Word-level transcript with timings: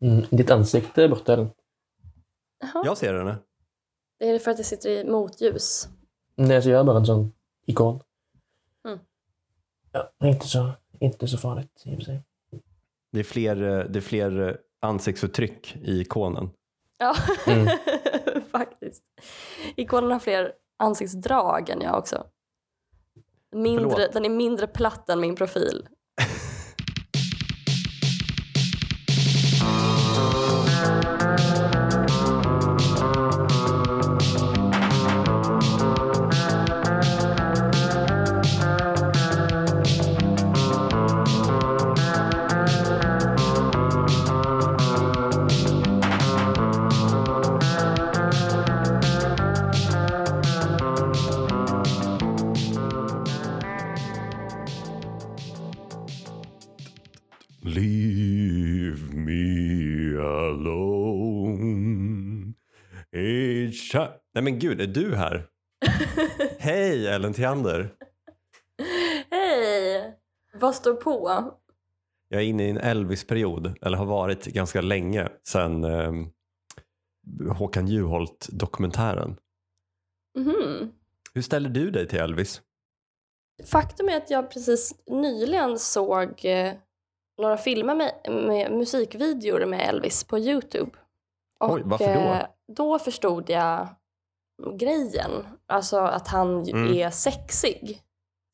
Mm, 0.00 0.24
ditt 0.30 0.50
ansikte 0.50 1.04
är 1.04 1.08
borta. 1.08 1.32
Ellen. 1.32 1.50
Jaha. 2.60 2.82
Jag 2.84 2.98
ser 2.98 3.14
henne. 3.14 3.36
Det 4.18 4.28
är 4.30 4.38
för 4.38 4.50
att 4.50 4.58
jag 4.58 4.66
sitter 4.66 4.90
i 4.90 5.04
motljus. 5.04 5.88
Nej, 6.34 6.62
så 6.62 6.70
jag 6.70 6.80
är 6.80 6.84
bara 6.84 6.96
en 6.98 7.06
sån 7.06 7.32
ikon. 7.66 8.00
Mm. 8.88 8.98
Ja, 9.92 10.12
inte 10.24 10.46
så, 10.48 10.70
inte 11.00 11.28
så 11.28 11.38
farligt 11.38 11.82
i 11.84 11.92
och 11.92 11.96
för 11.96 12.04
sig. 12.04 12.22
Det 13.12 13.18
är 13.20 13.24
fler, 13.24 13.62
eh, 13.62 13.84
det 13.84 13.98
är 13.98 14.00
fler 14.00 14.48
eh, 14.48 14.54
ansiktsuttryck 14.80 15.76
i 15.76 16.00
ikonen. 16.00 16.50
Ja, 16.98 17.14
Mm. 17.46 17.68
faktiskt. 18.50 19.04
Ikonen 19.76 20.10
har 20.10 20.18
fler 20.18 20.52
ansiktsdrag 20.76 21.68
än 21.70 21.80
jag 21.80 21.98
också. 21.98 22.26
Mindre, 23.52 23.90
Förlåt. 23.90 24.12
den 24.12 24.24
är 24.24 24.28
mindre 24.30 24.66
platt 24.66 25.08
än 25.08 25.20
min 25.20 25.36
profil. 25.36 25.88
Nej 64.38 64.42
men 64.42 64.58
gud, 64.58 64.80
är 64.80 64.86
du 64.86 65.16
här? 65.16 65.46
Hej 66.58 67.06
Ellen 67.06 67.32
Theander. 67.32 67.94
Hej! 69.30 70.14
Vad 70.54 70.74
står 70.74 70.94
på? 70.94 71.44
Jag 72.28 72.42
är 72.42 72.46
inne 72.46 72.66
i 72.66 72.70
en 72.70 72.78
Elvis-period, 72.78 73.78
eller 73.82 73.96
har 73.96 74.04
varit 74.04 74.44
ganska 74.44 74.80
länge 74.80 75.28
sedan 75.42 75.84
eh, 75.84 76.12
Håkan 77.56 77.86
Juholt-dokumentären. 77.88 79.36
Mhm. 80.38 80.92
Hur 81.34 81.42
ställer 81.42 81.70
du 81.70 81.90
dig 81.90 82.08
till 82.08 82.18
Elvis? 82.18 82.62
Faktum 83.64 84.08
är 84.08 84.16
att 84.16 84.30
jag 84.30 84.50
precis 84.50 84.94
nyligen 85.06 85.78
såg 85.78 86.44
eh, 86.44 86.72
några 87.38 87.56
filmer 87.56 87.94
med, 87.94 88.12
med 88.46 88.72
musikvideor 88.72 89.66
med 89.66 89.88
Elvis 89.88 90.24
på 90.24 90.38
Youtube. 90.38 90.90
Och 91.60 91.72
Oj, 91.72 91.82
varför 91.84 92.14
då? 92.14 92.20
eh, 92.20 92.46
då 92.76 92.98
förstod 92.98 93.50
jag 93.50 93.88
grejen. 94.78 95.46
Alltså 95.66 95.98
att 95.98 96.28
han 96.28 96.68
Mm. 96.68 96.92
är 96.92 97.10
sexig. 97.10 98.02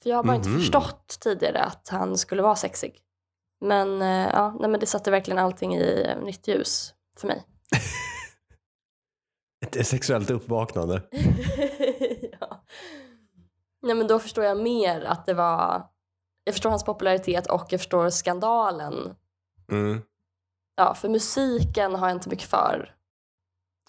För 0.03 0.11
jag 0.11 0.17
har 0.17 0.25
bara 0.25 0.37
Mhm. 0.39 0.47
inte 0.47 0.59
förstått 0.63 1.17
tidigare 1.21 1.61
att 1.63 1.89
han 1.89 2.19
skulle 2.19 2.43
vara 2.43 2.57
sexig. 2.57 3.01
Men, 3.61 4.03
eh, 4.03 4.29
ja, 4.33 4.57
nej, 4.61 4.71
men 4.71 4.81
det 4.81 4.87
satte 4.87 5.11
verkligen 5.11 5.39
allting 5.39 5.77
i 5.77 6.03
eh, 6.07 6.25
nytt 6.25 6.49
ljus 6.49 6.95
för 7.19 7.27
mig. 7.29 7.45
Ett 9.67 9.87
sexuellt 9.87 10.31
uppvaknande. 10.31 11.03
ja. 12.41 12.65
Nej 13.83 13.95
men 13.95 14.07
då 14.07 14.19
förstår 14.19 14.45
jag 14.45 14.63
mer 14.63 15.05
att 15.05 15.27
det 15.27 15.35
var... 15.35 15.87
Jag 16.45 16.55
förstår 16.55 16.71
hans 16.71 16.85
popularitet 16.85 17.47
och 17.47 17.67
jag 17.71 17.81
förstår 17.81 18.11
skandalen. 18.11 19.15
Mm. 19.71 20.03
Ja, 20.77 20.95
för 20.95 21.09
musiken 21.09 21.95
har 21.95 22.09
jag 22.09 22.17
inte 22.17 22.29
mycket 22.29 22.49
för. 22.49 22.94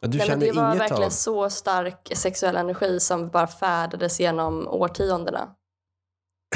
Du 0.02 0.08
Nej, 0.08 0.18
men 0.18 0.28
känner 0.28 0.46
det 0.46 0.52
var 0.52 0.70
inget 0.70 0.82
verkligen 0.82 1.04
av... 1.04 1.10
så 1.10 1.50
stark 1.50 2.12
sexuell 2.16 2.56
energi 2.56 3.00
som 3.00 3.30
bara 3.30 3.48
färdades 3.48 4.20
genom 4.20 4.68
årtiondena. 4.68 5.56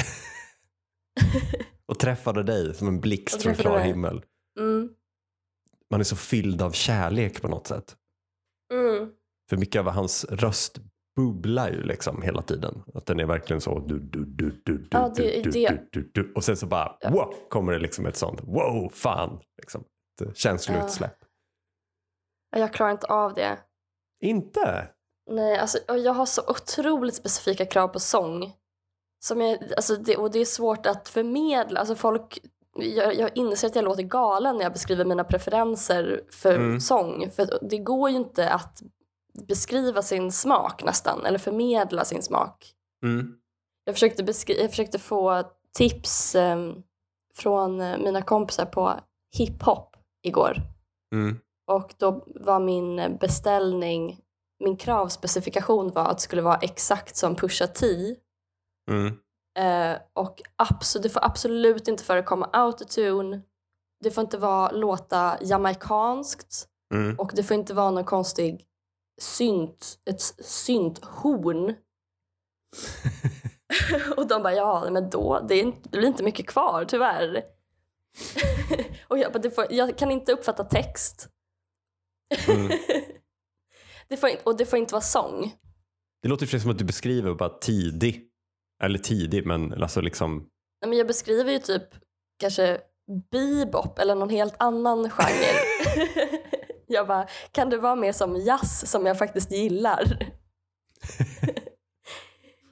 Och 1.86 1.98
träffade 1.98 2.42
dig 2.42 2.74
som 2.74 2.88
en 2.88 3.00
blixt 3.00 3.42
från 3.42 3.54
klar 3.54 3.78
himmel. 3.78 4.22
Mm. 4.58 4.88
Man 5.90 6.00
är 6.00 6.04
så 6.04 6.16
fylld 6.16 6.62
av 6.62 6.72
kärlek 6.72 7.42
på 7.42 7.48
något 7.48 7.66
sätt. 7.66 7.96
Mm. 8.72 9.10
För 9.50 9.56
mycket 9.56 9.80
av 9.80 9.88
hans 9.88 10.24
röst 10.24 10.78
bubblar 11.16 11.70
ju 11.70 11.82
liksom 11.82 12.22
hela 12.22 12.42
tiden. 12.42 12.82
Att 12.94 13.06
den 13.06 13.20
är 13.20 13.26
verkligen 13.26 13.60
så 13.60 13.78
du, 13.78 13.98
du, 13.98 14.24
du, 14.24 14.50
du, 14.64 14.78
du, 14.78 14.88
Ja, 14.90 15.12
det 15.16 15.38
är 15.38 15.44
du, 15.44 15.50
det. 15.50 15.68
du, 15.68 16.00
du, 16.02 16.10
du. 16.14 16.32
Och 16.32 16.44
sen 16.44 16.56
så 16.56 16.66
bara 16.66 16.98
wow, 17.10 17.34
kommer 17.48 17.72
det 17.72 17.78
liksom 17.78 18.06
ett 18.06 18.16
sånt 18.16 18.40
wow, 18.42 18.90
fan. 18.94 19.40
Liksom. 19.58 19.84
Ett 20.22 20.36
känsloutsläpp. 20.36 21.16
Ja, 21.20 21.26
Jag 22.50 22.72
klarar 22.72 22.90
inte 22.92 23.06
av 23.06 23.34
det. 23.34 23.58
Inte? 24.20 24.88
Nej, 25.30 25.58
alltså, 25.58 25.78
jag 25.88 26.12
har 26.12 26.26
så 26.26 26.42
otroligt 26.48 27.14
specifika 27.14 27.66
krav 27.66 27.88
på 27.88 28.00
sång. 28.00 28.52
Som 29.24 29.40
jag, 29.40 29.58
alltså 29.76 29.96
det, 29.96 30.16
och 30.16 30.30
det 30.30 30.38
är 30.38 30.44
svårt 30.44 30.86
att 30.86 31.08
förmedla. 31.08 31.80
Alltså 31.80 31.94
folk, 31.94 32.38
jag, 32.76 33.14
jag 33.14 33.36
inser 33.36 33.68
att 33.68 33.74
jag 33.76 33.84
låter 33.84 34.02
galen 34.02 34.56
när 34.56 34.62
jag 34.62 34.72
beskriver 34.72 35.04
mina 35.04 35.24
preferenser 35.24 36.24
för 36.30 36.54
Mm. 36.54 36.80
sång. 36.80 37.30
För 37.30 37.58
det 37.62 37.78
går 37.78 38.10
ju 38.10 38.16
inte 38.16 38.50
att 38.50 38.82
beskriva 39.48 40.02
sin 40.02 40.32
smak 40.32 40.84
nästan, 40.84 41.26
eller 41.26 41.38
förmedla 41.38 42.04
sin 42.04 42.22
smak. 42.22 42.72
Mm. 43.02 43.34
Jag 43.84 43.94
försökte, 43.94 44.22
beskri- 44.24 44.60
jag 44.60 44.70
försökte 44.70 44.98
få 44.98 45.42
tips 45.74 46.34
ehm, 46.34 46.82
från 47.36 47.80
eh, 47.80 47.98
mina 47.98 48.22
kompisar 48.22 48.64
på 48.66 49.00
hiphop 49.36 49.96
igår. 50.22 50.56
Mm. 51.14 51.38
Och 51.70 51.94
då 51.98 52.24
var 52.26 52.60
min 52.60 53.16
beställning, 53.20 54.20
min 54.64 54.76
kravspecifikation 54.76 55.90
var 55.90 56.04
att 56.04 56.18
det 56.18 56.22
skulle 56.22 56.42
vara 56.42 56.56
exakt 56.56 57.16
som 57.16 57.36
Pusha 57.36 57.66
T. 57.66 57.86
Mm. 58.90 59.06
Eh, 59.58 60.00
och 60.12 60.42
abso- 60.62 60.98
det 61.02 61.08
får 61.08 61.24
absolut 61.24 61.88
inte 61.88 62.04
förekomma 62.04 62.50
autotune. 62.52 63.42
Det 64.04 64.10
får 64.10 64.22
inte 64.22 64.38
vara 64.38 64.70
låta 64.70 65.38
jamaikanskt. 65.40 66.68
Mm. 66.94 67.18
Och 67.18 67.32
det 67.34 67.42
får 67.42 67.54
inte 67.54 67.74
vara 67.74 67.90
någon 67.90 68.04
konstig 68.04 68.66
synt, 69.20 69.98
ett 70.10 70.20
synthorn. 70.44 71.74
och 74.16 74.26
de 74.26 74.42
bara, 74.42 74.54
ja 74.54 74.90
men 74.90 75.10
då, 75.10 75.40
det, 75.48 75.54
är 75.54 75.62
inte, 75.62 75.88
det 75.88 75.98
blir 75.98 76.08
inte 76.08 76.22
mycket 76.22 76.46
kvar 76.46 76.84
tyvärr. 76.84 77.42
och 79.08 79.18
jag 79.18 79.32
bara, 79.32 79.38
det 79.38 79.50
får, 79.50 79.66
jag 79.70 79.98
kan 79.98 80.10
inte 80.10 80.32
uppfatta 80.32 80.64
text. 80.64 81.28
Mm. 82.48 82.68
det 84.08 84.16
får, 84.16 84.28
inte- 84.28 84.42
och 84.44 84.56
det 84.56 84.66
får 84.66 84.78
inte 84.78 84.94
vara 84.94 85.02
sång. 85.02 85.54
Det 86.22 86.28
låter 86.28 86.46
ju 86.54 86.60
som 86.60 86.70
att 86.70 86.78
du 86.78 86.84
beskriver 86.84 87.34
bara 87.34 87.58
tidig. 87.58 88.26
Eller 88.82 88.98
tidig, 88.98 89.46
men 89.46 89.82
alltså 89.82 90.00
liksom 90.00 90.36
Nej, 90.82 90.88
Men 90.88 90.98
jag 90.98 91.06
beskriver 91.06 91.52
ju 91.52 91.58
typ 91.58 91.82
kanske 92.38 92.80
bebop 93.30 93.98
eller 93.98 94.14
någon 94.14 94.30
helt 94.30 94.54
annan 94.58 95.10
genre. 95.10 95.52
jag 96.86 97.06
bara, 97.06 97.26
kan 97.52 97.70
det 97.70 97.76
vara 97.78 97.94
mer 97.96 98.12
som 98.12 98.36
jazz 98.36 98.90
som 98.90 99.06
jag 99.06 99.18
faktiskt 99.18 99.52
gillar? 99.52 100.32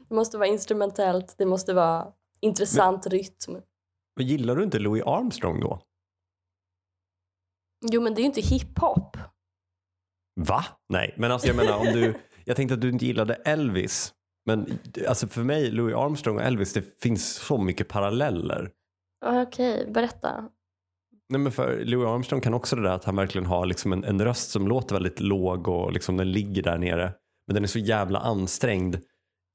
det 0.08 0.14
måste 0.14 0.38
vara 0.38 0.48
instrumentellt, 0.48 1.34
det 1.38 1.46
måste 1.46 1.74
vara 1.74 2.12
intressant 2.40 3.06
rytm. 3.06 3.56
Men 4.16 4.26
gillar 4.26 4.56
du 4.56 4.64
inte 4.64 4.78
Louis 4.78 5.02
Armstrong 5.06 5.60
då? 5.60 5.82
Jo 7.90 8.00
men 8.00 8.14
det 8.14 8.20
är 8.20 8.22
ju 8.22 8.26
inte 8.26 8.40
hiphop. 8.40 9.16
Va? 10.38 10.64
Nej, 10.88 11.14
men 11.16 11.32
alltså 11.32 11.48
jag 11.48 11.56
menar 11.56 11.76
om 11.76 11.86
du, 11.86 12.14
jag 12.44 12.56
tänkte 12.56 12.74
att 12.74 12.80
du 12.80 12.88
inte 12.88 13.06
gillade 13.06 13.34
Elvis. 13.34 14.12
Men 14.46 14.78
alltså 15.08 15.28
för 15.28 15.42
mig, 15.42 15.70
Louis 15.70 15.94
Armstrong 15.96 16.36
och 16.36 16.42
Elvis, 16.42 16.72
det 16.72 17.00
finns 17.02 17.34
så 17.34 17.58
mycket 17.58 17.88
paralleller. 17.88 18.70
Okej, 19.26 19.90
berätta. 19.90 20.48
Nej, 21.28 21.40
men 21.40 21.52
för 21.52 21.84
Louis 21.84 22.06
Armstrong 22.06 22.40
kan 22.40 22.54
också 22.54 22.76
det 22.76 22.82
där 22.82 22.90
att 22.90 23.04
han 23.04 23.16
verkligen 23.16 23.46
har 23.46 23.66
liksom 23.66 23.92
en, 23.92 24.04
en 24.04 24.24
röst 24.24 24.50
som 24.50 24.68
låter 24.68 24.94
väldigt 24.94 25.20
låg 25.20 25.68
och 25.68 25.92
liksom 25.92 26.16
den 26.16 26.32
ligger 26.32 26.62
där 26.62 26.78
nere. 26.78 27.12
Men 27.46 27.54
den 27.54 27.62
är 27.62 27.68
så 27.68 27.78
jävla 27.78 28.18
ansträngd 28.18 28.96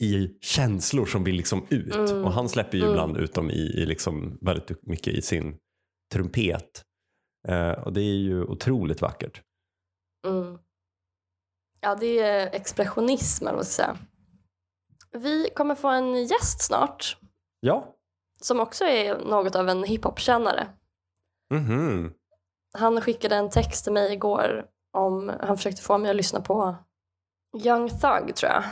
i 0.03 0.27
känslor 0.41 1.05
som 1.05 1.23
vill 1.23 1.35
liksom 1.35 1.65
ut. 1.69 1.95
Mm. 1.95 2.25
Och 2.25 2.31
han 2.33 2.49
släpper 2.49 2.77
ju 2.77 2.83
Mm. 2.83 2.93
ibland 2.93 3.17
ut 3.17 3.33
dem 3.33 3.51
i, 3.51 3.53
i 3.81 3.85
liksom 3.85 4.37
väldigt 4.41 4.87
mycket 4.87 5.13
i 5.13 5.21
sin 5.21 5.57
trumpet. 6.13 6.83
Eh, 7.47 7.71
och 7.71 7.93
det 7.93 8.01
är 8.01 8.15
ju 8.17 8.43
otroligt 8.43 9.01
vackert. 9.01 9.41
Mm. 10.27 10.57
Ja, 11.83 11.95
det 11.95 12.19
är 12.19 12.55
expressionism, 12.55 13.47
eller 13.47 13.57
vad 13.57 13.67
ska 13.67 13.83
säga. 13.83 13.97
Vi 15.11 15.49
kommer 15.55 15.75
få 15.75 15.87
en 15.87 16.25
gäst 16.25 16.61
snart 16.61 17.17
Ja. 17.59 17.95
som 18.41 18.59
också 18.59 18.85
är 18.85 19.17
något 19.17 19.55
av 19.55 19.69
en 19.69 19.83
hiphop-kännare. 19.83 20.67
Mhm. 21.53 22.13
Han 22.73 23.01
skickade 23.01 23.35
en 23.35 23.49
text 23.49 23.83
till 23.83 23.93
mig 23.93 24.13
igår 24.13 24.65
om 24.97 25.31
han 25.41 25.57
försökte 25.57 25.81
få 25.81 25.97
mig 25.97 26.09
att 26.09 26.15
lyssna 26.15 26.41
på 26.41 26.75
Young 27.65 27.89
Thug 27.89 28.35
tror 28.35 28.51
jag. 28.51 28.63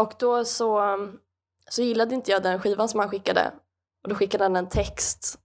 Och 0.00 0.12
då 0.18 0.44
så, 0.44 0.98
så 1.70 1.82
gillade 1.82 2.14
inte 2.14 2.30
jag 2.30 2.42
den 2.42 2.60
skivan 2.60 2.88
som 2.88 3.00
han 3.00 3.08
skickade. 3.08 3.52
Och 4.02 4.08
då 4.08 4.14
skickade 4.14 4.44
han 4.44 4.56
en 4.56 4.68
text 4.68 5.38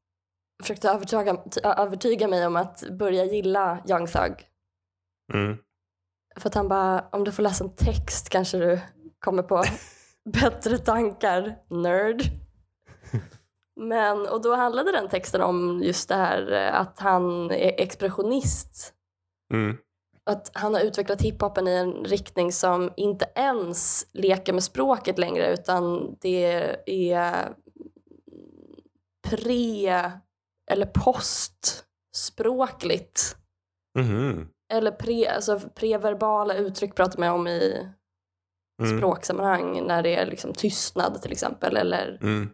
försökte 0.61 0.89
övertyga, 0.89 1.37
övertyga 1.63 2.27
mig 2.27 2.47
om 2.47 2.55
att 2.55 2.83
börja 2.91 3.25
gilla 3.25 3.83
Young 3.89 4.07
Thug. 4.07 4.47
Mm. 5.33 5.57
För 6.35 6.49
att 6.49 6.55
han 6.55 6.67
bara, 6.67 7.05
om 7.11 7.23
du 7.23 7.31
får 7.31 7.43
läsa 7.43 7.63
en 7.63 7.75
text 7.75 8.29
kanske 8.29 8.57
du 8.57 8.79
kommer 9.19 9.43
på 9.43 9.63
bättre 10.29 10.77
tankar, 10.77 11.55
nerd. 11.69 12.23
Men, 13.79 14.27
och 14.27 14.41
då 14.41 14.55
handlade 14.55 14.91
den 14.91 15.09
texten 15.09 15.41
om 15.41 15.81
just 15.83 16.09
det 16.09 16.15
här 16.15 16.51
eh, 16.51 16.79
att 16.79 16.99
han 16.99 17.51
är 17.51 17.81
expressionist. 17.81 18.93
Mm. 19.53 19.77
Att 20.25 20.51
han 20.53 20.73
har 20.73 20.81
utvecklat 20.81 21.21
hiphopen 21.21 21.67
i 21.67 21.71
en 21.71 21.93
riktning 21.93 22.51
som 22.51 22.93
inte 22.97 23.25
ens 23.35 24.07
leker 24.13 24.53
med 24.53 24.63
språket 24.63 25.17
längre 25.17 25.53
utan 25.53 26.15
det 26.21 26.75
är 26.85 27.53
pre 29.29 30.11
eller 30.71 30.85
postspråkligt. 30.85 33.37
Mhm. 33.99 34.47
Eller 34.71 34.91
pre, 34.91 35.29
alltså 35.29 35.59
preverbala 35.75 36.53
uttryck 36.53 36.95
pratar 36.95 37.19
man 37.19 37.29
om 37.29 37.47
i 37.47 37.87
Mm. 38.81 38.97
språksammanhang 38.97 39.87
när 39.87 40.03
det 40.03 40.15
är 40.15 40.25
liksom 40.25 40.53
tystnad 40.53 41.21
till 41.21 41.31
exempel 41.31 41.77
eller 41.77 42.17
Mm. 42.21 42.49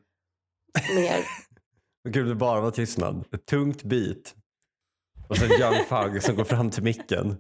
mer 0.96 1.26
Vad 2.04 2.14
Kul 2.14 2.30
det 2.30 2.36
bara 2.36 2.62
var 2.62 2.72
tystnad. 2.72 3.26
Ett 3.32 3.46
tungt 3.46 3.84
beat. 3.84 4.36
Och 5.30 5.38
sen 5.38 5.52
Young 5.52 5.86
Thug 5.90 6.24
som 6.24 6.36
går 6.36 6.44
fram 6.44 6.70
till 6.70 6.84
micken. 6.84 7.38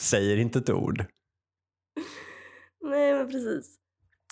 Säger 0.00 0.36
inte 0.36 0.58
ett 0.58 0.70
ord. 0.70 1.04
Nej 2.80 3.14
men 3.14 3.30
precis. 3.30 3.76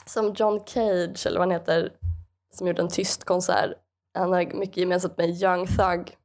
Som 0.06 0.34
John 0.36 0.60
Cage 0.66 1.26
eller 1.26 1.38
vad 1.38 1.48
han 1.48 1.50
heter 1.60 1.92
som 2.54 2.66
gjorde 2.66 2.82
en 2.82 2.88
tyst 2.88 3.24
konsert. 3.24 3.72
Han 4.14 4.32
har 4.32 4.54
mycket 4.54 4.76
gemensamt 4.76 5.16
med 5.18 5.42
Young 5.42 5.66
Thug. 5.66 6.16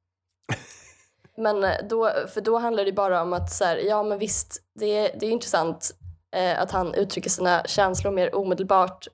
Men 1.38 1.64
eh, 1.64 1.78
då, 1.90 2.12
för 2.28 2.42
då 2.42 2.58
handlar 2.58 2.86
det 2.86 2.92
bara 2.92 3.22
om 3.22 3.34
att 3.34 3.52
så 3.52 3.66
här, 3.66 3.78
ja 3.78 4.04
men 4.04 4.18
visst, 4.18 4.64
det 4.80 4.86
är, 4.86 5.20
det 5.20 5.26
är 5.26 5.32
intressant 5.32 5.92
eh, 6.36 6.62
att 6.62 6.72
han 6.72 6.94
uttrycker 6.94 7.30
sina 7.30 7.64
känslor 7.64 8.12
mer 8.12 8.36
omedelbart 8.36 9.08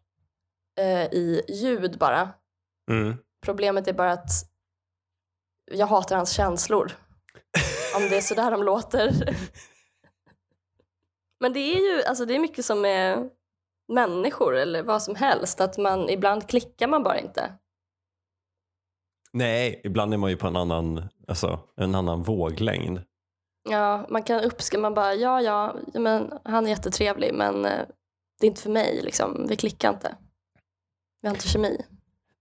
eh, 0.80 1.04
i 1.04 1.42
ljud 1.48 1.98
bara. 1.98 2.30
Mm. 2.92 3.18
Problemet 3.46 3.88
är 3.88 3.94
bara 3.94 4.12
att 4.12 4.32
jag 5.72 5.88
hatar 5.88 6.16
hans 6.16 6.32
känslor. 6.32 6.92
Om 7.96 8.02
det 8.02 8.18
är 8.18 8.22
sådär 8.22 8.52
de 8.52 8.64
låter. 8.64 9.12
Men 11.40 11.54
det 11.54 11.60
är 11.60 11.80
ju 11.80 12.04
alltså 12.04 12.26
det 12.26 12.36
är 12.36 12.40
mycket 12.40 12.66
som 12.66 12.86
är 12.86 13.30
människor 13.94 14.56
eller 14.56 14.84
vad 14.84 15.04
som 15.04 15.16
helst. 15.16 15.62
Att 15.62 15.78
man, 15.78 16.10
ibland 16.10 16.50
klickar 16.50 16.88
man 16.88 17.04
bara 17.04 17.20
inte. 17.20 17.54
Nej, 19.34 19.82
ibland 19.84 20.14
är 20.14 20.18
man 20.18 20.30
ju 20.30 20.38
på 20.38 20.48
en 20.48 20.56
annan, 20.56 21.10
alltså, 21.28 21.60
en 21.76 21.96
annan 21.96 22.24
våglängd. 22.24 23.02
Ja, 23.70 24.06
man 24.10 24.24
kan 24.24 24.44
uppskatta, 24.44 24.82
man 24.82 24.94
bara 24.94 25.14
ja, 25.14 25.42
ja, 25.42 25.76
men 25.94 26.34
han 26.44 26.66
är 26.66 26.70
jättetrevlig 26.70 27.34
men 27.34 27.66
eh, 27.66 27.82
det 28.40 28.46
är 28.46 28.50
inte 28.50 28.62
för 28.62 28.70
mig 28.70 29.02
liksom. 29.04 29.46
Vi 29.50 29.56
klickar 29.56 29.90
inte. 29.90 30.16
Vi 31.22 31.28
har 31.28 31.36
inte 31.36 31.48
kemi. 31.48 31.78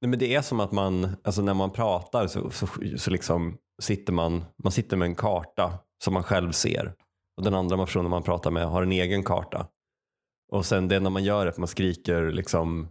Nej, 0.01 0.09
men 0.09 0.19
det 0.19 0.35
är 0.35 0.43
som 0.43 0.61
att 0.61 0.73
man, 0.73 1.17
alltså 1.25 1.43
när 1.43 1.55
man 1.55 1.71
pratar 1.71 2.27
så, 2.27 2.51
så, 2.51 2.67
så 2.97 3.11
liksom 3.11 3.59
sitter 3.83 4.13
man, 4.13 4.45
man 4.63 4.73
sitter 4.73 4.97
med 4.97 5.07
en 5.07 5.15
karta 5.15 5.79
som 6.05 6.15
man 6.15 6.23
själv 6.23 6.53
ser. 6.53 6.95
Och 7.37 7.45
den 7.45 7.55
andra 7.55 7.77
personen 7.77 8.11
man 8.11 8.23
pratar 8.23 8.51
med 8.51 8.67
har 8.67 8.83
en 8.83 8.93
egen 8.93 9.23
karta. 9.23 9.67
Och 10.53 10.67
sen 10.67 10.89
det 10.89 10.97
enda 10.97 11.11
man 11.11 11.25
gör 11.25 11.47
är 11.47 11.51
att 11.51 11.59
man 11.59 11.69
skriker 11.69 12.33
liksom 12.33 12.89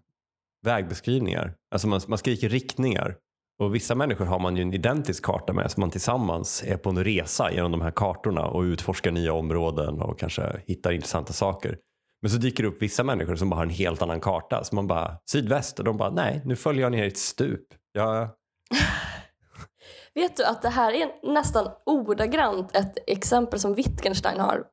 vägbeskrivningar. 0.66 1.56
Alltså 1.72 1.88
man, 1.88 2.02
man 2.08 2.18
skriker 2.18 2.50
riktningar. 2.50 3.18
Och 3.60 3.76
vissa 3.76 3.96
människor 3.96 4.26
har 4.26 4.40
man 4.40 4.56
ju 4.56 4.62
en 4.62 4.74
identisk 4.74 5.26
karta 5.26 5.54
med 5.54 5.72
så 5.72 5.80
man 5.80 5.92
tillsammans 5.92 6.64
är 6.64 6.78
på 6.78 6.90
en 6.90 7.04
resa 7.04 7.52
genom 7.52 7.72
de 7.72 7.82
här 7.82 7.92
kartorna 7.92 8.48
och 8.48 8.62
utforskar 8.62 9.12
nya 9.12 9.34
områden 9.34 10.02
och 10.02 10.20
kanske 10.20 10.62
hittar 10.68 10.92
intressanta 10.92 11.34
saker. 11.34 11.78
Men 12.22 12.32
så 12.32 12.38
dyker 12.38 12.64
det 12.64 12.70
upp 12.70 12.82
vissa 12.82 13.04
människor 13.04 13.36
som 13.36 13.50
bara 13.50 13.56
har 13.56 13.64
en 13.64 13.70
helt 13.70 14.02
annan 14.02 14.22
karta. 14.22 14.64
Så 14.64 14.76
man 14.76 14.88
bara, 14.88 15.18
sydväst 15.32 15.80
och 15.80 15.86
de 15.86 15.98
bara, 15.98 16.10
nej 16.10 16.42
nu 16.46 16.56
följer 16.56 16.82
jag 16.82 16.92
ner 16.92 17.04
i 17.04 17.08
ett 17.08 17.18
stup. 17.18 17.66
Jag, 17.92 18.30
Vet 20.14 20.38
du 20.38 20.46
att 20.46 20.62
det 20.62 20.70
här 20.70 20.94
är 20.94 21.34
nästan 21.34 21.68
ordagrant 21.86 22.76
ett 22.76 22.98
exempel 23.08 23.60
som 23.60 23.74
Wittgenstein 23.74 24.40
har 24.40 24.64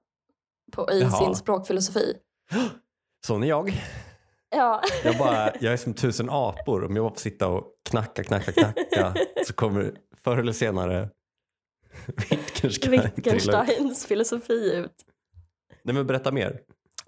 på, 0.72 0.92
i 0.92 1.00
Jaha. 1.00 1.10
sin 1.10 1.34
språkfilosofi. 1.34 2.14
sån 3.26 3.42
är 3.42 3.46
jag. 3.46 3.82
Ja. 4.50 4.82
Jag, 5.04 5.18
bara, 5.18 5.52
jag 5.60 5.72
är 5.72 5.76
som 5.76 5.94
tusen 5.94 6.30
apor. 6.30 6.84
Om 6.84 6.96
jag 6.96 7.04
bara 7.04 7.14
får 7.14 7.20
sitta 7.20 7.48
och 7.48 7.64
knacka, 7.90 8.24
knacka, 8.24 8.52
knacka 8.52 9.14
så 9.46 9.52
kommer 9.52 9.94
förr 10.24 10.38
eller 10.38 10.52
senare 10.52 11.10
Wittgenstein. 12.30 12.90
Wittgensteins 12.90 14.06
filosofi 14.06 14.72
ut. 14.74 14.94
Nej 15.82 15.94
men 15.94 16.06
berätta 16.06 16.32
mer. 16.32 16.60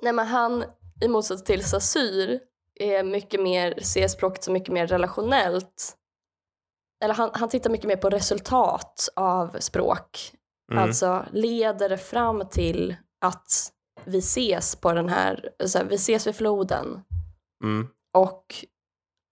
Nej, 0.03 0.13
men 0.13 0.27
han, 0.27 0.65
i 1.01 1.09
motsats 1.09 1.45
till 1.45 1.65
Saussure, 1.65 2.39
är 2.81 3.03
mycket 3.03 3.43
mer, 3.43 3.81
ser 3.83 4.09
språket 4.09 4.45
som 4.45 4.53
mycket 4.53 4.73
mer 4.73 4.87
relationellt. 4.87 5.95
Eller 7.05 7.15
han, 7.15 7.31
han 7.33 7.49
tittar 7.49 7.71
mycket 7.71 7.89
mer 7.89 7.97
på 7.97 8.11
resultat 8.11 9.09
av 9.17 9.57
språk. 9.61 10.33
Mm. 10.73 10.85
Alltså, 10.85 11.25
leder 11.33 11.89
det 11.89 11.99
fram 11.99 12.49
till 12.49 12.97
att 13.21 13.73
vi 14.05 14.19
ses 14.19 14.77
på 14.77 14.93
den 14.93 15.09
här, 15.09 15.49
så 15.67 15.79
här, 15.79 15.85
vi 15.85 15.95
ses 15.95 16.27
vid 16.27 16.37
floden. 16.37 17.03
Mm. 17.65 17.89
Och 18.15 18.65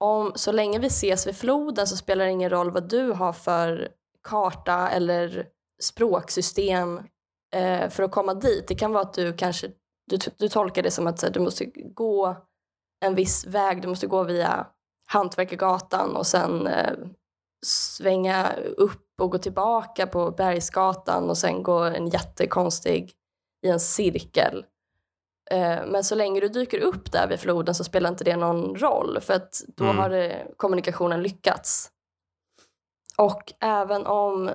om, 0.01 0.33
så 0.35 0.53
länge 0.53 0.79
vi 0.79 0.87
ses 0.87 1.27
vid 1.27 1.37
floden 1.37 1.87
så 1.87 1.97
spelar 1.97 2.25
det 2.25 2.31
ingen 2.31 2.51
roll 2.51 2.71
vad 2.71 2.89
du 2.89 3.13
har 3.13 3.33
för 3.33 3.89
karta 4.29 4.89
eller 4.89 5.47
språksystem 5.83 7.01
eh, 7.55 7.89
för 7.89 8.03
att 8.03 8.11
komma 8.11 8.35
dit. 8.35 8.69
Det 8.69 8.75
kan 8.75 8.93
vara 8.93 9.03
att 9.03 9.15
du 9.15 9.33
kanske 9.33 9.71
du, 10.11 10.19
du 10.39 10.49
tolkar 10.49 10.83
det 10.83 10.91
som 10.91 11.07
att 11.07 11.23
här, 11.23 11.31
du 11.31 11.41
måste 11.41 11.65
gå 11.75 12.37
en 13.05 13.15
viss 13.15 13.47
väg, 13.47 13.83
du 13.83 13.89
måste 13.89 14.07
gå 14.07 14.25
via 14.25 14.67
Hantverkargatan 15.07 16.17
och 16.17 16.27
sen 16.27 16.67
eh, 16.67 16.93
svänga 17.67 18.53
upp 18.77 19.21
och 19.21 19.31
gå 19.31 19.39
tillbaka 19.39 20.07
på 20.07 20.31
Bergsgatan 20.31 21.31
och 21.31 21.39
sen 21.39 21.63
gå 21.63 21.79
en 21.79 22.09
jättekonstig 22.09 23.13
i 23.67 23.69
en 23.69 23.81
cirkel. 23.81 24.65
Eh, 25.51 25.87
Men 25.87 26.05
så 26.05 26.15
länge 26.15 26.41
du 26.41 26.49
dyker 26.49 26.79
upp 26.79 27.13
där 27.13 27.29
vid 27.29 27.41
floden 27.41 27.75
så 27.75 27.85
spelar 27.85 28.11
inte 28.11 28.25
det 28.25 28.37
någon 28.37 28.77
roll 28.77 29.19
för 29.21 29.35
att 29.35 29.63
då 29.77 29.85
Mm. 29.85 29.97
har 29.99 30.11
det, 30.11 30.47
kommunikationen 30.57 31.23
lyckats. 31.23 31.91
Och 33.19 33.53
även 33.61 34.07
om, 34.07 34.51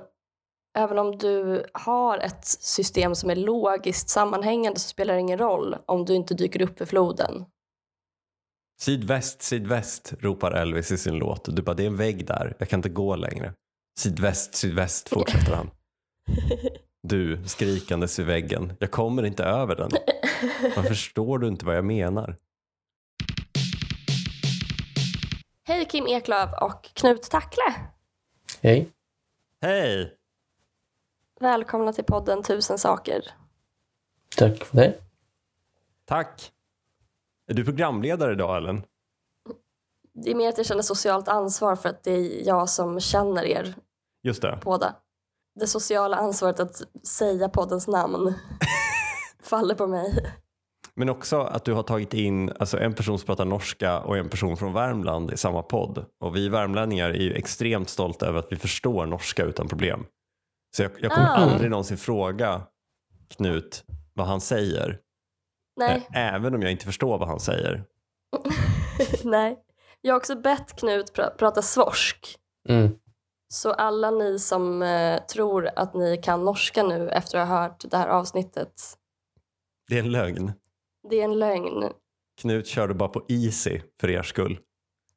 även 0.78 0.98
om 0.98 1.18
du 1.18 1.66
har 1.72 2.18
ett 2.18 2.44
system 2.46 3.14
som 3.14 3.30
är 3.30 3.36
logiskt 3.36 4.08
sammanhängande 4.08 4.80
så 4.80 4.88
spelar 4.88 5.14
det 5.14 5.20
ingen 5.20 5.38
roll 5.38 5.76
om 5.86 6.04
du 6.04 6.14
inte 6.14 6.34
dyker 6.34 6.62
upp 6.62 6.80
vid 6.80 6.88
floden. 6.88 7.44
Sydväst, 8.80 9.42
sydväst 9.42 10.14
ropar 10.20 10.52
Elvis 10.52 10.92
i 10.92 10.98
sin 10.98 11.14
låt. 11.14 11.56
Du 11.56 11.62
bara, 11.62 11.74
det 11.74 11.82
är 11.82 11.86
en 11.86 11.96
vägg 11.96 12.26
där. 12.26 12.56
Jag 12.58 12.68
kan 12.68 12.78
inte 12.78 12.88
gå 12.88 13.16
längre. 13.16 13.54
Sydväst, 13.98 14.54
sydväst 14.54 15.08
fortsätter 15.08 15.54
han. 15.54 15.70
Du 17.04 17.42
skrikandes 17.46 18.18
i 18.18 18.22
väggen. 18.22 18.72
Jag 18.80 18.90
kommer 18.90 19.22
inte 19.22 19.44
över 19.44 19.76
den. 19.76 19.90
Varför 20.62 20.82
förstår 20.82 21.38
du 21.38 21.48
inte 21.48 21.66
vad 21.66 21.76
jag 21.76 21.84
menar? 21.84 22.36
Hej 25.64 25.84
Kim 25.84 26.06
Eklöf 26.06 26.50
och 26.60 26.90
Knut 26.94 27.22
Tackle! 27.22 27.74
Hej. 28.62 28.88
Hej! 29.60 30.16
Välkomna 31.40 31.92
till 31.92 32.04
podden 32.04 32.42
Tusen 32.42 32.78
saker. 32.78 33.22
Tack 34.36 34.64
för 34.64 34.76
det. 34.76 34.94
Tack! 36.04 36.52
Är 37.46 37.54
du 37.54 37.64
programledare 37.64 38.32
idag 38.32 38.56
Ellen? 38.56 38.82
Det 40.14 40.30
är 40.30 40.34
mer 40.34 40.48
att 40.48 40.56
jag 40.58 40.66
känner 40.66 40.82
socialt 40.82 41.28
ansvar 41.28 41.76
för 41.76 41.88
att 41.88 42.04
det 42.04 42.10
är 42.10 42.46
jag 42.46 42.68
som 42.68 43.00
känner 43.00 43.44
er 43.44 43.74
Just 44.22 44.42
det. 44.42 44.58
båda. 44.64 44.96
Det 45.54 45.66
sociala 45.66 46.16
ansvaret 46.16 46.60
att 46.60 46.82
säga 47.06 47.48
poddens 47.48 47.88
namn 47.88 48.34
faller 49.42 49.74
på 49.74 49.86
mig. 49.86 50.34
Men 50.94 51.08
också 51.08 51.40
att 51.40 51.64
du 51.64 51.72
har 51.72 51.82
tagit 51.82 52.14
in 52.14 52.52
alltså 52.60 52.78
en 52.80 52.94
person 52.94 53.18
som 53.18 53.26
pratar 53.26 53.44
norska 53.44 54.00
och 54.00 54.16
en 54.16 54.28
person 54.28 54.56
från 54.56 54.72
Värmland 54.72 55.32
i 55.32 55.36
samma 55.36 55.62
podd. 55.62 56.04
Och 56.20 56.36
vi 56.36 56.48
värmlänningar 56.48 57.10
är 57.10 57.14
ju 57.22 57.32
extremt 57.34 57.88
stolta 57.88 58.26
över 58.26 58.38
att 58.38 58.52
vi 58.52 58.56
förstår 58.56 59.06
norska 59.06 59.44
utan 59.44 59.68
problem. 59.68 60.06
Så 60.76 60.82
jag, 60.82 60.90
jag 61.00 61.12
kommer 61.12 61.28
Ah. 61.28 61.36
aldrig 61.36 61.70
någonsin 61.70 61.98
fråga 61.98 62.62
Knut 63.36 63.84
vad 64.14 64.26
han 64.26 64.40
säger. 64.40 64.98
Nej, 65.76 66.08
Även 66.14 66.54
om 66.54 66.62
jag 66.62 66.70
inte 66.72 66.84
förstår 66.84 67.18
vad 67.18 67.28
han 67.28 67.40
säger. 67.40 67.84
nej. 69.24 69.58
Jag 70.00 70.14
har 70.14 70.18
också 70.18 70.36
bett 70.36 70.76
Knut 70.78 71.12
pra- 71.16 71.36
prata 71.36 71.62
svorsk. 71.62 72.36
Mm. 72.68 72.90
Så 73.54 73.72
alla 73.72 74.10
ni 74.10 74.38
som 74.38 74.82
eh, 74.82 75.20
tror 75.24 75.68
att 75.76 75.94
ni 75.94 76.16
kan 76.16 76.44
norska 76.44 76.82
nu 76.82 77.08
efter 77.10 77.38
att 77.38 77.48
ha 77.48 77.62
hört 77.62 77.84
det 77.90 77.96
här 77.96 78.08
avsnittet, 78.08 78.72
Det 79.88 79.94
är 79.98 80.02
en 80.02 80.12
lögn. 80.12 80.52
det 81.10 81.20
är 81.20 81.24
en 81.24 81.38
lögn. 81.38 81.84
Knut 82.40 82.66
körde 82.66 82.94
bara 82.94 83.08
på 83.08 83.24
easy 83.28 83.80
för 84.00 84.10
er 84.10 84.22
skull. 84.22 84.58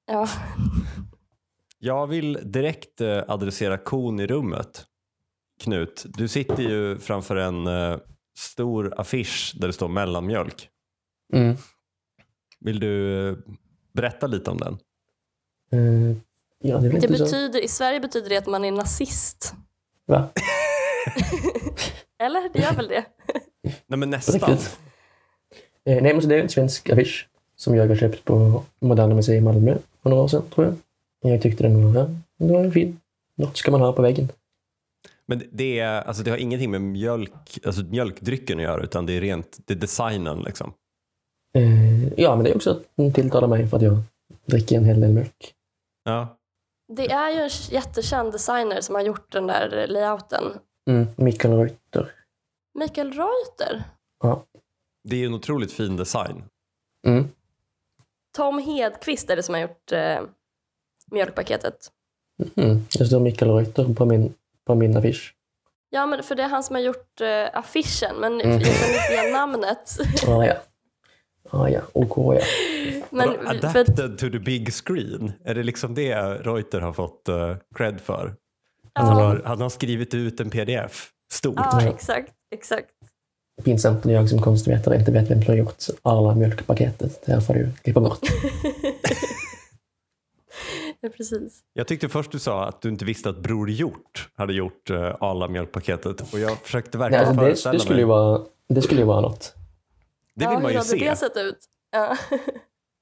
Ja, 0.05 0.27
Jag 1.79 2.07
vill 2.07 2.39
direkt 2.51 3.01
eh, 3.01 3.23
adressera 3.27 3.77
kon 3.77 4.19
i 4.19 4.27
rummet. 4.27 4.85
Knut, 5.63 6.05
du 6.07 6.27
sitter 6.27 6.63
ju 6.63 6.99
framför 6.99 7.35
en 7.35 7.67
eh, 7.67 7.97
stor 8.37 8.93
affisch 8.99 9.53
där 9.59 9.67
det 9.67 9.73
står 9.73 9.87
mellanmjölk. 9.87 10.69
Mm. 11.33 11.55
Vill 12.59 12.79
du 12.79 13.27
eh, 13.29 13.37
berätta 13.93 14.27
lite 14.27 14.51
om 14.51 14.57
den? 14.57 14.77
Eh, 15.71 16.17
ja, 16.59 16.77
det 16.77 16.89
Det 16.89 17.07
betyder, 17.07 17.63
I 17.63 17.67
Sverige 17.67 17.99
betyder 17.99 18.29
det 18.29 18.37
att 18.37 18.47
man 18.47 18.65
är 18.65 18.71
nazist. 18.71 19.53
Va? 20.07 20.29
Eller? 22.19 22.49
Det 22.53 22.59
gör 22.59 22.73
väl 22.73 22.87
det? 22.87 23.05
Nej 23.87 23.99
men 23.99 24.09
nästan. 24.09 24.49
riktigt? 24.49 24.79
Eh, 25.85 26.03
nej, 26.03 26.13
men 26.13 26.21
så 26.21 26.27
det 26.27 26.35
är 26.35 26.41
en 26.41 26.49
svensk 26.49 26.89
affisch 26.89 27.27
som 27.55 27.75
jag 27.75 27.87
har 27.87 27.95
köpt 27.95 28.25
på 28.25 28.63
Moderna 28.79 29.15
Museet 29.15 29.37
i 29.37 29.41
Malmö 29.41 29.77
för 30.03 30.09
några 30.09 30.23
år 30.23 30.27
sedan, 30.27 30.43
tror 30.55 30.67
jag. 31.21 31.31
Jag 31.31 31.41
tyckte 31.41 31.63
den 31.63 31.93
var, 31.93 32.01
ja, 32.01 32.09
den 32.37 32.53
var 32.53 32.71
fin. 32.71 32.99
Något 33.37 33.57
ska 33.57 33.71
man 33.71 33.81
ha 33.81 33.93
på 33.93 34.01
väggen. 34.01 34.29
Men 35.25 35.43
det, 35.51 35.79
är, 35.79 36.01
alltså 36.01 36.23
det 36.23 36.31
har 36.31 36.37
ingenting 36.37 36.71
med 36.71 36.81
mjölk, 36.81 37.59
alltså 37.65 37.83
mjölkdrycken 37.83 38.57
att 38.57 38.63
göra 38.63 38.83
utan 38.83 39.05
det 39.05 39.13
är 39.13 39.21
rent 39.21 39.57
det 39.65 39.73
är 39.73 39.77
designen. 39.77 40.43
Liksom. 40.43 40.73
Eh, 41.55 42.13
ja, 42.17 42.35
men 42.35 42.43
det 42.43 42.51
är 42.51 42.55
också 42.55 42.71
att 42.71 42.83
den 42.95 43.13
tilltalar 43.13 43.47
mig 43.47 43.67
för 43.67 43.77
att 43.77 43.83
jag 43.83 43.97
dricker 44.45 44.77
en 44.77 44.85
hel 44.85 45.01
del 45.01 45.11
mjölk. 45.11 45.53
Ja. 46.03 46.37
Det 46.93 47.11
är 47.11 47.31
ju 47.31 47.41
en 47.41 47.49
jättekänd 47.69 48.31
designer 48.31 48.81
som 48.81 48.95
har 48.95 49.01
gjort 49.01 49.31
den 49.31 49.47
där 49.47 49.87
layouten. 49.87 50.43
Mm, 50.89 51.07
Mikael 51.15 51.53
Reuter. 51.53 52.11
Mikael 52.79 53.11
Reuter. 53.13 53.83
Ja. 54.23 54.45
Det 55.03 55.15
är 55.15 55.19
ju 55.19 55.25
en 55.25 55.33
otroligt 55.33 55.71
fin 55.71 55.97
design. 55.97 56.43
Mm. 57.07 57.27
Tom 58.37 58.59
Hedqvist 58.59 59.29
är 59.29 59.35
det 59.35 59.43
som 59.43 59.55
har 59.55 59.61
gjort 59.61 59.91
eh, 59.91 60.21
mjölkpaketet. 61.11 61.91
Mm. 62.55 62.85
Det 62.97 63.05
står 63.05 63.19
Mikael 63.19 63.51
Reuter 63.51 63.93
på 63.93 64.05
min, 64.05 64.33
på 64.65 64.75
min 64.75 64.97
affisch. 64.97 65.35
Ja, 65.89 66.05
men 66.05 66.23
för 66.23 66.35
det 66.35 66.43
är 66.43 66.47
han 66.47 66.63
som 66.63 66.75
har 66.75 66.81
gjort 66.81 67.21
eh, 67.21 67.57
affischen, 67.59 68.15
men 68.15 68.33
Mm. 68.41 68.51
jag 68.51 68.61
kan 68.61 68.89
inte 68.89 69.25
ge 69.25 69.31
namnet. 69.31 69.97
Ah, 70.27 70.45
ja. 70.45 70.53
Ah, 71.49 71.67
ja, 71.67 71.81
OK 71.93 72.17
ja. 72.35 72.41
men 73.09 73.29
Vadå, 73.29 73.59
för, 73.69 73.79
adapted 73.79 74.17
to 74.17 74.29
the 74.29 74.39
big 74.39 74.73
screen. 74.73 75.31
Är 75.43 75.55
det 75.55 75.63
liksom 75.63 75.93
det 75.95 76.15
Reuter 76.19 76.81
har 76.81 76.93
fått 76.93 77.29
uh, 77.29 77.55
cred 77.75 78.01
för? 78.01 78.35
Han, 78.93 79.17
ja, 79.17 79.23
har, 79.23 79.41
han 79.45 79.61
har 79.61 79.69
skrivit 79.69 80.13
ut 80.13 80.39
en 80.39 80.49
pdf. 80.49 81.11
Stor. 81.31 81.53
ja, 81.57 81.81
exakt, 81.81 82.33
exakt. 82.51 82.89
Pinsamt 83.63 84.03
när 84.03 84.13
jag 84.13 84.29
som 84.29 84.41
konstvetare 84.41 84.95
inte 84.99 85.11
vet 85.11 85.31
vem 85.31 85.41
som 85.41 85.51
har 85.51 85.57
gjort 85.57 85.83
Arla 86.01 86.35
mjölkpaketet. 86.35 87.25
Det 87.25 87.31
här 87.31 87.41
får 87.41 87.53
du 87.53 87.69
klippa 87.83 87.99
bort. 87.99 88.19
Ja, 91.05 91.09
precis. 91.17 91.59
Jag 91.73 91.87
tyckte 91.87 92.09
först 92.09 92.31
du 92.31 92.39
sa 92.39 92.65
att 92.65 92.81
du 92.81 92.89
inte 92.89 93.05
visste 93.05 93.29
att 93.29 93.37
Bror 93.37 93.69
Hjort 93.69 94.29
hade 94.33 94.53
gjort 94.53 94.89
uh, 94.89 95.15
alla 95.19 95.47
mjölkpaketet 95.47 96.33
och 96.33 96.39
jag 96.39 96.57
försökte 96.57 96.97
Nej, 96.97 97.09
verkligen 97.09 97.27
alltså 97.27 97.41
det, 97.41 97.47
föreställa 97.47 97.73
det, 97.73 97.79
skulle 97.79 97.99
ju 97.99 98.05
mig. 98.05 98.15
vara, 98.15 98.41
det 98.69 98.81
skulle 98.81 99.01
ju 99.01 99.07
vara 99.07 99.21
något. 99.21 99.53
Det 100.35 100.43
ja, 100.43 100.49
vill 100.49 100.59
man 100.59 100.71
ju 100.71 100.77
hur 100.77 100.85
hade 100.85 100.99
se. 100.99 101.09
det 101.09 101.15
sett 101.15 101.37
ut? 101.37 101.57
Ja. 101.91 102.17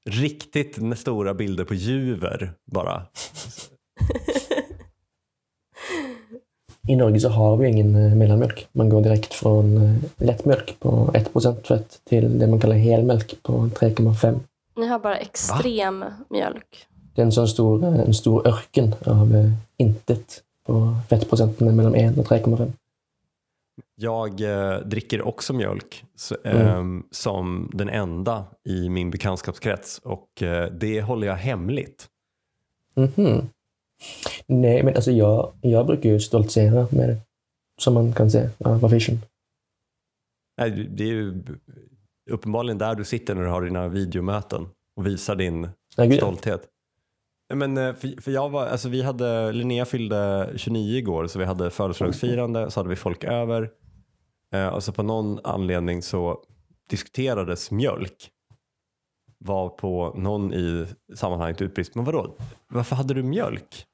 Riktigt 0.05 0.99
stora 0.99 1.33
bilder 1.33 1.65
på 1.65 1.73
juver 1.73 2.53
bara. 2.71 3.05
I 6.87 6.95
Norge 6.95 7.19
så 7.19 7.29
har 7.29 7.57
vi 7.57 7.67
ingen 7.67 7.95
eh, 7.95 8.15
mellanmjölk. 8.15 8.67
Man 8.71 8.89
går 8.89 9.01
direkt 9.01 9.33
från 9.33 9.77
eh, 9.77 9.95
lättmjölk 10.17 10.75
på 10.79 10.89
1% 11.13 11.63
fett 11.63 12.01
till 12.03 12.39
det 12.39 12.47
man 12.47 12.59
kallar 12.59 12.75
helmjölk 12.75 13.43
på 13.43 13.51
3,5. 13.53 14.39
Ni 14.75 14.87
har 14.87 14.99
bara 14.99 15.17
extrem 15.17 16.05
mjölk. 16.29 16.85
Det 17.15 17.21
är 17.21 17.25
en 17.25 17.31
sån 17.31 17.47
stor, 17.47 17.83
eh, 17.83 17.99
en 17.99 18.13
stor 18.13 18.47
örken 18.47 18.95
av 19.05 19.35
eh, 19.35 19.51
intet 19.77 20.43
på 20.65 20.95
fettprocenten 21.09 21.67
är 21.67 21.71
mellan 21.71 21.95
1 21.95 22.17
och 22.17 22.25
3,5. 22.25 22.71
Jag 23.95 24.41
eh, 24.41 24.79
dricker 24.79 25.21
också 25.21 25.53
mjölk 25.53 26.03
så, 26.15 26.35
Mm. 26.43 26.67
ehm, 26.67 27.03
som 27.11 27.71
den 27.73 27.89
enda 27.89 28.45
i 28.69 28.89
min 28.89 29.11
bekantskapskrets 29.11 29.99
och 30.03 30.43
eh, 30.43 30.71
det 30.71 31.01
håller 31.01 31.27
jag 31.27 31.35
hemligt. 31.35 32.07
Mhm. 32.95 33.49
Nej, 34.47 34.83
men 34.83 34.95
alltså 34.95 35.11
jag, 35.11 35.53
jag 35.61 35.85
brukar 35.85 36.09
ju 36.09 36.19
stoltsera 36.19 36.87
med 36.91 37.09
det. 37.09 37.17
Som 37.81 37.93
man 37.93 38.13
kan 38.13 38.31
se 38.31 38.49
av 38.57 38.85
affischen. 38.85 39.19
Nej, 40.57 40.71
Det 40.71 41.03
är 41.03 41.07
ju 41.07 41.43
uppenbarligen 42.31 42.77
där 42.77 42.95
du 42.95 43.03
sitter 43.05 43.35
när 43.35 43.43
du 43.43 43.49
har 43.49 43.61
dina 43.61 43.87
videomöten 43.87 44.67
och 44.95 45.05
visar 45.05 45.35
din 45.35 45.69
ja. 45.95 46.11
stolthet. 46.11 46.61
Nej, 47.49 47.57
Men, 47.57 47.77
eh, 47.77 47.95
för, 47.95 48.21
för 48.21 48.31
jag 48.31 48.49
var, 48.49 48.65
alltså 48.65 48.89
vi 48.89 49.01
hade, 49.01 49.51
Linnea 49.51 49.85
fyllde 49.85 50.49
29 50.55 50.97
igår 50.97 51.27
så 51.27 51.39
vi 51.39 51.45
hade 51.45 51.69
födelsedagsfirande 51.69 52.71
så 52.71 52.79
hade 52.79 52.89
vi 52.89 52.95
folk 52.95 53.23
över. 53.23 53.69
Eh, 54.53 54.67
och 54.67 54.83
så 54.83 54.91
på 54.91 55.03
någon 55.03 55.39
anledning 55.43 56.01
så 56.01 56.43
diskuterades 56.89 57.71
mjölk. 57.71 58.29
Var 59.37 59.69
på 59.69 60.13
någon 60.17 60.53
i 60.53 60.85
sammanhanget 61.15 61.61
utbrist, 61.61 61.95
men 61.95 62.05
vadå, 62.05 62.35
varför 62.67 62.95
hade 62.95 63.13
du 63.13 63.23
mjölk? 63.23 63.85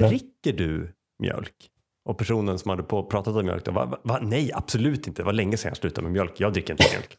Dricker 0.00 0.52
du 0.52 0.94
mjölk? 1.18 1.70
Och 2.04 2.18
personen 2.18 2.58
som 2.58 2.70
hade 2.70 2.82
på, 2.82 3.06
pratat 3.06 3.36
om 3.36 3.44
mjölk, 3.44 3.64
då, 3.64 3.72
va, 3.72 3.98
va, 4.02 4.18
nej 4.22 4.50
absolut 4.54 5.06
inte, 5.06 5.22
det 5.22 5.26
var 5.26 5.32
länge 5.32 5.56
sedan 5.56 5.68
jag 5.68 5.76
slutade 5.76 6.02
med 6.02 6.12
mjölk, 6.12 6.40
jag 6.40 6.52
dricker 6.52 6.72
inte 6.72 6.84
mjölk. 6.92 7.16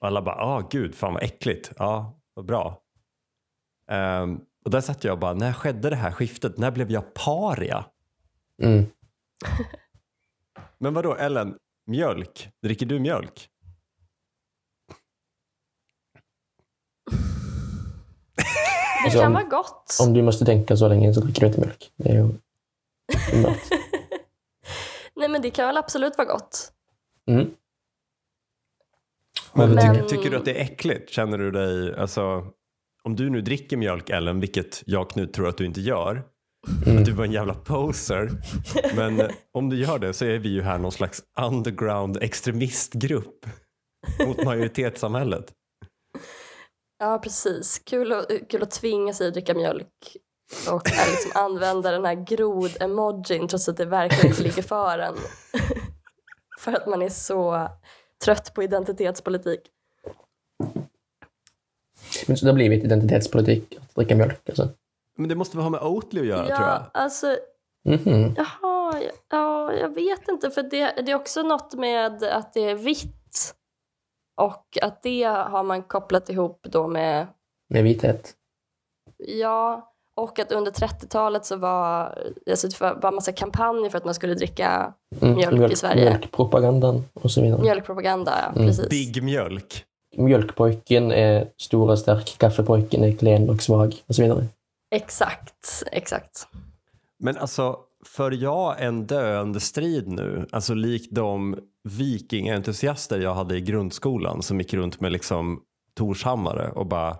Och 0.00 0.06
alla 0.06 0.22
bara, 0.22 0.34
ah 0.34 0.68
gud, 0.70 0.94
fan 0.94 1.14
vad 1.14 1.22
äckligt, 1.22 1.72
ja, 1.76 2.20
vad 2.34 2.46
bra. 2.46 2.82
Ehm, 3.90 4.40
och 4.64 4.70
där 4.70 4.80
satt 4.80 5.04
jag 5.04 5.12
och 5.12 5.18
bara, 5.18 5.34
när 5.34 5.52
skedde 5.52 5.90
det 5.90 5.96
här 5.96 6.12
skiftet? 6.12 6.58
När 6.58 6.70
blev 6.70 6.90
jag 6.90 7.14
paria? 7.14 7.84
Mm. 8.62 8.84
Men 10.78 10.94
vadå 10.94 11.14
Ellen, 11.14 11.56
mjölk, 11.86 12.48
dricker 12.62 12.86
du 12.86 12.98
mjölk? 12.98 13.48
Det 19.06 19.08
Alltså, 19.08 19.18
kan 19.20 19.26
om- 19.26 19.32
vara 19.34 19.44
gott. 19.44 19.98
Om 20.02 20.12
du 20.14 20.22
måste 20.22 20.44
tänka 20.44 20.76
så 20.76 20.88
länge 20.88 21.14
så 21.14 21.20
dricker 21.20 21.40
du 21.40 21.46
inte 21.46 21.60
mjölk. 21.60 21.92
Det 21.96 22.08
är 22.08 22.14
ju. 22.14 22.28
Nej, 25.16 25.28
men 25.28 25.42
det 25.42 25.50
kan 25.50 25.66
väl 25.66 25.76
absolut 25.76 26.18
vara 26.18 26.28
gott. 26.28 26.72
Mm. 27.30 27.50
Men, 29.52 29.70
Men- 29.74 29.94
Tycker, 29.94 30.08
tycker 30.08 30.30
du 30.30 30.36
att 30.36 30.44
det 30.44 30.60
är 30.60 30.62
äckligt? 30.64 31.10
Känner 31.10 31.38
du 31.38 31.50
dig, 31.50 31.94
alltså, 31.96 32.44
om 33.02 33.16
du 33.16 33.30
nu 33.30 33.40
dricker 33.40 33.76
mjölk 33.76 34.10
Ellen, 34.10 34.40
vilket 34.40 34.82
jag 34.86 35.10
Knut 35.10 35.32
tror 35.32 35.48
att 35.48 35.58
du 35.58 35.66
inte 35.66 35.80
gör, 35.80 36.22
Mm. 36.86 36.98
att 36.98 37.04
du 37.04 37.12
var 37.12 37.24
en 37.24 37.32
jävla 37.32 37.54
poser. 37.54 38.30
Men 38.96 39.20
eh, 39.20 39.26
om 39.52 39.68
du 39.70 39.76
gör 39.80 39.98
det 39.98 40.12
så 40.12 40.24
är 40.24 40.38
vi 40.38 40.48
ju 40.48 40.62
här 40.62 40.78
någon 40.78 40.92
slags 40.92 41.22
underground 41.40 42.16
extremistgrupp 42.22 43.46
mot 44.26 44.44
majoritetssamhället. 44.44 45.52
Ja, 46.98 47.18
precis. 47.18 47.78
Kul 47.78 48.12
att, 48.12 48.30
kul 48.48 48.62
att 48.62 48.70
tvinga 48.70 49.12
sig 49.14 49.28
att 49.28 49.32
dricka 49.34 49.54
mjölk 49.54 50.16
och 50.70 50.76
att 50.88 51.08
liksom 51.10 51.30
använda 51.34 51.90
den 51.90 52.04
här 52.04 52.14
grod-emojin 52.14 53.48
trots 53.48 53.68
att 53.68 53.76
det 53.76 53.84
verkligen 53.84 54.26
inte 54.26 54.42
ligger 54.42 54.62
för 54.62 54.98
en. 54.98 55.14
för 56.60 56.72
att 56.72 56.86
man 56.86 57.02
är 57.02 57.08
så 57.08 57.68
trött 58.24 58.54
på 58.54 58.62
identitetspolitik. 58.62 59.60
Men 62.26 62.36
så 62.36 62.44
det 62.44 62.50
har 62.50 62.54
blivit 62.54 62.84
identitetspolitik 62.84 63.78
att 63.80 63.94
dricka 63.94 64.16
mjölk 64.16 64.48
alltså. 64.48 64.68
Men 65.16 65.28
det 65.28 65.34
måste 65.34 65.56
väl 65.56 65.62
ha 65.62 65.70
med 65.70 65.80
Oatly 65.82 66.20
att 66.20 66.26
göra 66.26 66.46
tror 66.46 66.50
jag. 66.60 66.68
Ja, 66.68 66.90
alltså, 66.92 67.36
Mhm. 67.84 68.34
jaha, 68.36 69.00
ja, 69.02 69.10
ja, 69.30 69.72
jag 69.72 69.94
vet 69.94 70.28
inte. 70.28 70.50
För 70.50 70.62
det, 70.62 71.02
det 71.06 71.12
är 71.12 71.14
också 71.14 71.42
något 71.42 71.74
med 71.74 72.22
att 72.24 72.52
det 72.54 72.60
är 72.70 72.74
vitt 72.74 73.25
och 74.36 74.78
att 74.82 75.02
det 75.02 75.22
har 75.24 75.62
man 75.62 75.82
kopplat 75.82 76.30
ihop 76.30 76.66
då 76.70 76.86
med 76.88 77.26
Med 77.68 77.84
vithet. 77.84 78.32
Ja, 79.18 79.92
och 80.14 80.38
att 80.38 80.52
under 80.52 80.70
30-talet 80.72 81.44
så 81.46 81.56
var 81.56 82.18
alltså 82.50 82.68
det 82.68 82.80
var 82.80 83.12
massa 83.12 83.32
kampanjer 83.32 83.90
för 83.90 83.98
att 83.98 84.04
man 84.04 84.14
skulle 84.14 84.34
dricka 84.34 84.92
Mm. 85.20 85.34
Mjölk 85.34 85.72
i 85.72 85.76
Sverige. 85.76 86.04
Mjölkpropagandan 86.10 87.04
och 87.12 87.30
så 87.30 87.42
vidare. 87.42 87.60
mjölkpropaganda. 87.62 88.32
Ja, 88.42 88.52
Mm. 88.52 88.68
precis. 88.68 88.88
Big 88.88 89.22
mjölk. 89.22 89.84
Mjölkpojken 90.16 91.12
är 91.12 91.48
stor 91.56 91.90
och 91.90 91.98
stark, 91.98 92.34
kaffepojken 92.38 93.04
är 93.04 93.12
klen 93.12 93.50
och 93.50 93.62
svag 93.62 93.94
och 94.06 94.14
så 94.14 94.22
vidare. 94.22 94.46
Exakt, 94.90 95.82
exakt. 95.92 96.48
Men 97.18 97.36
alltså, 97.36 97.76
för 98.04 98.30
jag 98.30 98.82
en 98.82 99.06
döende 99.06 99.60
strid 99.60 100.08
nu? 100.08 100.46
Alltså 100.52 100.74
likt 100.74 101.14
de 101.14 101.58
vikingentusiaster 101.86 103.18
jag 103.20 103.34
hade 103.34 103.56
i 103.56 103.60
grundskolan 103.60 104.42
som 104.42 104.58
gick 104.58 104.74
runt 104.74 105.00
med 105.00 105.12
liksom 105.12 105.60
Torshammare 105.96 106.70
och 106.70 106.86
bara 106.86 107.16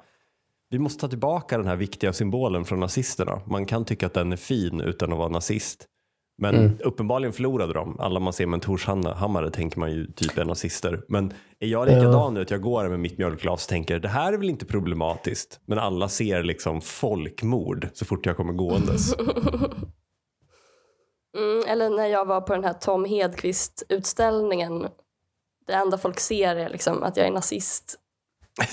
vi 0.70 0.78
måste 0.78 1.00
ta 1.00 1.08
tillbaka 1.08 1.58
den 1.58 1.66
här 1.66 1.76
viktiga 1.76 2.12
symbolen 2.12 2.64
från 2.64 2.80
nazisterna. 2.80 3.40
Man 3.46 3.66
kan 3.66 3.84
tycka 3.84 4.06
att 4.06 4.14
den 4.14 4.32
är 4.32 4.36
fin 4.36 4.80
utan 4.80 5.12
att 5.12 5.18
vara 5.18 5.28
nazist. 5.28 5.86
Men 6.38 6.54
Mm. 6.54 6.78
uppenbarligen 6.84 7.32
förlorade 7.32 7.72
de. 7.72 8.00
Alla 8.00 8.20
man 8.20 8.32
ser 8.32 8.46
med 8.46 8.54
en 8.56 8.60
Torshammare 8.60 9.50
tänker 9.50 9.78
man 9.80 9.92
ju 9.92 10.06
typ 10.06 10.38
är 10.38 10.44
nazister. 10.44 11.02
Men 11.08 11.32
är 11.60 11.66
jag 11.68 11.86
likadan 11.88 12.34
nu 12.34 12.40
att 12.42 12.50
jag 12.50 12.60
går 12.62 12.88
med 12.88 13.00
mitt 13.00 13.18
mjölkglas 13.18 13.64
och 13.64 13.68
tänker 13.68 13.98
det 13.98 14.08
här 14.08 14.32
är 14.32 14.38
väl 14.38 14.48
inte 14.50 14.66
problematiskt. 14.66 15.60
Men 15.66 15.78
alla 15.78 16.08
ser 16.08 16.42
liksom 16.42 16.80
folkmord 16.80 17.88
så 17.94 18.04
fort 18.04 18.26
jag 18.26 18.36
kommer 18.36 18.52
gåendes. 18.52 19.14
Mm, 21.36 21.64
eller 21.68 21.90
när 21.90 22.06
jag 22.06 22.24
var 22.24 22.40
på 22.40 22.52
den 22.54 22.64
här 22.64 22.72
Tom 22.72 23.04
Hedqvist-utställningen. 23.04 24.86
Det 25.66 25.72
enda 25.72 25.98
folk 25.98 26.20
ser 26.20 26.56
är 26.56 26.68
liksom 26.68 27.02
att 27.02 27.16
jag 27.16 27.26
är 27.26 27.30
nazist. 27.30 27.98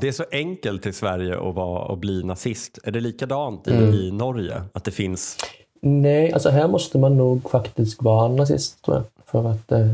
Det 0.00 0.08
är 0.08 0.12
så 0.12 0.24
enkelt 0.32 0.86
i 0.86 0.92
Sverige 0.92 1.34
att, 1.48 1.54
vara, 1.54 1.92
att 1.92 1.98
bli 1.98 2.22
nazist. 2.22 2.78
Är 2.84 2.90
det 2.90 3.00
likadant 3.00 3.68
i, 3.68 3.70
Mm. 3.70 3.94
i 3.94 4.10
Norge? 4.10 4.62
Att 4.72 4.84
det 4.84 4.90
finns... 4.90 5.36
Nej, 5.82 6.32
alltså 6.32 6.48
här 6.50 6.68
måste 6.68 6.98
man 6.98 7.16
nog 7.16 7.50
faktiskt 7.50 8.02
vara 8.02 8.28
nazist 8.28 8.82
tror 8.84 8.96
jag. 8.96 9.04
För 9.26 9.50
att 9.50 9.72
eh, 9.72 9.86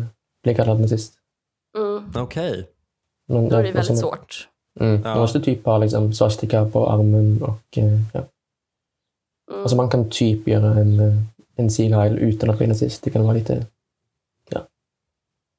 bli 0.43 0.55
kallad 0.55 0.81
nazist. 0.81 1.15
Mm, 1.79 2.13
Okej. 2.17 2.69
Men, 3.29 3.49
då 3.49 3.57
är 3.57 3.63
det 3.63 3.73
väldigt 3.73 3.99
svårt. 3.99 4.49
Mm, 4.81 4.95
Ja. 5.05 5.09
Man 5.11 5.19
måste 5.19 5.41
typ 5.41 5.65
ha 5.67 5.79
liksom, 5.79 6.13
swastika 6.13 6.65
på 6.65 6.91
armen 6.91 7.43
och 7.43 7.79
eh, 7.79 8.01
ja. 8.13 8.21
Mm. 9.51 9.63
Alltså 9.63 9.77
man 9.77 9.91
kan 9.91 10.11
typ 10.11 10.49
göra 10.49 10.81
en, 10.81 11.01
eh, 11.01 11.15
en 11.57 11.71
Sieg 11.71 11.93
Heil 11.95 12.19
utan 12.19 12.51
att 12.51 12.59
bli 12.59 12.67
nazist. 12.67 13.03
Det 13.03 13.11
kan 13.11 13.23
vara 13.23 13.33
lite 13.33 13.67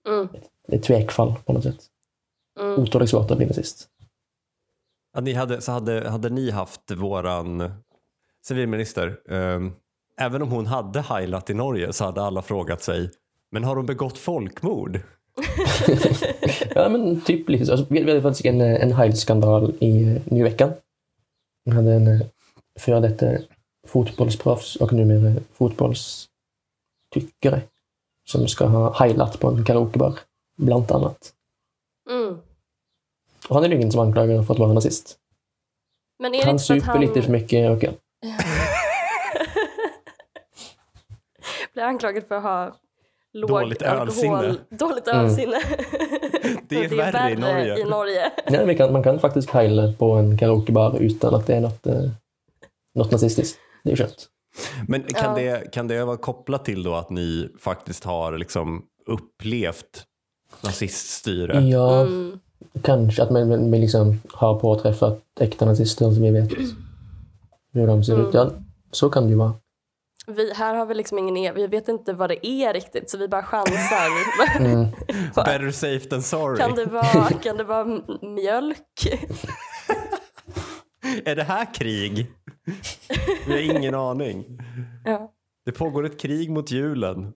Mm, 0.07 0.27
ett 0.67 0.83
tvekfall 0.83 1.35
på 1.45 1.53
något 1.53 1.63
sätt. 1.63 1.79
mm. 2.59 2.79
Otroligt 2.79 3.09
svårt 3.09 3.31
att 3.31 3.37
bli 3.37 3.45
nazist. 3.45 3.87
Ja, 5.13 5.21
ni 5.21 5.33
hade, 5.33 5.61
så 5.61 5.71
hade, 5.71 6.09
hade 6.09 6.29
ni 6.29 6.51
haft 6.51 6.91
våran 6.91 7.71
civilminister, 8.45 9.19
ehm, 9.29 9.71
även 10.17 10.41
om 10.41 10.51
hon 10.51 10.65
hade 10.65 11.01
heilat 11.01 11.49
i 11.49 11.53
Norge 11.53 11.93
så 11.93 12.05
hade 12.05 12.21
alla 12.21 12.41
frågat 12.41 12.81
sig, 12.83 13.11
men 13.51 13.63
har 13.63 13.75
hon 13.75 13.85
begått 13.85 14.17
folkmord? 14.17 14.99
ja, 16.75 16.89
men 16.89 17.21
typ 17.21 17.49
lite 17.49 17.65
så. 17.65 17.71
Alltså, 17.71 17.87
vi 17.89 17.99
hade 17.99 18.21
faktiskt 18.21 18.45
en, 18.45 18.61
eh, 18.61 18.83
en 18.83 18.91
Heil-skandal 18.91 19.73
i 19.79 20.03
eh, 20.03 20.21
nu 20.25 20.39
i 20.39 20.43
veckan. 20.43 20.71
Vi 21.65 21.71
hade 21.71 21.93
en 21.93 22.07
eh, 22.07 22.21
före 22.79 22.99
detta 22.99 23.25
fotbollsproffs 23.89 24.75
och 24.75 24.93
numera 24.93 25.41
fotbollstyckare 25.53 27.61
som 28.29 28.47
ska 28.47 28.65
ha 28.65 28.93
heilat 28.99 29.39
på 29.39 29.47
en 29.47 29.65
karaokebar, 29.65 30.19
bland 30.57 30.91
annat. 30.91 31.33
Mm. 32.09 32.37
Och 33.47 33.55
han 33.55 33.63
är 33.63 33.69
ju 33.69 33.75
ingen 33.75 33.91
som 33.91 34.01
anklagar 34.01 34.43
för 34.43 34.53
att 34.53 34.59
vara 34.59 34.73
nazist. 34.73 35.17
Men 36.19 36.35
är 36.35 36.39
det 36.39 36.45
Han 36.45 36.59
super 36.59 36.85
han 36.87 37.01
lite 37.01 37.21
för 37.21 37.31
mycket 37.31 37.71
och 37.71 37.83
ja. 37.87 37.91
blir 41.73 41.83
anklagad 41.83 42.23
för 42.27 42.35
att 42.35 42.43
ha 42.43 42.75
låg 43.33 43.49
Dåligt 43.49 43.81
ölsinne. 43.81 44.35
alkohol... 44.37 44.59
Dåligt 44.69 45.07
Mm. 45.07 45.25
ölsinne. 45.25 45.57
Det 46.67 46.85
är 46.85 46.89
värre 46.89 47.31
i 47.31 47.35
Norge. 47.35 47.79
i 47.79 47.83
Norge. 47.83 48.31
Nej, 48.47 48.65
vi 48.65 48.77
kan, 48.77 48.93
man 48.93 49.03
kan 49.03 49.19
faktiskt 49.19 49.49
heila 49.49 49.93
på 49.93 50.11
en 50.11 50.37
karaokebar 50.37 50.97
utan 50.99 51.35
att 51.35 51.47
det 51.47 51.55
är 51.55 51.61
något, 51.61 51.87
eh, 51.87 52.09
något 52.95 53.11
nazistiskt. 53.11 53.59
Det 53.89 53.93
är 54.01 54.07
skönt. 54.07 54.27
Men 54.87 55.03
kan, 55.03 55.23
Ja. 55.39 55.43
det, 55.61 55.71
kan 55.73 55.87
det 55.87 56.05
vara 56.05 56.17
kopplat 56.17 56.65
till 56.65 56.83
då 56.83 56.95
att 56.95 57.09
ni 57.09 57.49
faktiskt 57.59 58.03
har 58.03 58.37
liksom 58.37 58.83
upplevt 59.05 60.03
naziststyre? 60.63 61.59
Ja, 61.61 62.01
Mm. 62.01 62.39
kanske 62.83 63.23
att 63.23 63.31
man, 63.31 63.47
man 63.49 63.71
liksom 63.71 64.21
har 64.33 64.59
påträffat 64.59 65.19
äkta 65.39 65.65
nazister 65.65 66.11
som 66.11 66.21
vi 66.23 66.31
vet 66.31 66.49
hur 67.73 67.87
de 67.87 68.03
ser 68.03 68.27
ut. 68.27 68.33
Ja, 68.33 68.51
så 68.91 69.09
kan 69.09 69.23
det 69.23 69.29
ju 69.29 69.35
vara. 69.35 69.53
Vi, 70.27 70.53
här 70.53 70.75
har 70.75 70.85
vi 70.85 70.93
liksom 70.95 71.19
ingen 71.19 71.37
e- 71.37 71.51
vi 71.55 71.67
vet 71.67 71.87
inte 71.87 72.13
vad 72.13 72.29
det 72.29 72.47
är 72.47 72.73
riktigt 72.73 73.09
så 73.09 73.17
vi 73.17 73.27
bara 73.27 73.43
chansar. 73.43 74.09
Mm. 74.59 74.87
Better 75.35 75.71
safe 75.71 76.05
than 76.09 76.23
sorry. 76.23 76.57
kan, 76.57 76.75
det 76.75 76.85
vara, 76.85 77.29
kan 77.29 77.57
det 77.57 77.63
vara 77.63 77.85
mjölk? 78.21 78.77
Är 81.25 81.35
det 81.35 81.43
här 81.43 81.73
krig? 81.73 82.27
Vi 83.47 83.51
har 83.51 83.77
ingen 83.77 83.95
aning. 83.95 84.45
Ja. 85.05 85.33
Det 85.65 85.71
pågår 85.71 86.05
ett 86.05 86.19
krig 86.19 86.51
mot 86.51 86.71
julen. 86.71 87.33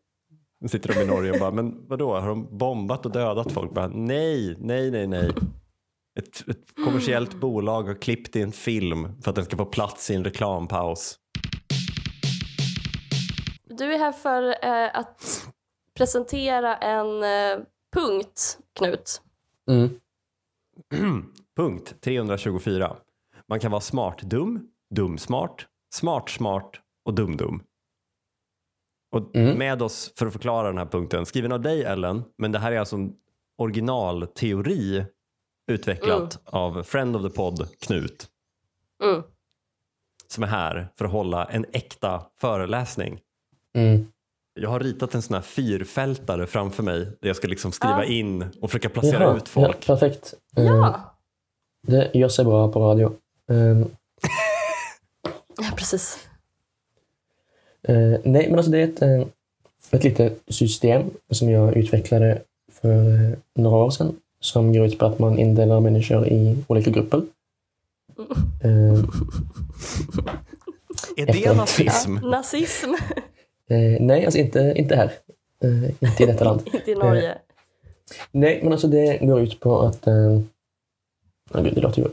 Nu 0.61 0.67
sitter 0.67 0.93
de 0.93 1.01
i 1.01 1.05
Norge 1.05 1.31
och 1.31 1.39
bara, 1.39 1.51
men 1.51 1.87
vadå, 1.87 2.19
har 2.19 2.27
de 2.27 2.57
bombat 2.57 3.05
och 3.05 3.11
dödat 3.11 3.51
folk? 3.51 3.73
Bara, 3.73 3.87
nej, 3.87 4.55
nej, 4.59 4.91
nej, 4.91 5.07
nej. 5.07 5.31
Ett, 6.19 6.49
ett 6.49 6.75
kommersiellt 6.85 7.33
bolag 7.33 7.83
har 7.83 7.95
klippt 7.95 8.35
i 8.35 8.41
en 8.41 8.51
film 8.51 9.21
för 9.21 9.29
att 9.29 9.35
den 9.35 9.45
ska 9.45 9.57
få 9.57 9.65
plats 9.65 10.11
i 10.11 10.15
en 10.15 10.23
reklampaus. 10.23 11.19
Du 13.63 13.93
är 13.93 13.99
här 13.99 14.11
för 14.11 14.43
eh, 14.43 14.99
att 14.99 15.47
presentera 15.97 16.77
en 16.77 17.23
eh, 17.23 17.65
punkt, 17.93 18.57
Knut. 18.75 19.21
Mm. 19.69 19.89
Punkt 21.55 21.95
324. 22.01 22.95
Man 23.47 23.59
kan 23.59 23.71
vara 23.71 23.81
smart-dum, 23.81 24.67
dum-smart, 24.95 25.65
smart-smart 25.95 26.71
och 27.05 27.13
dum-dum. 27.13 27.63
Och 29.15 29.35
Mm. 29.35 29.57
med 29.57 29.81
oss 29.81 30.13
för 30.17 30.25
att 30.27 30.33
förklara 30.33 30.67
den 30.67 30.77
här 30.77 30.85
punkten, 30.85 31.25
skriven 31.25 31.51
av 31.51 31.61
dig 31.61 31.83
Ellen, 31.83 32.23
men 32.37 32.51
det 32.51 32.59
här 32.59 32.71
är 32.71 32.79
alltså 32.79 32.95
en 32.95 33.13
originalteori 33.57 35.05
utvecklat 35.71 36.39
av 36.45 36.83
friend 36.83 37.15
of 37.15 37.21
the 37.23 37.29
pod 37.29 37.67
Knut 37.79 38.27
Mm. 39.03 39.23
som 40.27 40.43
är 40.43 40.47
här 40.47 40.87
för 40.97 41.05
att 41.05 41.11
hålla 41.11 41.45
en 41.45 41.65
äkta 41.73 42.25
föreläsning. 42.39 43.19
Mm. 43.75 44.05
Jag 44.53 44.69
har 44.69 44.79
ritat 44.79 45.15
en 45.15 45.21
sån 45.21 45.33
här 45.33 45.41
fyrfältare 45.41 46.47
framför 46.47 46.83
mig 46.83 46.99
där 47.21 47.29
jag 47.29 47.35
ska 47.35 47.47
liksom 47.47 47.71
skriva 47.71 47.95
Ah. 47.95 48.03
in 48.03 48.41
och 48.61 48.69
försöka 48.71 48.89
placera 48.89 49.23
Jaha, 49.23 49.37
ut 49.37 49.49
folk. 49.49 49.77
Ja, 49.89 49.95
perfekt. 49.95 50.33
Eh, 50.57 50.63
Ja. 50.65 50.99
Det 51.87 52.11
gör 52.13 52.29
sig 52.29 52.45
bra 52.45 52.71
på 52.71 52.79
radio. 52.79 53.13
Eh, 53.49 53.55
ja, 53.57 53.85
precis. 55.83 56.27
Eh, 57.87 58.15
nej, 58.23 58.47
men 58.49 58.55
alltså 58.55 58.71
det 58.71 58.79
är 58.79 58.83
ett, 58.83 59.01
eh, 59.01 59.21
ett 59.91 60.03
litet 60.03 60.41
system 60.47 61.09
som 61.31 61.49
jag 61.49 61.77
utvecklade 61.77 62.41
för 62.71 63.13
eh, 63.13 63.37
några 63.55 63.77
år 63.77 63.89
sedan 63.89 64.15
som 64.39 64.73
går 64.73 64.85
ut 64.85 64.99
på 64.99 65.05
att 65.05 65.19
man 65.19 65.39
indelar 65.39 65.79
människor 65.79 66.27
i 66.27 66.57
olika 66.67 66.91
grupper. 66.91 67.21
Eh, 68.63 68.93
Är 71.17 71.25
det 71.25 71.53
nazism? 71.53 72.15
Ja, 72.21 72.29
nazism, 72.29 72.89
eh, 73.69 73.97
nej, 73.99 74.25
alltså 74.25 74.39
inte, 74.39 74.73
inte 74.75 74.95
här. 74.95 75.11
Eh, 75.63 75.89
inte 75.99 76.23
i 76.23 76.25
detta 76.25 76.45
land. 76.45 76.61
inte 76.73 76.91
i 76.91 76.95
Norge. 76.95 77.37
Nej, 78.31 78.59
men 78.63 78.71
alltså 78.71 78.87
det 78.87 79.17
går 79.21 79.41
ut 79.41 79.59
på 79.59 79.81
att... 79.81 80.07
Eh, 80.07 80.39
oh, 81.53 81.63
gud, 81.63 81.75
det 81.75 81.81
låter 81.81 82.01
ju. 82.01 82.07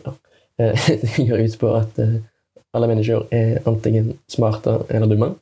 Eh, 0.57 0.79
det 1.17 1.29
går 1.29 1.39
ut 1.39 1.59
på 1.59 1.75
att 1.75 1.99
alla 2.71 2.87
människor 2.87 3.27
är 3.31 3.69
antingen 3.69 4.19
smarta 4.27 4.85
eller 4.89 5.07
dumma. 5.07 5.35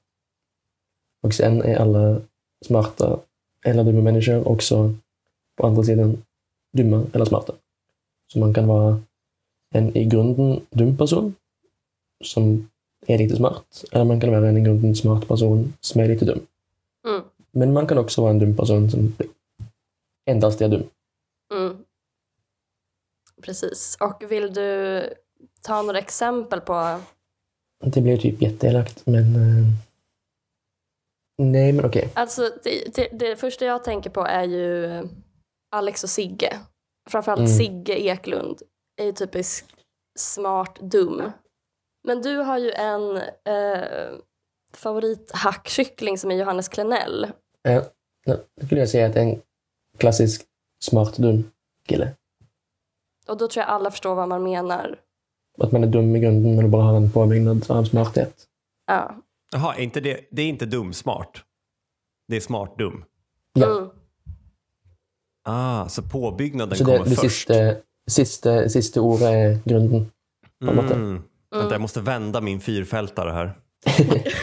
Och 1.22 1.34
sen 1.34 1.62
är 1.62 1.76
alla 1.76 2.20
smarta 2.66 3.18
eller 3.64 3.84
dumma 3.84 4.00
människor 4.00 4.48
också 4.48 4.94
på 5.56 5.66
andra 5.66 5.82
sidan 5.82 6.22
dumma 6.72 7.06
eller 7.12 7.24
smarta. 7.24 7.52
Så 8.32 8.38
man 8.38 8.54
kan 8.54 8.66
vara 8.66 9.00
en 9.74 9.96
i 9.96 10.04
grunden 10.04 10.60
dum 10.70 10.96
person 10.96 11.34
som 12.24 12.70
är 13.06 13.18
lite 13.18 13.36
smart. 13.36 13.84
Eller 13.92 14.04
man 14.04 14.20
kan 14.20 14.30
vara 14.30 14.48
en 14.48 14.56
i 14.56 14.60
grunden 14.60 14.94
smart 14.94 15.28
person 15.28 15.72
som 15.80 16.00
är 16.00 16.08
lite 16.08 16.24
dum. 16.24 16.46
Mm. 17.08 17.22
Men 17.50 17.72
man 17.72 17.86
kan 17.86 17.98
också 17.98 18.20
vara 18.20 18.30
en 18.30 18.38
dum 18.38 18.56
person 18.56 18.90
som 18.90 19.16
endast 20.26 20.60
är 20.60 20.68
dum. 20.68 20.82
Mm. 21.54 21.76
Precis. 23.42 23.96
Och 24.00 24.32
vill 24.32 24.54
du 24.54 25.02
ta 25.62 25.82
några 25.82 25.98
exempel 25.98 26.60
på... 26.60 27.00
Det 27.84 28.00
blir 28.00 28.16
typ 28.16 28.42
jätteelakt, 28.42 29.06
men... 29.06 29.36
eh, 29.36 29.64
Nej, 31.42 31.72
men 31.72 31.84
okej. 31.84 32.10
Alltså, 32.14 32.42
det, 32.64 32.94
det, 32.94 33.08
det 33.12 33.36
första 33.36 33.64
jag 33.64 33.84
tänker 33.84 34.10
på 34.10 34.20
är 34.20 34.44
ju 34.44 34.84
eh, 34.84 35.04
Alex 35.76 36.04
och 36.04 36.10
Sigge. 36.10 36.58
Framförallt 37.10 37.38
Mm. 37.38 37.52
Sigge 37.52 37.92
Eklund 38.00 38.62
är 39.00 39.04
ju 39.04 39.12
typisk 39.12 39.64
smart 40.18 40.78
dum. 40.80 41.30
Men 42.04 42.22
du 42.22 42.36
har 42.36 42.58
ju 42.58 42.70
en 42.72 43.16
eh, 43.44 44.18
favorithackkyckling 44.74 46.18
som 46.18 46.30
är 46.30 46.34
Johannes 46.36 46.68
Klenell. 46.68 47.24
Eh, 47.68 47.84
nu 48.26 48.44
skulle 48.66 48.80
jag 48.80 48.88
säga 48.88 49.06
att 49.06 49.14
det 49.14 49.20
är 49.20 49.24
en 49.24 49.42
klassisk 49.98 50.46
smart 50.84 51.16
dum 51.16 51.50
kille. 51.86 52.14
Och 53.28 53.36
då 53.36 53.48
tror 53.48 53.62
jag 53.62 53.70
alla 53.70 53.90
förstår 53.90 54.14
vad 54.14 54.28
man 54.28 54.42
menar. 54.42 55.00
Att 55.60 55.72
man 55.72 55.82
är 55.84 55.88
dum 55.88 56.16
i 56.16 56.20
grunden 56.20 56.56
men 56.56 56.70
bara 56.70 56.82
har 56.82 56.96
en 56.96 57.10
påbyggnad 57.10 57.70
av 57.70 57.84
smarthet. 57.84 58.34
Ja. 58.86 59.16
Jaha, 59.52 59.74
är 59.74 59.82
inte 59.82 60.00
det, 60.00 60.20
det 60.30 60.42
är 60.42 60.46
inte 60.46 60.66
dum-smart. 60.66 61.32
Det 62.28 62.36
är 62.36 62.40
smart-dum. 62.40 63.04
Ja. 63.52 63.78
Mm. 63.78 63.88
Ah, 65.44 65.88
så 65.88 66.02
påbyggnaden 66.02 66.78
Så 66.78 66.84
det, 66.84 66.96
kommer 66.98 67.10
det 67.10 67.16
först. 67.16 67.48
sista, 67.48 67.74
sista, 68.10 68.68
sista 68.68 69.00
ordet 69.00 69.22
är 69.22 69.58
grunden. 69.64 70.10
på 70.60 70.82
sätt. 70.82 70.92
Mm. 70.92 71.22
Vänta, 71.50 71.74
jag 71.74 71.80
måste 71.80 72.00
vända 72.00 72.40
min 72.40 72.60
fyrfältare 72.60 73.30
här. 73.30 73.58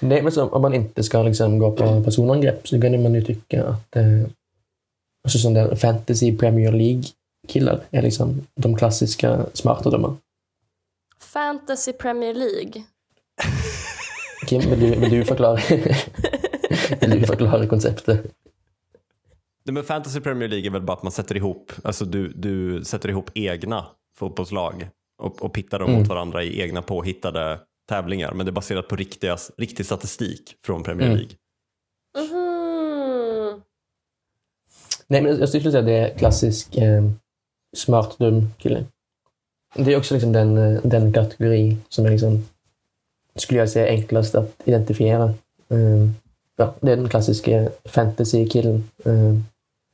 Nej, 0.00 0.22
men 0.22 0.32
så, 0.32 0.48
om 0.48 0.62
man 0.62 0.74
inte 0.74 1.02
ska 1.02 1.22
liksom 1.22 1.58
gå 1.58 1.72
på 1.72 2.02
personangrepp 2.04 2.68
så 2.68 2.80
kan 2.80 3.02
man 3.02 3.14
ju 3.14 3.24
tycka 3.24 3.64
att 3.66 3.96
eh, 3.96 4.04
alltså 5.24 5.38
sån 5.38 5.54
där 5.54 5.76
fantasy 5.76 6.36
Premier 6.36 6.72
League-killar 7.42 7.80
är 7.90 8.02
liksom 8.02 8.46
de 8.54 8.76
klassiska 8.76 9.46
smarta 9.52 9.90
dumma. 9.90 10.16
Fantasy 11.20 11.92
Premier 11.92 12.34
League. 12.34 12.82
Kim, 14.46 14.60
vill 14.70 14.80
du, 14.80 14.96
vill 14.96 15.10
du 15.10 15.24
förklara? 15.24 15.54
vill 17.00 17.10
du 17.20 17.26
förklara 17.26 17.66
konceptet? 17.66 18.34
Nej, 19.64 19.74
men 19.74 19.84
Fantasy 19.84 20.20
Premier 20.20 20.48
League 20.48 20.66
är 20.66 20.70
väl 20.70 20.82
bara 20.82 20.92
att 20.96 21.02
man 21.02 21.12
sätter 21.12 21.36
ihop, 21.36 21.72
alltså 21.84 22.04
du, 22.04 22.28
du 22.28 22.84
sätter 22.84 23.08
ihop 23.08 23.30
egna 23.34 23.86
fotbollslag 24.18 24.88
och, 25.22 25.42
och 25.42 25.52
pittar 25.52 25.78
dem 25.78 25.88
Mm. 25.88 26.00
mot 26.00 26.08
varandra 26.08 26.42
i 26.42 26.60
egna 26.60 26.82
påhittade 26.82 27.60
tävlingar. 27.88 28.32
Men 28.32 28.46
det 28.46 28.50
är 28.50 28.54
baserat 28.54 28.88
på 28.88 28.96
riktiga, 28.96 29.36
riktig 29.56 29.86
statistik 29.86 30.54
från 30.64 30.82
Premier 30.82 31.06
Mm. 31.06 31.18
League. 31.18 31.34
Mhm. 32.18 33.62
Nej, 35.06 35.22
men 35.22 35.38
jag 35.40 35.48
skulle 35.48 35.62
säga 35.70 35.78
att 35.78 35.86
det 35.86 35.92
är 35.92 36.18
klassisk 36.18 36.76
eh, 36.76 37.02
smart 37.76 38.18
dum 38.18 38.50
kille. 38.58 38.84
Det 39.74 39.92
är 39.92 39.96
också 39.98 40.14
liksom 40.14 40.32
den, 40.32 40.58
eh, 40.58 40.80
den 40.82 41.12
kategori 41.12 41.76
som 41.88 42.06
är 42.06 42.10
liksom, 42.10 42.44
skulle 43.36 43.60
jag 43.60 43.70
säga, 43.70 43.86
enklast 43.88 44.34
att 44.34 44.54
identifiera. 44.64 45.24
Eh, 45.68 46.08
ja, 46.56 46.74
det 46.80 46.92
är 46.92 46.96
den 46.96 47.08
klassiska 47.08 47.68
fantasy-killen. 47.84 48.90
Eh, 49.04 49.34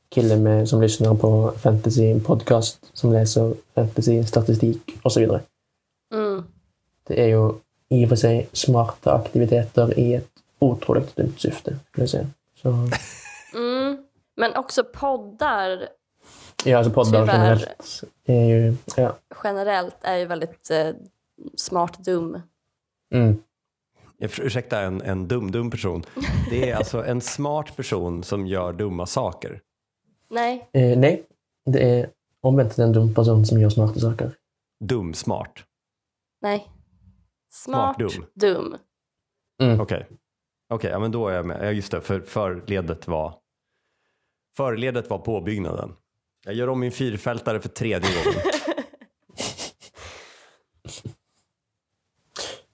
killen 0.09 0.43
med, 0.43 0.69
som 0.69 0.81
lyssnar 0.81 1.15
på 1.15 1.53
fantasy-podcast, 1.57 2.77
som 2.93 3.13
läser 3.13 3.53
fantasy-statistik 3.73 4.81
och 5.01 5.11
så 5.11 5.19
vidare. 5.19 5.41
Mm. 6.13 6.43
Det 7.07 7.21
är 7.21 7.27
ju 7.27 7.53
i 7.89 8.05
och 8.05 8.09
för 8.09 8.15
sig 8.15 8.49
smarta 8.51 9.13
aktiviteter 9.13 9.99
i 9.99 10.13
ett 10.13 10.29
otroligt 10.59 11.15
dumt 11.15 11.33
syfte, 11.37 11.77
skulle 11.91 12.03
jag 12.03 12.09
säga. 12.09 12.27
Så, 12.61 12.89
Mm. 13.55 13.97
Men 14.35 14.55
också 14.55 14.83
poddar 14.83 15.87
ja, 16.65 16.77
alltså 16.77 16.93
poddar 16.93 17.21
Tyvärr. 17.21 17.37
generellt 17.37 18.03
är 18.25 18.45
ju... 18.45 18.75
Ja, 18.97 19.17
generellt 19.43 19.95
är 20.01 20.17
ju 20.17 20.25
väldigt 20.25 20.71
eh, 20.71 20.89
smart 21.57 21.97
dum. 22.05 22.41
mm. 23.13 23.43
Jag 24.17 24.31
Ursäkta 24.39 24.79
en, 24.81 25.01
en 25.01 25.27
dum-dum 25.27 25.71
person. 25.71 26.03
Det 26.49 26.69
är 26.69 26.75
alltså 26.75 27.05
en 27.05 27.21
smart 27.21 27.75
person 27.75 28.23
som 28.23 28.47
gör 28.47 28.73
dumma 28.73 29.05
saker. 29.05 29.61
Nej, 30.29 30.69
Eh, 30.73 30.97
nej, 30.97 31.23
det 31.65 31.99
är 31.99 32.09
omvänt 32.41 32.77
en 32.77 32.91
dum 32.93 33.13
person 33.13 33.45
som 33.45 33.59
gör 33.61 33.69
smarta 33.69 33.99
saker. 33.99 34.31
Dum-smart. 34.83 35.63
nej. 36.41 36.67
Smart, 37.51 37.95
Smart 37.95 37.97
dum. 37.97 38.25
dum. 38.53 38.75
Mm. 39.61 39.81
Okej, 39.81 40.07
Okej, 40.69 40.91
ja, 40.91 40.99
men 40.99 41.11
då 41.11 41.27
är 41.27 41.33
jag 41.35 41.45
med. 41.45 41.67
Ja, 41.67 41.71
just 41.71 41.91
det, 41.91 42.01
för 42.01 42.21
förledet 42.21 43.07
var, 43.07 43.33
förledet 44.57 45.09
var 45.09 45.17
påbyggnaden. 45.17 45.95
Jag 46.45 46.53
gör 46.53 46.69
om 46.69 46.79
min 46.79 46.91
fyrfältare 46.91 47.59
för 47.59 47.69
tredje 47.69 48.09
gången. 48.23 48.39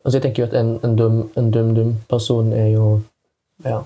Alltså 0.04 0.18
jag 0.18 0.24
tänker 0.24 0.44
ju 0.44 0.48
att 0.48 0.54
en, 0.54 0.80
en, 0.84 0.96
dum, 0.96 1.30
en 1.36 1.52
dum, 1.52 1.74
dum 1.74 1.96
person 2.08 2.54
är 2.54 2.68
ju 2.68 3.02
ja, 3.64 3.86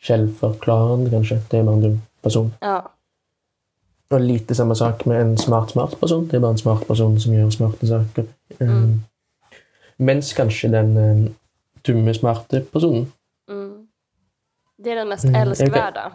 självförklarande 0.00 1.10
kanske. 1.10 1.40
Det 1.50 1.58
är 1.58 1.62
bara 1.62 1.74
en 1.74 1.82
dum 1.82 2.00
person. 2.22 2.52
Ja. 2.60 2.92
Och 4.08 4.20
lite 4.20 4.54
samma 4.54 4.74
sak 4.74 5.04
med 5.04 5.20
en 5.20 5.38
smart, 5.38 5.70
smart 5.70 6.00
person. 6.00 6.28
Det 6.28 6.36
är 6.36 6.40
bara 6.40 6.50
en 6.50 6.58
smart 6.58 6.88
person 6.88 7.20
som 7.20 7.34
gör 7.34 7.50
smarta 7.50 7.86
saker. 7.86 8.26
Mm. 8.58 8.76
Um, 8.76 9.00
men 9.96 10.22
kanske 10.22 10.68
den 10.68 10.96
um, 10.96 11.34
dumme, 11.82 12.14
smarta 12.14 12.60
personen. 12.72 13.12
Mm. 13.50 13.88
Det 14.76 14.90
är 14.90 14.96
den 14.96 15.08
mest 15.08 15.24
Mm, 15.24 15.48
älskvärda. 15.48 16.12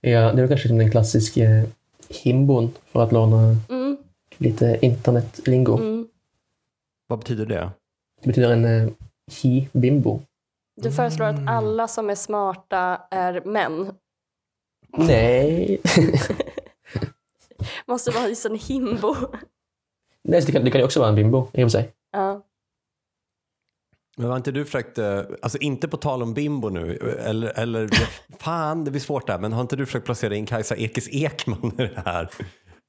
Ja, 0.00 0.32
det 0.32 0.42
är 0.42 0.48
kanske 0.48 0.68
den 0.68 0.90
klassiska 0.90 1.66
himbon, 2.10 2.70
för 2.84 3.02
att 3.02 3.12
låna 3.12 3.56
Mm. 3.68 3.96
lite 4.38 4.78
internetlingo. 4.82 5.76
Mm. 5.78 6.08
Vad 7.06 7.18
betyder 7.18 7.46
det? 7.46 7.70
Det 8.20 8.26
betyder 8.28 8.50
en 8.52 8.64
uh, 8.64 8.90
hi-bimbo. 9.42 10.20
Du 10.76 10.92
föreslår 10.92 11.26
Mm. 11.26 11.42
att 11.48 11.54
alla 11.54 11.88
som 11.88 12.10
är 12.10 12.14
smarta 12.14 13.00
är 13.10 13.40
män. 13.44 13.94
Nej. 14.96 15.80
Måste 17.86 18.10
vara 18.10 18.28
just 18.28 18.46
en 18.46 18.58
himbo. 18.58 19.14
Nej, 20.22 20.42
så 20.42 20.46
det 20.46 20.52
kan, 20.52 20.64
det 20.64 20.70
kan 20.70 20.80
ju 20.80 20.84
också 20.84 21.00
vara 21.00 21.08
en 21.08 21.14
bimbo, 21.14 21.46
i 21.52 21.62
och 21.64 21.66
för 21.66 21.68
sig. 21.68 21.92
Ja. 22.12 22.42
Men 24.16 24.30
har 24.30 24.36
inte 24.36 24.52
du 24.52 24.64
försökt, 24.64 24.98
eh, 24.98 25.20
alltså 25.42 25.58
inte 25.58 25.88
på 25.88 25.96
tal 25.96 26.22
om 26.22 26.34
bimbo 26.34 26.68
nu, 26.68 26.96
eller, 27.20 27.58
eller 27.58 27.88
fan 28.38 28.84
det 28.84 28.90
blir 28.90 29.00
svårt 29.00 29.26
där, 29.26 29.38
men 29.38 29.52
har 29.52 29.60
inte 29.60 29.76
du 29.76 29.86
försökt 29.86 30.06
placera 30.06 30.34
in 30.34 30.46
Kajsa 30.46 30.76
Ekis 30.76 31.08
Ekman 31.12 31.72
i 31.78 31.86
det 31.94 32.02
här? 32.04 32.30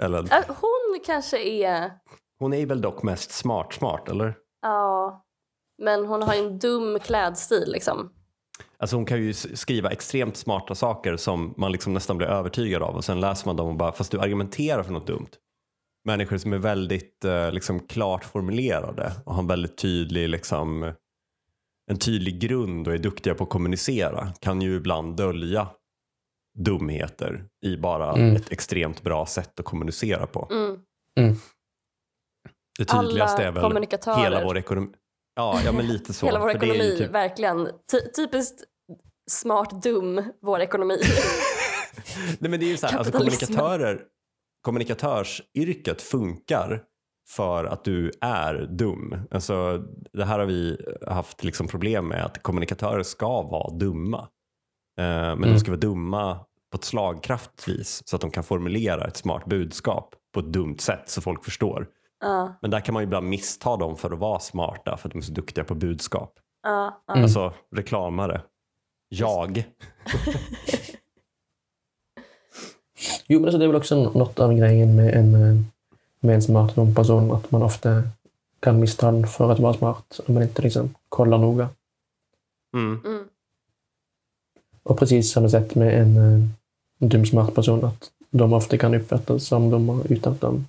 Eller, 0.04 0.20
Äh, 0.20 0.44
Hon 0.48 1.00
kanske 1.06 1.44
är... 1.44 1.92
hon 2.40 2.54
är 2.54 2.66
väl 2.66 2.82
dock 2.82 3.04
mest 3.04 3.32
smart 3.32 3.74
smart, 3.74 4.10
eller? 4.10 4.34
Ja. 4.62 5.22
Men 5.84 6.06
hon 6.06 6.22
har 6.24 6.34
ju 6.36 6.40
en 6.40 6.60
dum 6.60 7.00
klädstil 7.00 7.64
liksom. 7.72 8.12
Alltså 8.78 8.96
hon 8.96 9.06
kan 9.06 9.18
ju 9.24 9.34
skriva 9.34 9.90
extremt 9.92 10.38
smarta 10.38 10.76
saker 10.76 11.18
som 11.18 11.54
man 11.58 11.72
liksom 11.72 11.94
nästan 11.94 12.18
blir 12.18 12.28
övertygad 12.28 12.84
av 12.84 12.96
och 12.96 13.06
sen 13.06 13.20
läser 13.20 13.48
man 13.48 13.56
dem 13.56 13.68
och 13.68 13.76
bara, 13.76 13.92
fast 13.92 14.12
du 14.12 14.20
argumenterar 14.20 14.84
för 14.84 14.94
något 14.94 15.08
dumt. 15.08 15.30
Människor 16.06 16.38
som 16.38 16.54
är 16.54 16.58
väldigt 16.58 17.26
eh, 17.26 17.52
liksom, 17.52 17.80
klart 17.80 18.26
formulerade 18.26 19.12
och 19.26 19.34
har 19.34 19.42
en 19.42 19.48
väldigt 19.48 19.78
tydlig, 19.78 20.30
liksom, 20.30 20.94
en 21.92 21.98
tydlig 22.00 22.40
grund 22.40 22.88
och 22.88 22.94
är 22.94 22.98
duktiga 22.98 23.36
på 23.36 23.44
att 23.44 23.50
kommunicera 23.50 24.34
kan 24.40 24.62
ju 24.62 24.76
ibland 24.76 25.18
dölja 25.18 25.68
dumheter 26.60 27.46
i 27.66 27.78
bara 27.78 28.14
Mm. 28.14 28.36
ett 28.36 28.52
extremt 28.52 29.02
bra 29.04 29.26
sätt 29.26 29.60
att 29.60 29.66
kommunicera 29.66 30.28
på. 30.28 30.48
Mm. 30.52 31.36
Det 32.80 32.86
tydligaste 32.86 33.38
Alla 33.38 33.48
är 33.48 33.52
väl 33.52 33.64
kommunikatörer. 33.64 34.24
hela 34.24 34.44
vår 34.46 34.58
ekonomi. 34.58 34.88
Ja, 35.36 35.60
ja, 35.66 35.72
men 35.72 35.88
lite 35.88 36.14
så. 36.14 36.26
Hela 36.26 36.40
vår 36.40 36.50
För 36.52 36.60
det 36.60 36.66
är 36.66 36.68
ju 36.68 36.74
ekonomi, 36.76 36.98
typ- 36.98 37.12
verkligen. 37.12 37.66
Ty- 37.92 38.12
typiskt 38.16 38.64
smart 39.32 39.84
dum, 39.84 40.24
vår 40.42 40.60
ekonomi. 40.62 40.98
Nej, 42.40 42.52
men 42.52 42.60
det 42.60 42.66
är 42.66 42.68
ju 42.70 42.78
så 42.78 42.88
här, 42.88 42.98
alltså, 42.98 43.14
kommunikatörer, 43.14 44.02
kommunikatörsyrket 44.62 46.02
funkar 46.02 46.84
för 47.28 47.66
att 47.66 47.84
du 47.84 48.12
är 48.22 48.68
dum. 48.70 49.16
Alltså, 49.32 49.78
det 50.14 50.26
här 50.26 50.40
har 50.40 50.46
vi 50.46 50.78
haft 51.08 51.44
liksom 51.44 51.68
problem 51.68 52.08
med, 52.08 52.26
att 52.26 52.44
kommunikatörer 52.44 53.04
ska 53.04 53.42
vara 53.42 53.74
dumma. 53.74 54.20
Eh, 55.00 55.06
men 55.06 55.42
de 55.42 55.48
Mm. 55.48 55.60
ska 55.60 55.72
vara 55.72 55.80
dumma 55.80 56.36
på 56.72 56.76
ett 56.78 56.84
slagkraftigt 56.84 57.68
vis 57.68 58.02
så 58.06 58.16
att 58.16 58.22
de 58.22 58.32
kan 58.32 58.44
formulera 58.44 59.08
ett 59.08 59.18
smart 59.18 59.46
budskap 59.46 60.16
på 60.34 60.40
ett 60.40 60.54
dumt 60.54 60.78
sätt 60.80 61.04
så 61.10 61.22
folk 61.22 61.44
förstår. 61.46 61.88
Ja, 62.20 62.54
Men 62.62 62.72
där 62.72 62.80
kan 62.80 62.94
man 62.94 63.04
ju 63.04 63.08
ibland 63.08 63.28
missta 63.30 63.78
dem 63.78 63.96
för 63.98 64.12
att 64.12 64.20
vara 64.20 64.40
smarta 64.40 64.98
för 64.98 65.08
att 65.08 65.12
de 65.14 65.18
är 65.18 65.22
så 65.24 65.32
duktiga 65.34 65.64
på 65.64 65.76
budskap. 65.76 66.40
ja, 66.64 67.04
ja. 67.08 67.14
Mm. 67.14 67.24
Alltså 67.24 67.54
reklamare. 67.76 68.42
Jag. 69.10 69.64
Jo, 73.28 73.40
men 73.40 73.46
alltså, 73.46 73.58
det 73.58 73.66
är 73.66 73.68
väl 73.68 73.76
också 73.76 73.96
något 73.96 74.40
av 74.40 74.54
grejen 74.54 74.96
med 74.96 75.14
en, 75.14 75.34
eh, 75.36 75.62
med 76.26 76.36
en 76.36 76.42
smart 76.42 76.76
dum 76.76 76.96
person, 76.96 77.32
att 77.32 77.52
man 77.52 77.64
ofta 77.64 78.04
kan 78.60 78.80
missta 78.80 79.12
den 79.12 79.28
för 79.28 79.52
att 79.52 79.60
vara 79.60 79.74
smart 79.74 80.20
om 80.28 80.34
man 80.34 80.44
inte 80.44 80.62
liksom 80.62 80.96
kollar 81.10 81.38
noga. 81.38 81.70
Mm. 82.74 83.02
Mm. 83.06 83.28
Och 84.84 85.00
precis 85.00 85.32
samma 85.32 85.50
sätt 85.50 85.76
med 85.76 86.02
en, 86.02 86.18
eh, 86.18 86.48
en 87.00 87.10
dum 87.10 87.26
smart 87.26 87.56
person, 87.56 87.86
att 87.86 88.12
de 88.30 88.54
ofta 88.54 88.78
kan 88.78 88.96
uppfattas 88.96 89.48
som 89.48 89.70
dumma 89.70 90.04
utan 90.10 90.34
att 90.34 90.42
de 90.42 90.68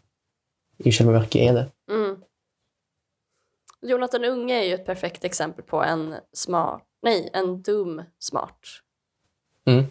i 0.78 0.92
själva 0.92 1.12
verket 1.12 1.42
är 1.42 1.54
det. 1.54 1.66
Mm. 1.90 2.16
Jonathan 3.80 4.24
Unge 4.24 4.54
är 4.54 4.64
ju 4.64 4.74
ett 4.74 4.86
perfekt 4.86 5.24
exempel 5.24 5.64
på 5.64 5.82
en 5.82 6.14
smart, 6.32 6.82
nej, 7.02 7.30
en 7.32 7.62
dum 7.62 8.02
smart. 8.18 8.60
Mm. 9.64 9.84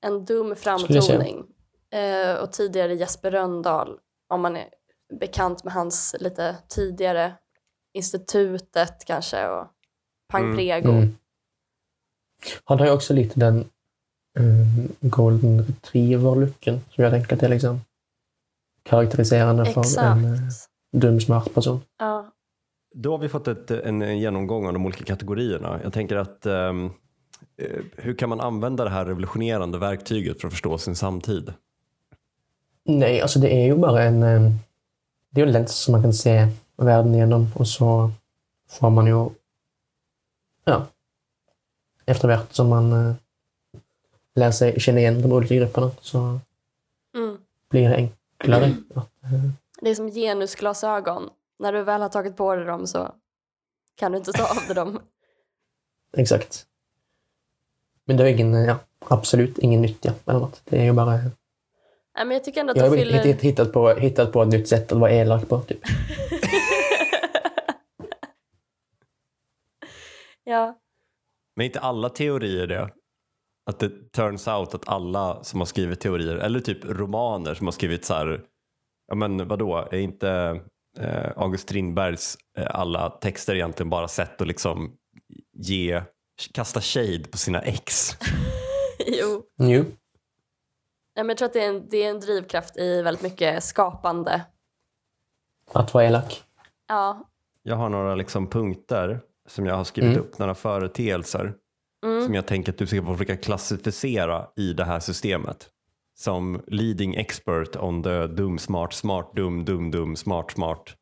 En 0.00 0.24
dum 0.24 0.56
framtoning. 0.56 1.44
Eh, 1.90 2.34
och 2.34 2.52
tidigare 2.52 2.94
Jesper 2.94 3.30
Röndahl, 3.30 3.98
om 4.32 4.40
man 4.40 4.56
är 4.56 4.68
bekant 5.20 5.64
med 5.64 5.72
hans 5.72 6.16
lite 6.20 6.56
tidigare 6.68 7.32
institutet 7.94 9.04
kanske 9.06 9.48
och 9.48 9.66
Pang 10.28 10.44
Mm. 10.44 10.56
Prego. 10.56 10.90
Mm. 10.90 11.16
Han 12.64 12.78
har 12.78 12.86
ju 12.86 12.92
också 12.92 13.14
lite 13.14 13.40
den 13.40 13.58
eh, 14.38 14.86
golden 15.00 15.62
retriever-looken 15.62 16.80
som 16.90 17.04
jag 17.04 17.12
tänker 17.12 17.34
att 17.34 17.40
det 17.40 17.46
är 17.46 17.50
liksom 17.50 17.80
karaktäriserande 18.82 19.64
för 19.64 20.00
en 20.00 20.24
eh, 20.24 20.40
dum 20.92 21.20
smart 21.20 21.54
person. 21.54 21.80
Ja. 21.98 22.32
Då 22.94 23.10
har 23.10 23.18
vi 23.18 23.28
fått 23.28 23.48
ett, 23.48 23.70
en, 23.70 24.02
en 24.02 24.18
genomgång 24.18 24.66
av 24.66 24.72
de 24.72 24.86
olika 24.86 25.04
kategorierna. 25.04 25.80
Jag 25.82 25.92
tänker 25.92 26.16
att 26.16 26.46
ehm, 26.46 26.90
eh, 27.56 27.80
hur 27.96 28.14
kan 28.14 28.28
man 28.28 28.40
använda 28.40 28.84
det 28.84 28.90
här 28.90 29.04
revolutionerande 29.04 29.78
verktyget 29.78 30.40
för 30.40 30.48
att 30.48 30.52
förstå 30.52 30.78
sin 30.78 30.96
samtid? 30.96 31.52
Nej, 32.84 33.20
alltså 33.20 33.38
det 33.38 33.54
är 33.54 33.64
ju 33.66 33.76
bara 33.76 34.02
en, 34.02 34.22
eh, 34.22 34.50
det 35.30 35.40
är 35.40 35.44
ju 35.44 35.48
en 35.48 35.52
lens 35.52 35.76
som 35.76 35.92
man 35.92 36.02
kan 36.02 36.12
se 36.14 36.48
världen 36.76 37.14
igenom 37.14 37.50
och 37.54 37.68
så 37.68 38.10
får 38.68 38.90
man 38.90 39.06
ju 39.06 39.30
ja, 40.64 40.86
efterhvert 42.06 42.52
som 42.52 42.68
man 42.68 42.92
eh, 42.92 43.14
lär 44.34 44.50
sig 44.50 44.80
känna 44.80 44.98
igen 45.00 45.22
de 45.22 45.32
olika 45.32 45.54
grupperna 45.54 45.90
så 46.00 46.38
Mm. 47.14 47.38
blir 47.70 47.88
det 47.88 47.94
enklare. 47.96 48.74
att, 48.94 48.96
eh, 49.22 49.50
Det 49.80 49.90
är 49.90 49.94
som 49.94 50.10
genusglasögon. 50.10 51.30
När 51.58 51.72
du 51.72 51.82
väl 51.82 52.02
har 52.02 52.08
tagit 52.08 52.36
på 52.36 52.54
dig 52.54 52.64
dem 52.64 52.86
så 52.86 53.14
kan 53.94 54.12
du 54.12 54.18
inte 54.18 54.32
ta 54.32 54.42
av 54.50 54.66
dig 54.66 54.74
dem. 54.74 55.00
exakt. 56.16 56.66
Men 58.04 58.16
det 58.16 58.24
är 58.24 58.28
ingen, 58.28 58.54
ja, 58.54 58.78
absolut 58.98 59.58
ingen 59.58 59.82
nytta 59.82 60.12
eller 60.26 60.40
något. 60.40 60.62
Det 60.64 60.78
är 60.80 60.84
ju 60.84 60.92
bara... 60.92 61.20
Nej, 62.16 62.26
men 62.26 62.30
jag 62.30 62.44
tycker 62.44 62.60
ändå 62.60 62.70
att 62.70 62.76
Jag 62.76 62.88
har 62.88 62.96
fyller... 62.96 63.24
hitt- 63.24 63.40
hittat 63.40 63.72
på, 63.72 63.90
hittat 63.94 64.32
på 64.32 64.42
ett 64.42 64.48
nytt 64.48 64.68
sätt 64.68 64.92
att 64.92 64.98
vara 64.98 65.10
elak 65.12 65.48
på. 65.48 65.60
Typ. 65.60 65.78
ja. 70.44 70.78
Men 71.56 71.66
inte 71.66 71.80
alla 71.80 72.08
teorier 72.08 72.66
det? 72.66 72.90
Att 73.70 73.78
det 73.78 74.12
turns 74.12 74.48
out 74.48 74.74
att 74.74 74.88
alla 74.88 75.44
som 75.44 75.60
har 75.60 75.66
skrivit 75.66 76.00
teorier, 76.00 76.36
eller 76.36 76.60
typ 76.60 76.84
romaner 76.84 77.54
som 77.54 77.66
har 77.66 77.72
skrivit 77.72 78.04
så 78.04 78.14
här, 78.14 78.40
ja 79.08 79.14
men 79.14 79.48
vadå, 79.48 79.88
är 79.90 79.98
inte 79.98 80.60
eh, 80.98 81.30
August 81.36 81.62
Strindbergs 81.62 82.36
eh, 82.58 82.66
alla 82.70 83.10
texter 83.10 83.54
egentligen 83.54 83.90
bara 83.90 84.08
sätt 84.08 84.40
att 84.40 84.48
liksom 84.48 84.96
ge, 85.58 86.02
kasta 86.52 86.80
shade 86.80 87.24
på 87.30 87.38
sina 87.38 87.62
ex? 87.62 88.10
jo. 89.06 89.42
Jo. 89.62 89.84
Men 91.16 91.28
jag 91.28 91.36
tror 91.38 91.46
att 91.46 91.52
det 91.52 91.64
är, 91.64 91.68
en, 91.68 91.88
det 91.88 91.96
är 92.04 92.10
en 92.10 92.20
drivkraft 92.20 92.76
i 92.76 93.02
väldigt 93.02 93.22
mycket 93.22 93.64
skapande. 93.64 94.44
Att 95.72 95.94
vara 95.94 96.04
elak. 96.04 96.42
Ja. 96.88 97.28
Jag 97.62 97.76
har 97.76 97.88
några 97.88 98.14
liksom 98.14 98.46
punkter 98.46 99.20
som 99.48 99.66
jag 99.66 99.74
har 99.74 99.84
skrivit 99.84 100.10
Mm. 100.16 100.20
upp, 100.24 100.38
några 100.38 100.54
företeelser 100.54 101.54
Mm. 102.04 102.24
som 102.24 102.34
jag 102.34 102.46
tänker 102.46 102.72
att 102.72 102.78
du 102.78 102.86
ska 102.86 103.02
få 103.02 103.12
försöka 103.14 103.36
klassificera 103.36 104.46
i 104.56 104.72
det 104.72 104.84
här 104.84 105.00
systemet. 105.00 105.68
Som 106.14 106.62
leading 106.66 107.14
expert 107.14 107.76
on 107.76 108.02
the 108.02 108.26
dum, 108.26 108.58
smart, 108.58 108.92
smart, 108.92 109.30
dum, 109.36 109.64
dum, 109.64 109.90
dum, 109.90 110.16
smart, 110.16 110.50
smart. 110.50 110.96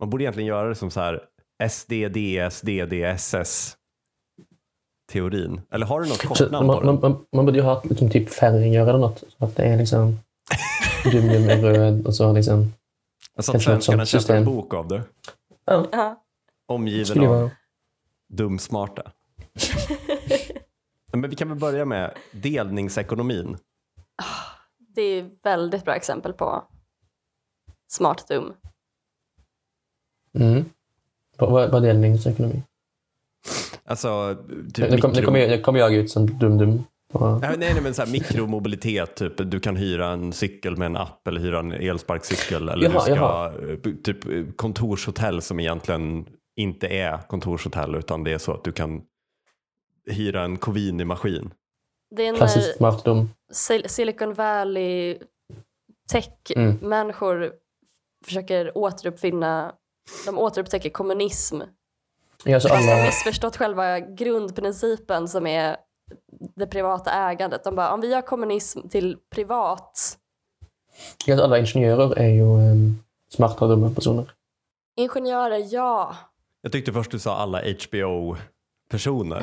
Man 0.00 0.10
borde 0.10 0.24
egentligen 0.24 0.48
göra 0.48 0.68
det 0.68 0.74
som 0.74 0.90
så 0.90 1.00
här 1.00 1.22
SDDS, 1.68 2.60
DDSS 2.60 3.76
teorin. 5.12 5.60
Eller 5.70 5.86
har 5.86 6.00
du 6.00 6.08
något 6.08 6.20
Så 6.20 6.28
kortnamn 6.28 6.66
man, 6.66 6.76
på 6.76 6.82
den? 6.82 6.94
man, 6.94 7.10
man, 7.12 7.26
man 7.32 7.46
borde 7.46 7.58
ju 7.58 7.64
ha 7.64 7.82
liksom, 7.84 8.10
typ 8.10 8.30
färger 8.30 8.80
eller 8.86 8.98
något. 8.98 9.18
Så 9.38 9.44
att 9.44 9.56
det 9.56 9.62
är 9.62 9.76
liksom 9.76 10.18
dum, 11.12 11.28
dum 11.28 11.48
är 11.48 11.56
röd 11.62 12.06
och 12.06 12.14
så 12.14 12.32
liksom... 12.32 12.72
Alltså 13.36 13.56
att 13.56 13.62
svenskarna 13.62 14.06
köper 14.06 14.36
en 14.36 14.44
bok 14.44 14.74
av 14.74 14.88
det. 14.88 15.02
Ja, 15.64 15.86
Ja. 15.92 16.20
Omgiven 16.66 17.06
skulle 17.06 17.28
av 17.28 17.34
vara... 17.36 17.50
dum-smarta. 18.28 19.12
Men 21.12 21.30
vi 21.30 21.36
kan 21.36 21.48
väl 21.48 21.58
börja 21.58 21.84
med 21.84 22.14
delningsekonomin. 22.32 23.56
Det 24.94 25.02
är 25.02 25.30
väldigt 25.42 25.84
bra 25.84 25.94
exempel 25.94 26.32
på 26.32 26.64
smart 27.88 28.28
dum. 28.28 28.52
Mm. 30.38 30.64
Vad 31.38 31.74
är 31.74 31.80
delningsekonomi? 31.80 32.62
Alltså, 33.94 34.36
typ 34.74 34.74
Det, 34.74 34.86
det, 34.96 35.00
kom, 35.00 35.12
kommer, 35.14 35.38
jag- 35.40 35.62
kommer 35.62 35.78
jag 35.80 35.94
ut 35.94 36.10
som 36.10 36.26
dum-dum. 36.26 36.82
på- 37.12 37.38
Nej, 37.42 37.56
nej, 37.58 37.80
men 37.82 37.94
så 37.94 38.02
här, 38.02 38.12
mikromobilitet, 38.12 39.16
typ. 39.16 39.32
du 39.50 39.60
kan 39.60 39.76
hyra 39.76 40.08
en 40.08 40.32
cykel 40.32 40.76
med 40.76 40.86
en 40.86 40.96
app 40.96 41.28
eller 41.28 41.40
hyra 41.40 41.58
en 41.58 41.72
elsparkcykel. 41.72 42.68
Eller 42.68 42.84
Jaha, 42.84 42.92
du 42.94 43.00
ska, 43.00 43.14
jaha. 43.14 43.52
eh, 43.72 43.92
typ 44.04 44.24
eh, 44.26 44.44
kontorshotell 44.56 45.42
som 45.42 45.60
egentligen 45.60 46.26
inte 46.56 46.86
är 46.88 47.18
kontorshotell 47.28 47.94
utan 47.94 48.24
det 48.24 48.32
är 48.32 48.38
så 48.38 48.52
att 48.52 48.64
du 48.64 48.72
kan 48.72 49.02
hyra 50.10 50.42
en 50.42 50.56
Covini-maskin. 50.58 51.50
Det 52.16 52.26
är 52.26 52.32
när. 52.32 52.46
Sil- 53.52 53.88
Silicon 53.88 54.34
Valley 54.34 55.10
Mm. 55.10 55.22
tech-människor 56.12 57.52
försöker 58.24 58.78
återuppfinna, 58.78 59.72
de 60.26 60.38
återupptäcker 60.38 60.90
kommunism. 60.90 61.60
Ja, 62.44 62.60
så 62.60 62.68
Fast 62.68 62.82
de 62.82 62.88
har 62.88 62.94
alla, 62.94 63.06
missförstått 63.06 63.56
själva 63.56 64.00
grundprincipen 64.00 65.28
som 65.28 65.46
är 65.46 65.76
det 66.56 66.66
privata 66.66 67.10
ägandet. 67.12 67.64
De 67.64 67.74
bara, 67.74 67.92
om 67.94 68.00
vi 68.00 68.08
gör 68.10 68.22
kommunism 68.22 68.88
till 68.88 69.16
privat. 69.34 70.18
ja, 71.26 71.36
så 71.36 71.44
alla 71.44 71.58
ingenjörer 71.58 72.18
är 72.18 72.28
ju 72.28 72.42
um, 72.42 73.02
smarta 73.30 73.64
och 73.64 73.70
dumma 73.70 73.90
personer. 73.90 74.30
Ingenjörer, 74.96 75.74
ja. 75.74 76.16
Jag 76.62 76.72
tyckte 76.72 76.92
först 76.92 77.10
du 77.10 77.18
sa 77.18 77.36
alla 77.36 77.60
HBO-personer. 77.60 79.42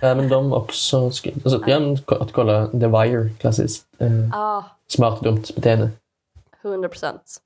Ja, 0.00 0.14
men 0.14 0.28
de 0.28 0.52
också... 0.52 1.04
Alltså, 1.04 1.60
ko- 2.06 2.14
att 2.14 2.32
kolla 2.32 2.66
The 2.66 2.86
Wire, 2.86 3.30
klassiskt. 3.40 3.86
Eh, 3.98 4.12
Ja, 4.32 4.64
smart 4.88 5.22
dumt 5.22 5.42
beteende. 5.56 5.90
100 6.62 6.88
procent. 6.88 7.36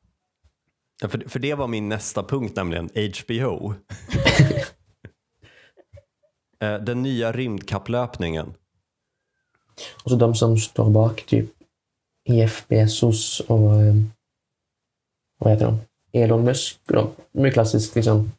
Ja, 1.02 1.08
för, 1.08 1.28
för 1.28 1.38
det 1.38 1.54
var 1.54 1.66
min 1.68 1.88
nästa 1.88 2.22
punkt, 2.22 2.56
nämligen 2.56 2.90
HBO. 2.94 3.74
Eh, 6.62 6.78
den 6.78 7.02
nya 7.02 7.32
rymdkapplöpningen. 7.32 8.54
Och 10.04 10.10
så 10.10 10.16
de 10.16 10.34
som 10.34 10.58
står 10.58 10.90
bak, 10.90 11.26
typ 11.26 11.50
Jeff 12.28 12.68
Bezos 12.68 13.40
och... 13.40 13.82
Eh, 13.82 13.94
vad 15.38 15.52
heter 15.52 15.66
de? 15.66 15.78
Elon 16.18 16.44
Musk. 16.44 16.80
De, 16.84 17.10
mycket 17.32 17.54
klassiskt 17.54 17.94
liksom, 17.94 18.32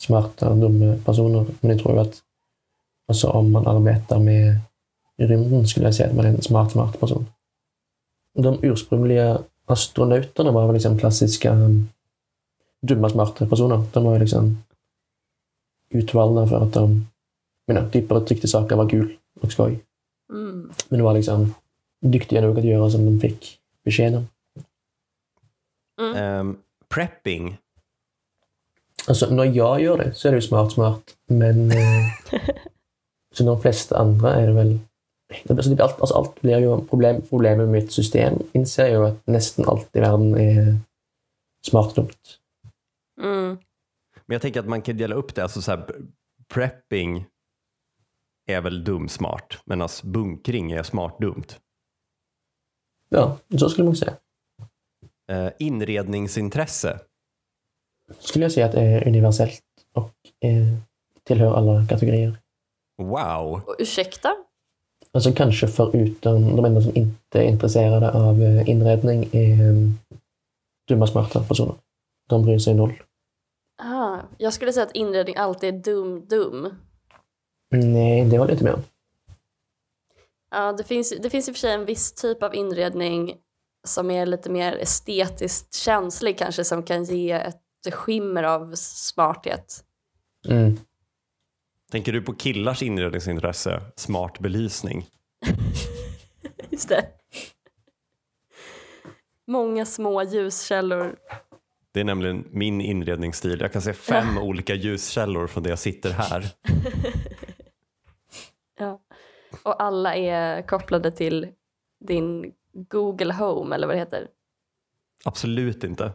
smarta, 0.00 0.54
dumma 0.54 0.96
personer. 1.04 1.46
Men 1.60 1.70
jag 1.70 1.80
tror 1.80 1.98
att 1.98 2.22
alltså, 3.08 3.28
om 3.28 3.52
man 3.52 3.66
arbetar 3.66 4.18
med 4.18 4.60
rymden 5.18 5.66
skulle 5.66 5.86
jag 5.86 5.94
säga 5.94 6.08
att 6.08 6.16
man 6.16 6.26
är 6.26 6.30
en 6.30 6.42
smart, 6.42 6.72
smart 6.72 7.00
person. 7.00 7.26
De 8.38 8.58
ursprungliga 8.62 9.42
astronauterna 9.66 10.50
var 10.50 10.66
väl 10.66 10.74
liksom 10.74 10.98
klassiska 10.98 11.52
eh, 11.52 11.70
dumma, 12.82 13.10
smarta 13.10 13.46
personer. 13.46 13.84
De 13.92 14.04
var 14.04 14.18
liksom 14.18 14.62
utvalda 15.90 16.46
för 16.46 16.60
att 16.60 16.72
de 16.72 17.06
typ 17.90 18.08
bara 18.08 18.20
tyckte 18.20 18.48
saker 18.48 18.76
var 18.76 18.88
kul 18.88 19.16
och 19.40 19.52
skoj. 19.52 19.80
Mm. 20.32 20.72
Men 20.88 20.98
de 20.98 21.04
var 21.04 21.14
liksom 21.14 21.54
duktiga 22.00 22.40
nog 22.40 22.58
att 22.58 22.64
göra 22.64 22.90
som 22.90 23.04
de 23.04 23.20
fick 23.20 23.58
besked 23.84 24.16
om. 24.16 24.26
Mm. 26.00 26.16
Ehm, 26.16 26.58
prepping. 26.88 27.58
Alltså 29.08 29.34
när 29.34 29.44
jag 29.44 29.80
gör 29.80 29.98
det 29.98 30.14
så 30.14 30.28
är 30.28 30.32
det 30.32 30.36
ju 30.36 30.42
smart, 30.42 30.72
smart. 30.72 31.16
Men 31.26 31.70
eh, 31.70 32.06
så 33.34 33.44
de 33.44 33.62
flesta 33.62 33.98
andra 33.98 34.34
är 34.34 34.46
det 34.46 34.52
väl... 34.52 34.78
Alltså, 35.48 35.70
typ 35.70 35.80
allt, 35.80 36.00
alltså 36.00 36.14
allt 36.14 36.40
blir 36.40 36.58
ju 36.58 36.80
problem, 36.86 37.22
problem 37.22 37.58
med 37.58 37.68
mitt 37.68 37.92
system. 37.92 38.38
Inser 38.52 38.86
jag 38.86 38.92
ju 38.92 39.06
att 39.06 39.26
nästan 39.26 39.68
allt 39.68 39.96
i 39.96 40.00
världen 40.00 40.34
är 40.34 40.76
smart 41.66 41.94
dumt. 41.94 42.08
Mm. 43.20 43.58
Men 44.26 44.34
jag 44.34 44.42
tänker 44.42 44.60
att 44.60 44.68
man 44.68 44.82
kan 44.82 44.96
dela 44.96 45.14
upp 45.14 45.34
det. 45.34 45.42
Alltså 45.42 45.62
så 45.62 45.70
här, 45.70 45.86
prepping 46.48 47.26
är 48.52 48.60
väl 48.60 48.84
dum-smart. 48.84 49.58
Medan 49.64 49.88
bunkring 50.04 50.72
är 50.72 50.82
smart-dumt. 50.82 51.46
Ja, 53.08 53.36
så 53.58 53.68
skulle 53.68 53.84
man 53.84 53.96
säga. 53.96 54.16
Eh, 55.30 55.48
inredningsintresse. 55.58 57.00
Skulle 58.18 58.44
jag 58.44 58.52
säga 58.52 58.66
att 58.66 58.72
det 58.72 58.80
är 58.80 59.08
universellt 59.08 59.62
och 59.92 60.14
eh, 60.40 60.78
tillhör 61.24 61.54
alla 61.54 61.86
kategorier. 61.86 62.38
Wow. 62.98 63.62
Och 63.66 63.76
ursäkta? 63.78 64.36
Alltså 65.12 65.32
kanske 65.32 65.68
förutom 65.68 66.56
de 66.56 66.64
enda 66.64 66.80
som 66.80 66.96
inte 66.96 67.38
är 67.38 67.42
intresserade 67.42 68.12
av 68.12 68.42
eh, 68.42 68.68
inredning 68.68 69.28
är 69.32 69.52
eh, 69.52 69.90
dumma, 70.88 71.06
smarta 71.06 71.44
personer. 71.44 71.74
De 72.28 72.42
bryr 72.42 72.58
sig 72.58 72.74
noll. 72.74 73.02
Ah, 73.82 74.18
jag 74.38 74.52
skulle 74.52 74.72
säga 74.72 74.86
att 74.86 74.96
inredning 74.96 75.36
alltid 75.36 75.74
är 75.74 75.78
dum-dum. 75.78 76.74
Nej, 77.70 78.24
det 78.24 78.38
håller 78.38 78.50
jag 78.50 78.54
inte 78.54 78.64
med 78.64 78.74
om. 78.74 78.82
Ja, 80.50 80.72
det 80.72 80.84
finns, 80.84 81.14
det 81.22 81.30
finns 81.30 81.48
i 81.48 81.50
och 81.50 81.56
för 81.56 81.60
sig 81.60 81.72
en 81.72 81.84
viss 81.84 82.12
typ 82.12 82.42
av 82.42 82.54
inredning 82.54 83.36
som 83.86 84.10
är 84.10 84.26
lite 84.26 84.50
mer 84.50 84.72
estetiskt 84.72 85.74
känslig 85.74 86.38
kanske 86.38 86.64
som 86.64 86.82
kan 86.82 87.04
ge 87.04 87.30
ett 87.30 87.94
skimmer 87.94 88.42
av 88.42 88.74
smarthet. 88.74 89.84
Mm. 90.48 90.78
Tänker 91.90 92.12
du 92.12 92.22
på 92.22 92.34
killars 92.34 92.82
inredningsintresse? 92.82 93.82
Smart 93.96 94.38
belysning. 94.38 95.06
Just 96.70 96.88
det. 96.88 97.04
Många 99.46 99.86
små 99.86 100.22
ljuskällor. 100.22 101.16
Det 101.92 102.00
är 102.00 102.04
nämligen 102.04 102.44
min 102.50 102.80
inredningsstil. 102.80 103.60
Jag 103.60 103.72
kan 103.72 103.82
se 103.82 103.92
fem 103.92 104.38
olika 104.38 104.74
ljuskällor 104.74 105.46
från 105.46 105.62
där 105.62 105.70
jag 105.70 105.78
sitter 105.78 106.10
här. 106.10 106.46
Och 109.62 109.82
alla 109.82 110.16
är 110.16 110.62
kopplade 110.62 111.10
till 111.10 111.48
din 112.04 112.52
Google 112.72 113.34
Home 113.34 113.74
eller 113.74 113.86
vad 113.86 113.96
det 113.96 114.00
heter. 114.00 114.28
Absolut 115.24 115.84
inte. 115.84 116.12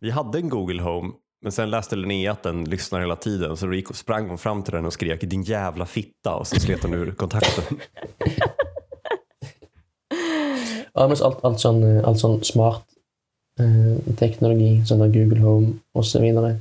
Vi 0.00 0.10
hade 0.10 0.38
en 0.38 0.48
Google 0.48 0.82
Home 0.82 1.12
Men 1.42 1.52
sen 1.52 1.70
läste 1.70 1.96
Linnea 1.96 2.32
att 2.32 2.42
den 2.42 2.64
lyssnar 2.64 3.00
hela 3.00 3.16
tiden 3.16 3.56
så 3.56 3.66
då 3.66 3.74
gick, 3.74 3.96
sprang 3.96 4.28
hon 4.28 4.38
fram 4.38 4.62
till 4.62 4.72
den 4.72 4.86
och 4.86 4.92
skrek 4.92 5.20
din 5.20 5.42
jävla 5.42 5.86
fitta 5.86 6.34
och 6.34 6.46
så 6.46 6.60
slet 6.60 6.82
hon 6.82 6.94
ur 6.94 7.10
kontakten. 7.10 7.78
Ja, 10.98 11.08
men 11.08 11.16
så 11.16 11.24
allt, 11.24 11.44
allt, 11.44 11.60
sån, 11.60 11.82
eh, 11.82 12.08
allt 12.08 12.18
sån 12.18 12.44
smart 12.44 12.84
eh, 13.58 14.14
teknologi, 14.14 14.84
sån 14.86 14.98
där 14.98 15.08
Google 15.08 15.40
Home 15.40 15.72
och 15.94 16.06
så 16.06 16.20
vidare, 16.20 16.56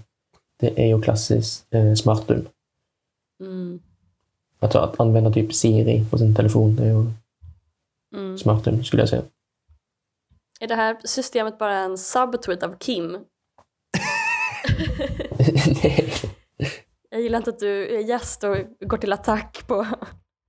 det 0.60 0.84
är 0.84 0.88
ju 0.88 1.02
klassiskt 1.02 1.74
eh, 1.74 1.94
smartdum. 1.94 2.48
Mm. 3.44 3.80
Att, 4.60 4.76
att 4.76 5.00
använda 5.00 5.32
typ 5.32 5.54
Siri 5.54 6.06
på 6.12 6.18
sin 6.18 6.36
telefon, 6.36 6.76
det 6.76 6.84
är 6.84 6.88
ju 6.88 7.06
Mm. 8.16 8.38
smartdum 8.38 8.84
skulle 8.84 9.02
jag 9.02 9.10
säga. 9.10 9.24
Är 10.60 10.68
det 10.68 10.76
här 10.76 10.98
systemet 11.04 11.58
bara 11.60 11.78
en 11.80 11.98
subtweet 11.98 12.64
av 12.64 12.78
Kim? 12.80 13.18
Nej. 15.84 16.14
Jag 17.10 17.22
gillar 17.22 17.38
inte 17.38 17.50
att 17.50 17.60
du 17.60 17.96
är 17.98 18.00
gäst 18.00 18.44
och 18.44 18.58
går 18.80 18.98
till 18.98 19.14
attack 19.14 19.64
på 19.68 19.86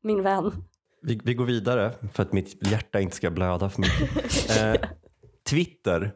min 0.02 0.22
vän. 0.22 0.52
Vi, 1.02 1.20
vi 1.24 1.34
går 1.34 1.44
vidare 1.44 1.94
för 2.12 2.22
att 2.22 2.32
mitt 2.32 2.66
hjärta 2.66 3.00
inte 3.00 3.16
ska 3.16 3.30
blöda 3.30 3.68
för 3.70 3.80
mycket. 3.80 4.50
Eh, 4.58 4.88
Twitter. 5.50 6.14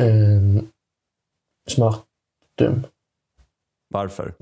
Ehm, 0.00 0.68
smartdum. 1.70 2.86
Varför? 3.88 4.34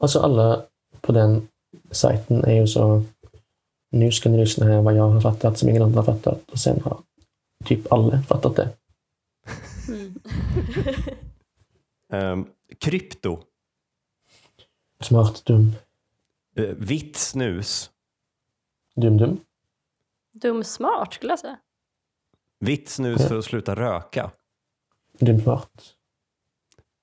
Alltså 0.00 0.20
alla 0.20 0.62
på 1.00 1.12
den 1.12 1.48
sajten 1.90 2.44
är 2.44 2.54
ju 2.54 2.66
så 2.66 3.02
nu 3.90 4.12
ska 4.12 4.28
ni 4.28 4.38
lyssna 4.38 4.66
här 4.66 4.82
vad 4.82 4.96
jag 4.96 5.08
har 5.08 5.20
fattat 5.20 5.58
som 5.58 5.68
ingen 5.68 5.82
annan 5.82 5.94
har 5.94 6.04
fattat 6.04 6.50
och 6.50 6.58
sen 6.58 6.80
har 6.80 6.98
typ 7.64 7.92
alla 7.92 8.22
fattat 8.22 8.56
det. 8.56 8.68
Mm. 9.88 10.14
Eh, 12.12 12.38
krypto. 12.78 13.38
Smartdum. 15.00 15.72
Eh, 16.56 16.64
vitt 16.64 17.16
snus. 17.16 17.90
Dum-dum. 18.96 19.40
Dum-smart 20.32 21.14
skulle 21.14 21.32
jag 21.32 21.38
säga. 21.38 21.58
Vitt 22.60 22.88
snus 22.88 23.28
för 23.28 23.38
att 23.38 23.44
sluta 23.44 23.76
röka. 23.76 24.30
Dum-smart. 25.18 25.94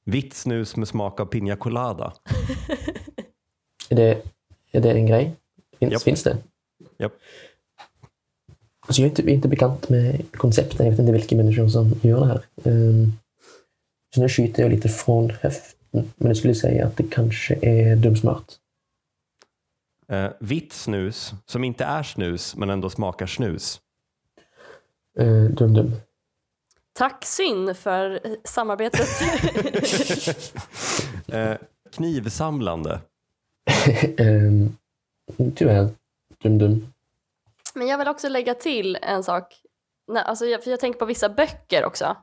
Vitt 0.08 0.34
snus 0.34 0.76
med 0.76 0.88
smak 0.88 1.20
av 1.20 1.26
piña 1.26 1.56
colada. 1.56 2.13
Är 3.89 3.96
det, 3.96 4.24
är 4.72 4.82
det 4.82 4.91
en 4.91 5.06
grej? 5.06 5.36
Finns, 5.80 5.93
Japp. 5.93 6.02
finns 6.02 6.24
det? 6.24 6.38
Japp. 6.98 7.13
Alltså 8.88 9.02
jag 9.02 9.06
är 9.06 9.10
inte, 9.10 9.32
inte 9.32 9.48
bekant 9.48 9.89
med 9.89 10.32
koncepten. 10.32 10.86
Jag 10.86 10.91
vet 10.91 11.00
inte 11.00 11.12
vilka 11.12 11.36
människor 11.36 11.67
som 11.67 11.93
gör 12.02 12.20
det 12.20 12.26
här. 12.26 12.41
Ehm, 12.63 13.12
så 14.15 14.22
nu 14.22 14.30
skjuter 14.30 14.63
jag 14.63 14.72
lite 14.72 14.89
från 14.89 15.30
höften. 15.30 16.12
Men 16.15 16.28
jag 16.28 16.38
skulle 16.38 16.56
säga 16.56 16.88
att 16.88 16.98
det 16.98 17.04
kanske 17.12 17.60
är 17.62 17.96
dumsmart. 17.96 18.54
Eh, 20.08 20.30
vitt 20.39 20.74
snus 20.74 21.34
som 21.46 21.63
inte 21.63 21.86
är 21.86 22.04
snus 22.04 22.56
men 22.56 22.70
ändå 22.70 22.89
smakar 22.89 23.26
snus. 23.26 23.82
Uh, 25.20 25.50
dum-dum. 25.50 25.91
Tack 26.98 27.26
Syn 27.26 27.76
för 27.76 28.20
samarbetet. 28.44 29.08
Eh, 31.34 31.58
knivsamlande. 31.92 33.00
um, 34.20 34.78
tyvärr. 35.56 35.90
Dum-dum. 36.44 36.94
Men 37.74 37.88
jag 37.88 37.98
vill 37.98 38.08
också 38.08 38.30
lägga 38.30 38.54
till 38.54 38.98
en 39.02 39.24
sak. 39.24 39.62
Nej, 40.12 40.24
alltså 40.24 40.46
jag, 40.46 40.64
för 40.64 40.72
jag 40.72 40.80
tänker 40.80 41.00
på 41.00 41.06
vissa 41.06 41.30
böcker 41.30 41.86
också. 41.86 42.16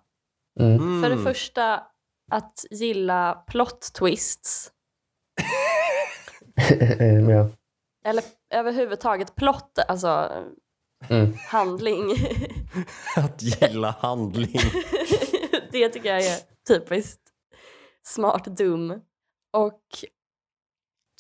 Mm. 0.61 0.75
Mm. 0.75 1.03
För 1.03 1.11
det 1.11 1.23
första, 1.23 1.83
att 2.31 2.65
gilla 2.71 3.45
plot 3.47 3.93
twists. 3.93 4.73
Ehm, 7.01 7.31
ja. 7.31 7.49
Eller 8.05 8.25
överhuvudtaget 8.55 9.35
plott, 9.35 9.79
alltså 9.89 10.31
Mm. 11.11 11.37
handling. 11.49 12.05
Att 13.17 13.43
gilla 13.43 13.95
handling. 14.01 14.61
det 15.73 15.89
tycker 15.89 16.09
jag 16.09 16.27
är 16.27 16.39
typiskt 16.69 17.21
smart 18.07 18.45
dum. 18.45 19.01
Och 19.57 19.81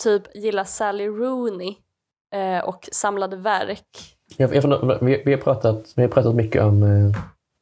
typ 0.02 0.36
gilla 0.36 0.64
Sally 0.64 1.06
Rooney 1.06 1.74
eh, 2.34 2.64
och 2.64 2.88
samlade 2.92 3.36
verk. 3.36 4.16
Jag, 4.36 4.54
jag, 4.54 4.98
vi, 5.02 5.22
vi, 5.24 5.32
har 5.32 5.40
pratat, 5.40 5.92
vi 5.96 6.02
har 6.02 6.08
pratat 6.08 6.34
mycket 6.34 6.62
om, 6.62 6.82
eh, 6.82 7.16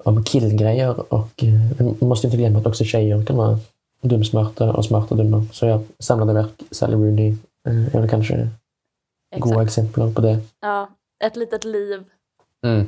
om 0.04 0.24
killgrejer 0.24 1.14
och 1.14 1.44
eh, 1.44 1.86
man 1.86 2.08
måste 2.08 2.26
inte 2.26 2.36
glömma 2.36 2.58
att 2.58 2.66
också 2.66 2.84
tjejer 2.84 3.24
kan 3.24 3.36
vara 3.36 3.58
dumsmarta 4.00 4.72
och 4.72 4.84
smarta 4.84 5.14
dumma. 5.14 5.46
Så 5.52 5.66
jag 5.66 5.82
samlade 5.98 6.32
verk, 6.32 6.62
Sally 6.70 6.94
Rooney, 6.94 7.36
eh, 7.68 7.94
är 7.94 8.00
väl 8.00 8.08
kanske 8.08 8.48
goda 9.38 9.62
exempel 9.62 10.14
på 10.14 10.20
det. 10.20 10.40
Ja, 10.60 10.88
ett 11.22 11.36
litet 11.36 11.64
liv. 11.64 12.04
Mm. 12.66 12.86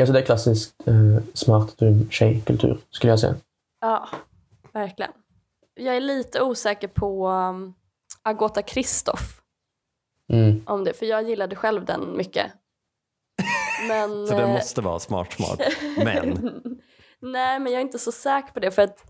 Alltså 0.00 0.12
det 0.12 0.20
är 0.20 0.24
klassiskt 0.24 0.74
eh, 0.88 1.22
smart, 1.34 1.78
dum 1.78 2.10
tjejkultur, 2.10 2.78
skulle 2.90 3.12
jag 3.12 3.20
säga. 3.20 3.34
Ja, 3.80 4.08
verkligen. 4.72 5.12
Jag 5.74 5.96
är 5.96 6.00
lite 6.00 6.42
osäker 6.42 6.88
på 6.88 7.28
um, 7.28 7.74
Agota 8.22 8.62
Kristoff 8.62 9.38
Mm. 10.32 10.62
om 10.66 10.84
det, 10.84 10.94
för 10.94 11.06
jag 11.06 11.28
gillade 11.28 11.56
själv 11.56 11.84
den 11.84 12.16
mycket. 12.16 12.52
Men, 13.88 14.26
Så 14.26 14.34
det 14.34 14.42
eh, 14.42 14.48
måste 14.52 14.80
vara 14.80 14.98
smart 14.98 15.32
smart. 15.32 15.60
Men. 15.96 16.62
Nej, 17.20 17.58
men 17.60 17.72
jag 17.72 17.78
är 17.78 17.82
inte 17.82 17.98
så 17.98 18.12
säker 18.12 18.52
på 18.52 18.60
det. 18.60 18.70
För 18.70 18.82
att, 18.82 19.04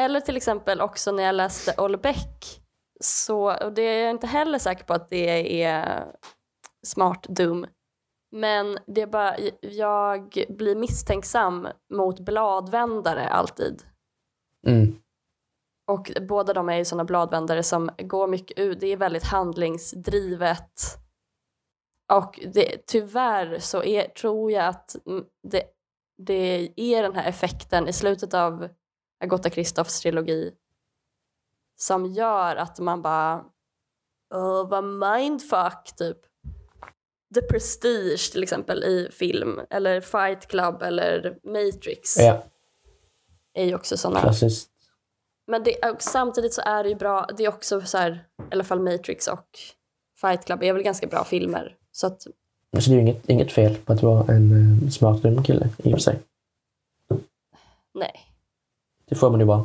eller 0.00 0.20
till 0.20 0.36
exempel 0.36 0.80
också 0.80 1.12
när 1.12 1.22
jag 1.22 1.34
läste 1.34 1.74
Olbeck, 1.78 2.60
så, 3.00 3.64
och 3.64 3.72
det 3.72 3.82
är 3.82 4.02
jag 4.02 4.10
inte 4.10 4.26
heller 4.26 4.58
säker 4.58 4.84
på 4.84 4.94
att 4.94 5.10
det 5.10 5.62
är 5.62 6.06
smart 6.84 7.26
dum. 7.28 7.66
Men 8.30 8.78
det 8.86 9.02
är 9.02 9.06
bara, 9.06 9.36
jag 9.60 10.44
blir 10.48 10.76
misstänksam 10.76 11.68
mot 11.92 12.20
bladvändare 12.20 13.28
alltid. 13.28 13.82
Mm. 14.66 14.96
Och 15.86 16.10
båda 16.28 16.52
de 16.52 16.68
är 16.68 16.76
ju 16.76 16.84
sådana 16.84 17.04
bladvändare 17.04 17.62
som 17.62 17.90
går 17.98 18.26
mycket 18.26 18.58
ut, 18.58 18.80
det 18.80 18.86
är 18.86 18.96
väldigt 18.96 19.24
handlingsdrivet. 19.24 20.80
Och 22.12 22.40
det, 22.52 22.86
tyvärr 22.86 23.58
så 23.58 23.82
är, 23.82 24.08
tror 24.08 24.52
jag 24.52 24.66
att 24.66 24.96
det, 25.42 25.62
det 26.18 26.72
är 26.76 27.02
den 27.02 27.14
här 27.14 27.28
effekten 27.28 27.88
i 27.88 27.92
slutet 27.92 28.34
av 28.34 28.68
Agota 29.24 29.50
Kristoffs 29.50 30.00
trilogi 30.00 30.54
som 31.76 32.06
gör 32.06 32.56
att 32.56 32.78
man 32.78 33.02
bara 33.02 33.44
Åh, 34.34 34.68
vad 34.68 34.84
mindfuck 34.84 35.96
typ. 35.96 36.18
The 37.34 37.42
Prestige 37.42 38.32
till 38.32 38.42
exempel 38.42 38.84
i 38.84 39.08
film 39.12 39.60
eller 39.70 40.00
Fight 40.00 40.46
Club 40.46 40.82
eller 40.82 41.38
Matrix 41.44 42.16
Ja, 42.18 42.44
är 43.54 43.64
ju 43.64 43.74
också 43.74 43.96
sådana. 43.96 44.20
klassiskt. 44.20 44.70
Men 45.46 45.62
det, 45.62 45.76
samtidigt 46.02 46.54
så 46.54 46.62
är 46.66 46.82
det 46.82 46.88
ju 46.88 46.94
bra, 46.94 47.26
det 47.36 47.44
är 47.44 47.48
också 47.48 47.80
så 47.80 47.98
här, 47.98 48.10
i 48.38 48.52
alla 48.52 48.64
fall 48.64 48.80
Matrix 48.80 49.28
och 49.28 49.58
Fight 50.20 50.44
Club 50.44 50.62
är 50.62 50.72
väl 50.72 50.82
ganska 50.82 51.06
bra 51.06 51.24
filmer. 51.24 51.76
Så 51.92 52.06
att, 52.06 52.22
Så 52.22 52.30
det 52.72 52.90
är 52.90 52.94
ju 52.94 53.00
inget, 53.00 53.28
inget 53.28 53.52
fel 53.52 53.74
på 53.76 53.92
att 53.92 54.02
vara 54.02 54.34
en 54.34 54.82
eh, 54.84 54.90
smart, 54.90 55.22
dum 55.22 55.42
kille 55.44 55.68
i 55.78 55.88
och 55.88 55.92
för 55.92 55.98
sig. 56.02 56.18
nej, 57.94 58.20
Det 59.08 59.14
får 59.14 59.30
man 59.30 59.40
ju 59.40 59.46
vara. 59.46 59.64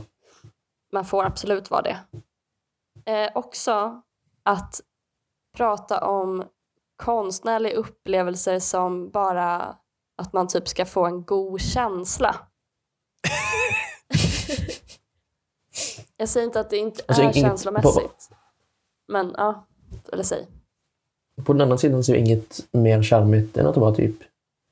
man 0.92 1.06
får 1.06 1.24
absolut 1.26 1.70
vara 1.72 1.82
det. 1.82 1.98
Eh, 3.12 3.32
också 3.36 4.02
att 4.44 4.82
prata 5.58 6.06
om 6.08 6.44
konstnärliga 7.00 7.74
upplevelser 7.74 8.60
som 8.60 9.10
bara 9.10 9.78
att 10.18 10.34
man 10.34 10.48
typ 10.48 10.68
ska 10.68 10.86
få 10.86 11.06
en 11.06 11.24
god 11.24 11.62
känsla. 11.62 12.36
Jag 16.18 16.30
säger 16.30 16.46
inte 16.46 16.60
att 16.60 16.70
det 16.70 16.78
inte 16.78 17.04
Alltså, 17.08 17.24
är 17.24 17.34
känslomässigt. 17.34 18.30
Men 19.08 19.34
ja, 19.38 19.68
eller 20.14 20.24
säg. 20.24 20.48
På 21.46 21.54
den 21.54 21.62
andra 21.62 21.78
sidan 21.78 22.04
så 22.04 22.12
är 22.12 22.16
inget 22.18 22.68
mer 22.72 23.04
charmigt 23.04 23.58
än 23.58 23.68
att 23.68 23.78
vara 23.78 23.96
typ 23.96 24.16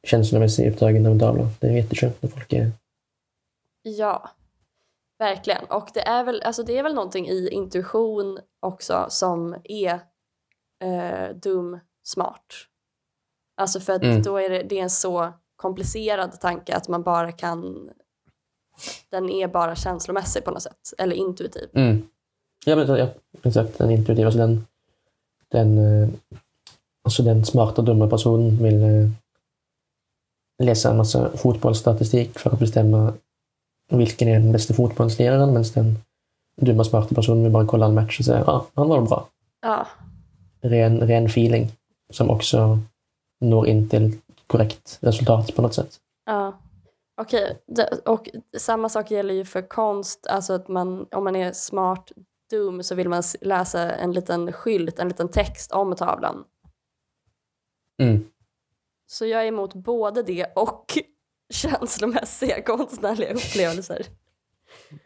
känslomässigt 0.08 0.73
upptagen 0.73 1.06
av 1.06 1.12
en 1.12 1.19
tavla. 1.19 1.48
Det 1.60 1.67
är 1.67 1.71
jätteskönt 1.71 2.21
när 2.21 2.30
folk 2.30 2.54
är... 2.54 2.71
Ja, 3.82 4.30
verkligen. 5.19 5.65
Och 5.65 5.90
det 5.94 6.08
är 6.08 6.23
väl, 6.23 6.42
alltså 6.42 6.63
det 6.63 6.78
är 6.78 6.84
väl 6.84 6.96
någonting 6.96 7.28
i 7.28 7.50
intuition 7.50 8.40
också 8.60 9.06
som 9.10 9.56
är 9.63 10.00
eh, 10.84 11.36
dum 11.36 11.80
smart. 12.08 12.45
Alltså 13.58 13.79
för 13.79 13.93
att 13.93 14.03
Mm. 14.03 14.21
då 14.21 14.37
är 14.37 14.49
det, 14.49 14.63
det 14.63 14.79
är 14.79 14.83
en 14.83 14.89
så 14.89 15.33
komplicerad 15.55 16.41
tanke 16.41 16.75
att 16.75 16.87
man 16.87 17.03
bara 17.03 17.31
kan 17.31 17.89
den 19.10 19.29
är 19.29 19.47
bara 19.47 19.75
känslomässig 19.75 20.45
på 20.45 20.51
något 20.51 20.63
sätt, 20.63 20.93
eller 20.97 21.15
intuitiv. 21.15 21.69
Mm. 21.73 22.08
Ja, 22.65 22.75
men, 22.75 22.87
ja, 22.97 23.08
exakt. 23.43 23.77
Den 23.77 23.91
intuitiva. 23.91 24.27
Alltså 24.27 24.39
den, 24.39 24.65
den, 25.47 25.77
eh, 25.77 26.10
alltså 27.03 27.23
den 27.23 27.45
smarta, 27.45 27.81
dumma 27.81 28.08
personen 28.10 28.63
vill 28.63 28.83
eh, 28.83 29.10
läsa 30.63 30.91
en 30.91 30.97
massa 30.97 31.37
fotbollsstatistik 31.37 32.39
för 32.39 32.49
att 32.49 32.60
bestämma 32.60 33.13
vilken 33.91 34.27
är 34.27 34.39
den 34.39 34.51
bästa 34.51 34.73
fotbollsliraren 34.73 35.49
medan 35.53 35.63
den 35.73 35.97
dumma 36.62 36.83
smarta 36.83 37.15
personen 37.15 37.43
vill 37.43 37.51
bara 37.51 37.65
kolla 37.67 37.85
en 37.85 37.93
match 37.93 38.19
och 38.19 38.25
säga 38.25 38.43
ja, 38.47 38.65
han 38.73 38.89
var 38.89 39.01
bra. 39.01 39.27
Ja, 39.62 39.87
Ren, 40.62 41.08
ren 41.08 41.25
feeling 41.25 41.71
som 42.10 42.29
också 42.29 42.79
når 43.41 43.67
in 43.67 43.89
till 43.89 44.17
korrekt 44.47 44.97
resultat 45.01 45.55
på 45.55 45.62
något 45.62 45.73
sätt. 45.73 45.97
ja. 46.25 46.60
Okej, 47.21 47.58
det- 47.67 47.99
och 48.05 48.29
samma 48.58 48.89
sak 48.89 49.12
gäller 49.12 49.33
ju 49.33 49.45
för 49.45 49.62
konst. 49.62 50.27
Alltså 50.27 50.53
att 50.53 50.67
man, 50.67 51.08
om 51.12 51.23
man 51.23 51.35
är 51.35 51.51
smart 51.53 52.12
dum 52.49 52.83
så 52.83 52.95
vill 52.95 53.10
man 53.10 53.23
läsa 53.41 53.91
en 53.95 54.12
liten 54.12 54.51
skylt, 54.53 54.99
en 54.99 55.08
liten 55.08 55.27
text 55.29 55.71
om 55.71 55.95
tavlan. 55.95 56.43
Mm. 58.01 58.25
Så 59.08 59.25
jag 59.25 59.41
är 59.43 59.47
emot 59.47 59.73
både 59.73 60.23
det 60.23 60.45
och 60.55 60.85
känslomässiga 61.53 62.62
konstnärliga 62.62 63.33
upplevelser. 63.33 64.05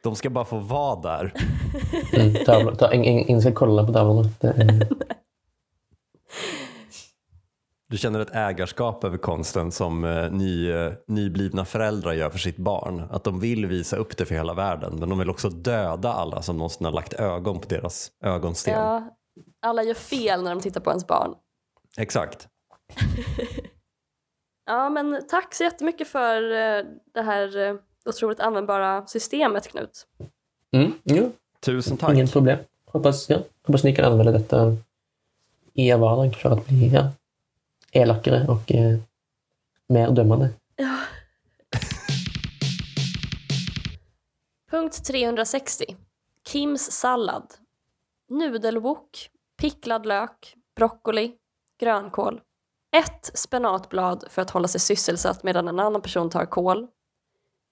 De 0.04 0.16
ska 0.16 0.30
bara 0.30 0.46
få 0.46 0.58
vara 0.60 1.02
där. 1.02 1.34
Mm. 2.14 2.46
Tavlor, 2.46 2.76
ta, 2.76 2.94
ingen, 2.94 3.14
ingen 3.30 3.42
ska 3.42 3.52
kolla 3.54 3.86
på 3.88 3.94
tavlorna. 3.94 4.30
Du 7.92 7.98
känner 7.98 8.20
ett 8.20 8.36
ägarskap 8.36 9.04
över 9.04 9.18
konsten 9.18 9.72
som 9.72 10.04
eh, 10.04 10.32
ny, 10.32 10.72
eh, 10.72 10.94
nyblivna 11.08 11.66
föräldrar 11.66 12.14
gör 12.14 12.30
för 12.30 12.40
sitt 12.40 12.58
barn. 12.58 13.04
Att 13.12 13.24
de 13.24 13.40
vill 13.40 13.66
visa 13.66 13.96
upp 13.96 14.18
det 14.18 14.26
för 14.26 14.36
hela 14.36 14.54
världen 14.54 14.96
men 15.00 15.10
de 15.10 15.20
vill 15.20 15.30
också 15.30 15.50
döda 15.50 16.14
alla 16.14 16.42
som 16.42 16.58
någonsin 16.58 16.86
har 16.86 16.92
lagt 16.92 17.14
ögon 17.14 17.60
på 17.60 17.68
deras 17.68 18.12
ögonsten. 18.24 18.74
Ja, 18.74 19.04
alla 19.62 19.84
gör 19.84 19.94
fel 19.94 20.44
när 20.44 20.56
de 20.56 20.62
tittar 20.62 20.82
på 20.82 20.90
ens 20.90 21.08
barn. 21.08 21.36
Exakt. 21.98 22.48
Ja, 24.66 24.90
men 24.90 25.28
tack 25.30 25.54
så 25.54 25.64
jättemycket 25.64 26.08
för 26.08 26.52
eh, 26.52 26.86
det 27.14 27.22
här 27.22 27.78
otroligt 28.06 28.40
användbara 28.40 29.08
systemet, 29.08 29.68
Knut. 29.68 30.08
mm. 30.72 30.94
jo, 31.04 31.32
Tusen 31.60 31.98
tack. 31.98 32.14
Inget 32.14 32.32
problem. 32.32 32.60
Hoppas, 32.86 33.30
ja, 33.30 33.38
hoppas 33.68 33.84
ni 33.84 33.96
kan 33.96 34.06
använda 34.06 34.32
detta 34.32 34.78
i 35.74 35.88
er 35.88 35.98
vardag 35.98 36.36
för 36.36 36.50
att 36.50 36.68
bli 36.68 36.88
ja, 36.94 37.10
elakare 37.92 38.48
och 38.48 38.72
eh, 38.72 39.00
mer 39.88 40.12
dömande. 40.12 40.50
Ja. 40.76 40.98
Punkt 44.72 45.06
360. 45.06 45.96
Kims 46.48 46.92
sallad. 46.92 47.54
Nudelwok, 48.30 49.30
picklad 49.62 50.06
lök, 50.06 50.56
broccoli, 50.76 51.36
grönkål. 51.80 52.42
Ett 52.96 53.32
spenatblad 53.34 54.26
för 54.30 54.42
att 54.42 54.50
hålla 54.50 54.68
sig 54.68 54.82
sysselsatt 54.82 55.44
medan 55.44 55.68
en 55.68 55.80
annan 55.80 56.02
person 56.02 56.30
tar 56.30 56.46
kål. 56.46 56.88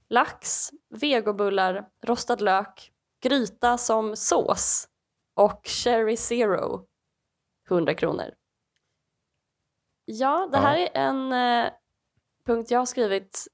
Lax, 0.09 0.71
vegobullar, 0.89 1.87
rostad 2.05 2.41
lök, 2.41 2.91
gryta 3.23 3.77
som 3.77 4.15
sås 4.15 4.87
och 5.35 5.67
cherry 5.67 6.17
zero. 6.17 6.85
100 7.69 7.93
kronor. 7.93 8.38
Ja, 10.11 10.49
det 10.51 10.57
här 10.57 10.77
är 10.77 10.89
en 10.93 11.31
eh, 11.31 11.71
punkt 12.45 12.71
jag 12.71 12.79
har 12.79 12.85
skrivit. 12.85 13.47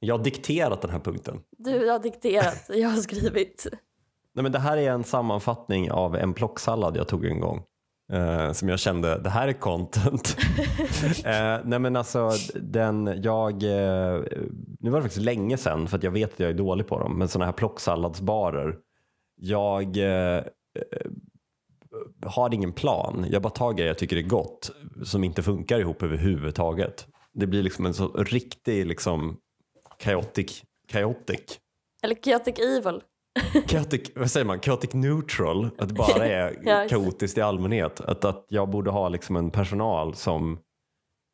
Jag 0.00 0.18
har 0.18 0.24
dikterat 0.24 0.82
den 0.82 0.90
här 0.90 0.98
punkten. 0.98 1.40
Du 1.58 1.90
har 1.90 1.98
dikterat, 1.98 2.64
jag 2.68 2.88
har 2.88 2.96
skrivit. 2.96 3.66
Nej, 4.34 4.42
men 4.42 4.52
det 4.52 4.58
här 4.58 4.76
är 4.76 4.90
en 4.90 5.04
sammanfattning 5.04 5.90
av 5.90 6.16
en 6.16 6.34
plocksallad 6.34 6.96
jag 6.96 7.08
tog 7.08 7.24
en 7.24 7.40
gång. 7.40 7.62
Eh, 8.12 8.52
som 8.52 8.68
jag 8.68 8.78
kände, 8.78 9.18
det 9.18 9.30
här 9.30 9.48
är 9.48 9.52
content. 9.52 10.36
eh, 11.24 11.58
nej 11.64 11.78
men 11.78 11.96
alltså, 11.96 12.30
den, 12.54 13.20
jag, 13.22 13.62
eh, 13.62 14.22
nu 14.80 14.90
var 14.90 14.98
det 14.98 15.02
faktiskt 15.02 15.24
länge 15.24 15.56
sedan 15.56 15.86
för 15.86 15.96
att 15.96 16.02
jag 16.02 16.10
vet 16.10 16.32
att 16.32 16.40
jag 16.40 16.50
är 16.50 16.54
dålig 16.54 16.86
på 16.86 16.98
dem, 16.98 17.18
men 17.18 17.28
sådana 17.28 17.44
här 17.44 17.52
plocksalladsbarer. 17.52 18.76
Jag 19.36 19.96
eh, 19.96 20.42
har 22.26 22.54
ingen 22.54 22.72
plan. 22.72 23.26
Jag 23.30 23.42
bara 23.42 23.50
tar 23.50 23.72
grejer 23.72 23.88
jag 23.88 23.98
tycker 23.98 24.16
är 24.16 24.22
gott 24.22 24.70
som 25.04 25.24
inte 25.24 25.42
funkar 25.42 25.80
ihop 25.80 26.02
överhuvudtaget. 26.02 27.06
Det 27.34 27.46
blir 27.46 27.62
liksom 27.62 27.86
en 27.86 27.94
så 27.94 28.08
riktig 28.08 28.86
liksom 28.86 29.36
chaotic, 30.04 30.62
chaotic 30.92 31.58
Eller 32.02 32.14
chaotic 32.24 32.58
evil. 32.58 33.00
chaotic, 33.66 34.10
vad 34.16 34.30
säger 34.30 34.46
man, 34.46 34.60
chaotic 34.60 34.92
neutral, 34.92 35.70
att 35.78 35.88
det 35.88 35.94
bara 35.94 36.26
är 36.26 36.58
Ja. 36.64 36.86
kaotiskt 36.90 37.38
i 37.38 37.40
allmänhet. 37.40 38.00
Att, 38.00 38.24
att 38.24 38.46
jag 38.48 38.70
borde 38.70 38.90
ha 38.90 39.08
liksom 39.08 39.36
en 39.36 39.50
personal 39.50 40.14
som, 40.14 40.58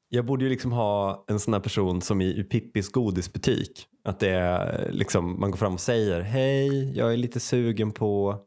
jag 0.09 0.25
borde 0.25 0.45
ju 0.45 0.51
liksom 0.51 0.73
ha 0.73 1.25
en 1.29 1.41
sån 1.41 1.55
här 1.55 1.61
person 1.61 2.01
som 2.01 2.21
i, 2.23 2.45
Pippis 2.45 2.93
godisbutik. 2.93 3.87
Att 4.05 4.21
det 4.21 4.31
är 4.31 4.89
liksom, 4.93 5.41
man 5.41 5.51
går 5.51 5.59
fram 5.59 5.75
och 5.75 5.81
säger 5.81 6.21
hej, 6.21 6.97
jag 6.99 7.13
är 7.13 7.17
lite 7.17 7.41
sugen 7.41 7.93
på 7.93 8.39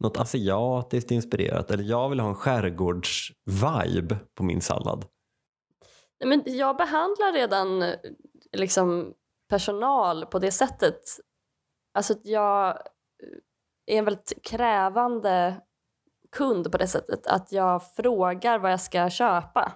något 0.00 0.16
asiatiskt 0.16 1.10
inspirerat 1.10 1.70
eller 1.70 1.84
jag 1.84 2.08
vill 2.08 2.20
ha 2.20 2.28
en 2.28 2.34
skärgårds-vibe 2.34 4.16
på 4.34 4.42
min 4.42 4.60
sallad. 4.60 5.04
Nej, 6.20 6.28
Men 6.28 6.56
jag 6.56 6.76
behandlar 6.76 7.32
redan 7.32 7.82
eh, 7.82 7.94
liksom, 8.52 9.14
personal 9.48 10.26
på 10.26 10.38
det 10.38 10.52
sättet. 10.52 11.00
Alltså 11.94 12.14
jag 12.22 12.68
eh, 12.68 13.94
är 13.94 13.98
en 13.98 14.04
väldigt 14.04 14.32
krävande 14.42 15.60
kund 16.32 16.72
på 16.72 16.78
det 16.78 16.86
sättet 16.86 17.26
att 17.26 17.52
jag 17.52 17.94
frågar 17.94 18.58
vad 18.58 18.72
jag 18.72 18.80
ska 18.80 19.10
köpa. 19.10 19.72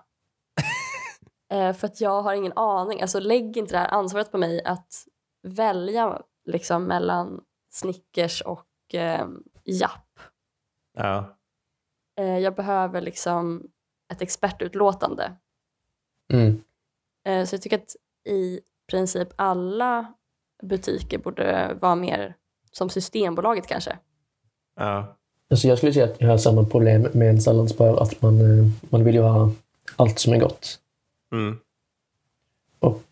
eh, 1.53 1.73
för 1.73 1.87
att 1.87 2.01
jag 2.01 2.23
har 2.23 2.35
ingen 2.35 2.53
aning. 2.57 3.03
Alltså 3.03 3.21
lägg 3.21 3.57
inte 3.57 3.75
det 3.75 3.79
här 3.79 3.89
ansvaret 3.89 4.33
på 4.33 4.39
mig 4.39 4.65
att 4.65 5.07
välja 5.43 6.23
liksom, 6.45 6.85
mellan 6.85 7.41
Snickers 7.71 8.43
och 8.43 8.95
eh, 8.95 9.27
Japp. 9.65 10.12
Ja. 10.95 11.37
Eh, 12.19 12.39
jag 12.39 12.55
behöver 12.55 13.01
liksom 13.01 13.63
ett 14.13 14.23
expertutlåtande. 14.23 15.33
Mm. 16.33 16.63
Eh, 17.25 17.45
Så 17.47 17.55
jag 17.55 17.63
tycker 17.63 17.79
att 17.79 17.97
i 18.29 18.61
princip 18.91 19.29
alla 19.37 20.15
butiker 20.63 21.19
borde 21.19 21.75
vara 21.81 21.95
mer 21.95 22.37
som 22.73 22.91
Systembolaget 22.91 23.67
kanske. 23.67 23.99
Ja. 24.77 25.17
Alltså 25.51 25.69
jag 25.69 25.79
skulle 25.79 25.93
säga 25.93 26.05
att 26.05 26.21
jag 26.21 26.29
har 26.29 26.39
samma 26.39 26.65
problem 26.65 27.09
med 27.13 27.31
en 27.31 27.41
salladsbar, 27.41 28.03
att 28.03 28.23
man, 28.23 28.41
eh, 28.41 28.67
man 28.91 29.05
vill 29.05 29.15
ju 29.15 29.21
ha 29.21 29.51
allt 29.97 30.19
som 30.19 30.33
är 30.33 30.39
gott. 30.39 30.81
Mm. 31.33 31.59
Och 32.79 33.03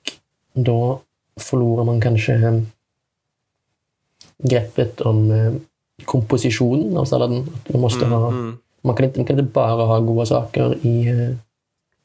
då 0.53 1.01
förlorar 1.41 1.85
man 1.85 2.01
kanske 2.01 2.64
greppet 4.39 5.01
om 5.01 5.31
kompositionen 6.05 6.96
av 6.96 7.05
salladen. 7.05 7.42
Att 7.66 7.72
Man, 7.72 7.80
måste 7.80 8.05
Mm, 8.05 8.18
ha, 8.18 8.28
mm. 8.28 8.59
man, 8.82 8.96
kan 8.96 9.05
inte, 9.07 9.18
man 9.18 9.26
kan 9.26 9.38
inte 9.38 9.53
bara 9.53 9.84
ha 9.84 10.01
goda 10.01 10.26
saker 10.26 10.78
i 10.86 11.09
eh, 11.09 11.36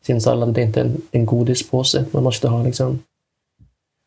sin 0.02 0.22
sallad. 0.22 0.54
Det 0.54 0.62
är 0.62 0.66
inte 0.66 0.82
en, 0.82 1.02
en 1.12 1.26
godispåse. 1.26 2.06
Man 2.12 2.24
måste 2.24 2.48
ha 2.48 2.64
liksom 2.64 3.00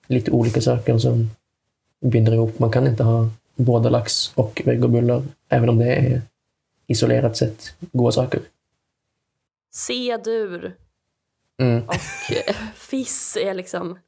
lite 0.07 0.31
olika 0.31 0.61
saker 0.61 0.99
som 0.99 1.31
binder 2.01 2.33
ihop. 2.33 2.59
Man 2.59 2.71
kan 2.73 2.87
inte 2.87 3.03
ha 3.05 3.29
både 3.57 3.91
lax 3.91 4.33
och 4.35 4.63
vegobullar, 4.65 5.23
även 5.49 5.69
om 5.69 5.79
det 5.79 5.95
är 5.95 6.23
isolerat 6.87 7.37
sett 7.37 7.75
goda 7.93 8.13
saker. 8.13 8.41
C-dur 9.73 10.75
Mm. 11.61 11.83
och 11.87 11.95
eh, 12.49 12.55
fiss 12.77 13.37
är 13.41 13.55
liksom... 13.55 13.99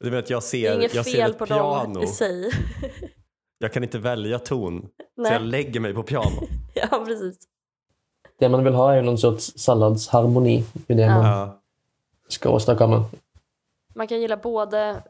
Du 0.00 0.10
vet, 0.10 0.30
jag 0.30 0.38
Det 0.42 0.46
ser, 0.46 0.70
är 0.70 0.74
inget 0.76 0.94
jag 0.94 1.04
ser 1.04 1.12
fel 1.12 1.30
ett 1.30 1.38
på 1.38 1.46
piano. 1.46 1.94
dem 1.94 2.02
i 2.02 2.06
sig. 2.06 2.50
Jag 3.58 3.72
kan 3.72 3.82
inte 3.84 3.98
välja 3.98 4.38
ton. 4.38 4.80
Så 4.96 5.22
jag 5.22 5.22
Nej, 5.22 5.40
lägger 5.40 5.80
mig 5.80 5.94
på 5.94 6.02
piano. 6.02 6.48
ja 6.74 7.04
precis. 7.06 7.38
Det 8.38 8.48
man 8.48 8.64
vill 8.64 8.74
ha 8.74 8.94
är 8.94 9.02
någon 9.02 9.18
sorts 9.18 9.52
salladsharmoni. 9.58 10.64
Det 10.72 10.92
är 10.92 10.96
det 10.96 11.02
Ja. 11.02 11.46
man 11.46 11.50
ska 12.28 12.50
åstadkomma. 12.50 13.04
Man 13.94 14.08
kan 14.08 14.20
gilla 14.20 14.36
både 14.36 15.02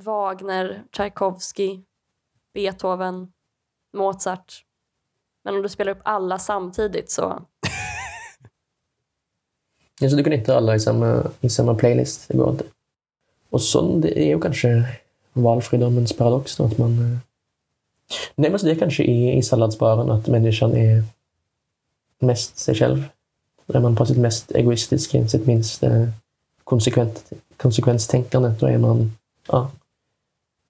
Wagner, 0.00 0.82
Tchaikovsky, 0.92 1.78
Beethoven, 2.54 3.32
Mozart. 3.92 4.64
Men 5.44 5.54
om 5.54 5.62
du 5.62 5.68
spelar 5.68 5.92
upp 5.92 6.00
alla 6.04 6.38
samtidigt 6.38 7.10
så... 7.10 7.42
Ja, 10.00 10.10
så 10.10 10.16
du 10.16 10.24
kan 10.24 10.32
inte 10.32 10.52
ha 10.52 10.58
alla 10.58 10.74
i 10.74 10.80
samma, 10.80 11.22
i 11.40 11.48
samma 11.50 11.74
playlist. 11.74 12.28
Det 12.28 12.36
går 12.36 12.50
inte. 12.50 12.64
Och 13.50 13.62
så, 13.62 13.96
det 13.96 14.22
är 14.22 14.26
ju 14.26 14.40
kanske 14.40 14.84
valfridomens 15.34 16.12
paradox. 16.12 16.56
Då, 16.56 16.64
att 16.64 16.78
man, 16.78 16.98
eh, 16.98 17.18
nej, 18.34 18.50
men 18.50 18.58
så 18.58 18.66
det 18.66 18.72
är 18.72 18.78
kanske 18.78 19.04
i, 19.04 19.36
i 19.36 19.42
salladsbaren 19.42 20.10
att 20.10 20.26
människan 20.26 20.76
är 20.76 21.04
mest 22.18 22.58
sig 22.58 22.74
själv. 22.74 23.04
Är 23.66 23.80
man 23.80 23.96
på 23.96 24.06
sitt 24.06 24.18
mest 24.18 24.52
egoistiska, 24.52 25.28
sitt 25.28 25.46
minst 25.46 25.82
eh, 25.82 26.08
konsekvent, 26.64 27.32
konsekvenstänkande, 27.56 28.54
då 28.60 28.66
är 28.66 28.78
man 28.78 29.12
ja, 29.48 29.70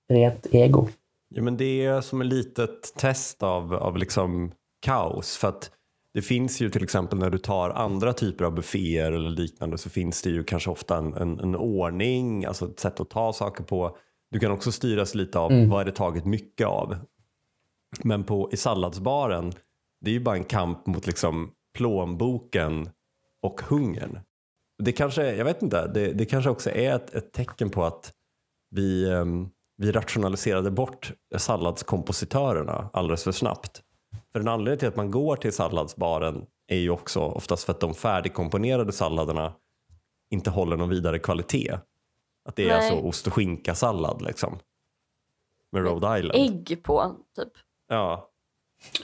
rent 0.09 0.47
ego. 0.51 0.89
Ja, 1.29 1.43
men 1.43 1.57
det 1.57 1.85
är 1.85 2.01
som 2.01 2.21
ett 2.21 2.27
litet 2.27 2.95
test 2.97 3.43
av, 3.43 3.75
av 3.75 3.97
liksom 3.97 4.53
kaos. 4.81 5.37
För 5.37 5.49
att 5.49 5.71
det 6.15 6.23
finns 6.23 6.61
ju 6.61 6.71
till 6.71 6.85
exempel 6.85 7.19
när 7.19 7.31
du 7.31 7.39
tar 7.39 7.71
andra 7.71 8.13
typer 8.13 8.45
av 8.45 8.55
bufféer 8.55 9.13
eller 9.13 9.31
liknande 9.31 9.79
så 9.79 9.91
finns 9.91 10.23
det 10.23 10.31
ju 10.31 10.45
kanske 10.45 10.71
ofta 10.71 10.97
en, 10.97 11.15
en, 11.15 11.41
en 11.41 11.57
ordning, 11.57 12.45
alltså 12.45 12.65
ett 12.65 12.81
sätt 12.81 13.01
att 13.01 13.11
ta 13.11 13.33
saker 13.33 13.65
på. 13.65 13.97
Du 14.35 14.41
kan 14.41 14.51
också 14.53 14.73
styras 14.73 15.15
lite 15.15 15.39
av 15.39 15.53
Mm. 15.53 15.69
vad 15.69 15.81
är 15.81 15.85
det 15.85 15.93
taget 15.93 16.25
mycket 16.25 16.67
av. 16.67 16.97
Men 18.03 18.25
på, 18.25 18.49
i 18.53 18.57
salladsbaren, 18.57 19.53
det 20.01 20.11
är 20.11 20.15
ju 20.15 20.21
bara 20.21 20.37
en 20.37 20.45
kamp 20.45 20.87
mot 20.87 21.07
liksom 21.07 21.51
plånboken 21.75 22.91
och 23.43 23.61
hungern. 23.63 24.19
Det 24.83 24.93
kanske, 24.93 25.35
jag 25.35 25.45
vet 25.45 25.63
inte, 25.63 25.87
det, 25.87 26.13
det 26.13 26.25
kanske 26.25 26.51
också 26.51 26.71
är 26.71 26.95
ett, 26.95 27.15
ett 27.15 27.33
tecken 27.33 27.71
på 27.71 27.85
att 27.85 28.13
vi, 28.71 29.11
ehm, 29.13 29.49
vi 29.77 29.93
rationaliserade 29.93 30.71
bort 30.71 31.13
salladskompositörerna 31.37 32.91
alldeles 32.93 33.25
för 33.25 33.33
snabbt. 33.33 33.83
För 34.33 34.41
en 34.41 34.49
anledning 34.49 34.79
till 34.79 34.89
att 34.89 34.97
man 34.97 35.11
går 35.11 35.37
till 35.37 35.53
salladsbaren 35.53 36.47
är 36.69 36.79
ju 36.79 36.91
också 36.91 37.21
oftast 37.21 37.65
för 37.65 37.73
att 37.73 37.81
de 37.81 37.95
färdigkomponerade 37.95 38.93
salladerna 38.93 39.53
inte 40.31 40.51
håller 40.51 40.77
någon 40.77 40.89
vidare 40.89 41.19
kvalitet. 41.19 41.79
Att 42.45 42.57
det 42.57 42.63
är 42.63 42.69
Nej. 42.69 42.77
alltså 42.91 43.09
ost 43.09 43.27
och 43.27 43.33
skinka-sallad 43.33 44.23
liksom. 44.23 44.59
Med 45.73 45.85
Rhode 45.85 46.19
Island. 46.19 46.35
Ägg 46.35 46.83
på, 46.83 47.15
typ. 47.37 47.49
Ja, 47.89 48.29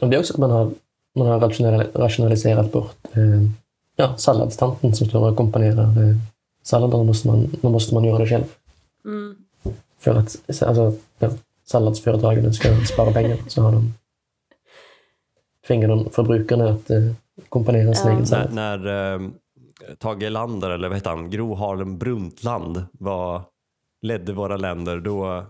Och 0.00 0.08
det 0.08 0.16
är 0.16 0.20
också 0.20 0.32
att 0.32 0.38
man 0.40 0.50
har, 0.50 0.70
man 1.14 1.26
har 1.26 1.40
rational, 1.40 1.86
rationaliserat 1.94 2.72
bort 2.72 2.96
eh, 3.12 3.42
ja, 3.96 4.16
salladstanten 4.16 4.94
som 4.94 5.06
står 5.08 5.30
och 5.30 5.36
komponerar 5.36 5.82
eh, 5.82 6.16
salladen. 6.62 6.98
Då 6.98 7.04
måste, 7.04 7.28
man, 7.28 7.56
då 7.62 7.70
måste 7.70 7.94
man 7.94 8.04
göra 8.04 8.18
det 8.18 8.26
själv. 8.26 8.44
Mm. 9.04 9.36
För 9.98 10.10
att 10.14 10.36
alltså, 10.48 10.92
ja, 11.18 11.30
salladsföretagen 11.64 12.54
ska 12.54 12.76
spara 12.84 13.12
pengar 13.12 13.38
så 13.48 13.62
har 13.62 13.72
de 13.72 13.94
tvingar 15.66 15.88
de 15.88 16.10
förbrukarna 16.10 16.70
att 16.70 16.90
eh, 16.90 17.12
komponera 17.48 17.94
sin 17.94 18.06
Ja. 18.06 18.10
egen 18.12 18.18
när, 18.20 18.26
sallad. 18.26 18.54
när 18.54 19.14
eh, 19.14 19.28
Tage 19.98 20.22
Erlander, 20.22 20.70
eller 20.70 20.88
vad 20.88 20.96
heter 20.96 21.10
han, 21.10 21.30
Gro 21.30 21.54
Harlem 21.54 21.98
Brundtland 21.98 22.84
var, 22.92 23.42
ledde 24.02 24.32
våra 24.32 24.56
länder, 24.56 25.00
då, 25.00 25.44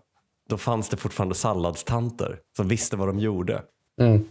då 0.49 0.59
fanns 0.59 0.89
det 0.89 0.97
fortfarande 0.97 1.35
salladstanter 1.35 2.39
som 2.57 2.69
visste 2.69 2.97
vad 2.97 3.09
de 3.09 3.19
gjorde. 3.19 3.63
Mm. 4.01 4.25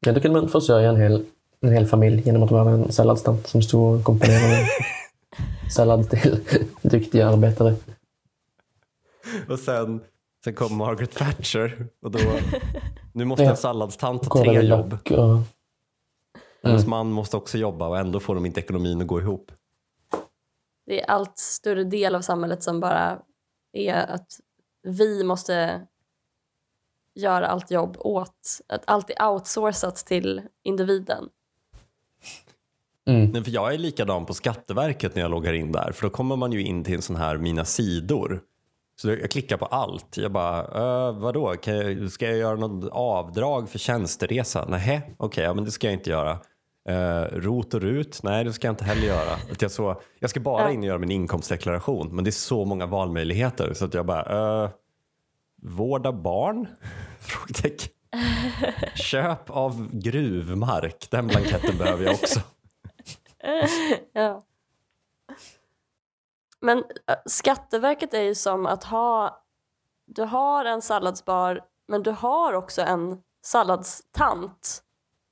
Ja, 0.00 0.12
då 0.12 0.20
kan 0.20 0.32
man 0.32 0.48
försörja 0.48 0.88
en 0.88 0.96
hel, 0.96 1.24
en 1.60 1.72
hel 1.72 1.86
familj 1.86 2.22
genom 2.24 2.42
att 2.42 2.50
vara 2.50 2.70
en 2.70 2.92
salladstant 2.92 3.46
som 3.46 3.62
står 3.62 3.98
och 3.98 4.04
komponerar 4.04 4.68
sallad 5.74 6.10
till 6.10 6.40
duktiga 6.82 7.28
arbetare. 7.28 7.74
Och 9.48 9.58
sen, 9.58 10.00
sen 10.44 10.54
kom 10.54 10.76
Margaret 10.76 11.14
Thatcher 11.14 11.86
och 12.02 12.10
då, 12.10 12.18
nu 13.12 13.24
måste 13.24 13.44
en 13.44 13.56
salladstant 13.56 14.24
ha 14.24 14.44
tre 14.44 14.62
jobb. 14.62 14.98
Och, 15.10 15.38
Hennes 16.64 16.82
Mm. 16.82 16.90
man 16.90 17.10
måste 17.12 17.36
också 17.36 17.58
jobba 17.58 17.88
och 17.88 17.98
ändå 17.98 18.20
får 18.20 18.34
de 18.34 18.46
inte 18.46 18.60
ekonomin 18.60 19.00
att 19.00 19.06
gå 19.06 19.20
ihop. 19.20 19.52
Det 20.86 21.02
är 21.02 21.10
allt 21.10 21.38
större 21.38 21.84
del 21.84 22.14
av 22.14 22.20
samhället 22.20 22.62
som 22.62 22.80
bara 22.80 23.18
är 23.72 23.94
att 23.94 24.40
vi 24.82 25.24
måste 25.24 25.86
göra 27.14 27.46
allt 27.46 27.70
jobb 27.70 27.96
åt, 28.00 28.60
att 28.66 28.82
allt 28.86 29.10
är 29.10 29.28
outsourcat 29.28 29.96
till 29.96 30.42
individen. 30.62 31.28
mm. 33.06 33.30
Nej, 33.30 33.44
för 33.44 33.50
jag 33.50 33.74
är 33.74 33.78
likadan 33.78 34.26
på 34.26 34.34
Skatteverket 34.34 35.14
när 35.14 35.22
jag 35.22 35.30
loggar 35.30 35.52
in 35.52 35.72
där. 35.72 35.92
För 35.92 36.06
då 36.06 36.10
kommer 36.10 36.36
man 36.36 36.52
ju 36.52 36.62
in 36.62 36.84
till 36.84 36.94
en 36.94 37.02
sån 37.02 37.16
här 37.16 37.38
Mina 37.38 37.64
sidor. 37.64 38.40
Så 38.96 39.08
jag 39.08 39.30
klickar 39.30 39.56
på 39.56 39.66
allt. 39.66 40.16
Jag 40.16 40.32
bara, 40.32 40.60
äh, 41.08 41.18
vadå, 41.18 41.54
kan 41.54 41.76
jag, 41.76 42.10
ska 42.12 42.26
jag 42.26 42.36
göra 42.36 42.56
något 42.56 42.90
avdrag 42.92 43.68
för 43.68 43.78
tjänsteresa? 43.78 44.66
Nej, 44.68 45.14
okej, 45.16 45.44
ja, 45.44 45.54
men 45.54 45.64
det 45.64 45.70
ska 45.70 45.86
jag 45.86 45.94
inte 45.94 46.10
göra. 46.10 46.38
Uh, 46.88 47.38
rot 47.38 47.74
och 47.74 47.80
rut? 47.80 48.20
Nej, 48.22 48.44
det 48.44 48.52
ska 48.52 48.66
jag 48.66 48.72
inte 48.72 48.84
heller 48.84 49.06
göra. 49.06 49.32
Att 49.52 49.62
jag, 49.62 49.70
så, 49.70 50.00
jag 50.18 50.30
ska 50.30 50.40
bara 50.40 50.70
in 50.70 50.78
och 50.78 50.86
göra 50.86 50.98
min 50.98 51.10
inkomstdeklaration. 51.10 52.14
Men 52.14 52.24
det 52.24 52.30
är 52.30 52.32
så 52.32 52.64
många 52.64 52.86
valmöjligheter 52.86 53.74
så 53.74 53.84
att 53.84 53.94
jag 53.94 54.06
bara, 54.06 54.64
uh, 54.64 54.70
vårda 55.62 56.12
barn? 56.12 56.68
Frågetecken. 57.20 57.90
Köp 58.94 59.50
av 59.50 59.88
gruvmark, 59.92 61.06
den 61.10 61.26
blanketten 61.26 61.78
behöver 61.78 62.04
jag 62.04 62.14
också. 62.14 62.40
ja. 64.12 64.42
Men 66.60 66.78
äh, 66.78 67.14
Skatteverket 67.26 68.14
är 68.14 68.22
ju 68.22 68.34
som 68.34 68.66
att 68.66 68.84
ha... 68.84 69.40
Du 70.06 70.22
har 70.22 70.64
en 70.64 70.82
salladsbar, 70.82 71.60
men 71.88 72.02
du 72.02 72.10
har 72.10 72.52
också 72.52 72.82
en 72.82 73.18
salladstant 73.42 74.83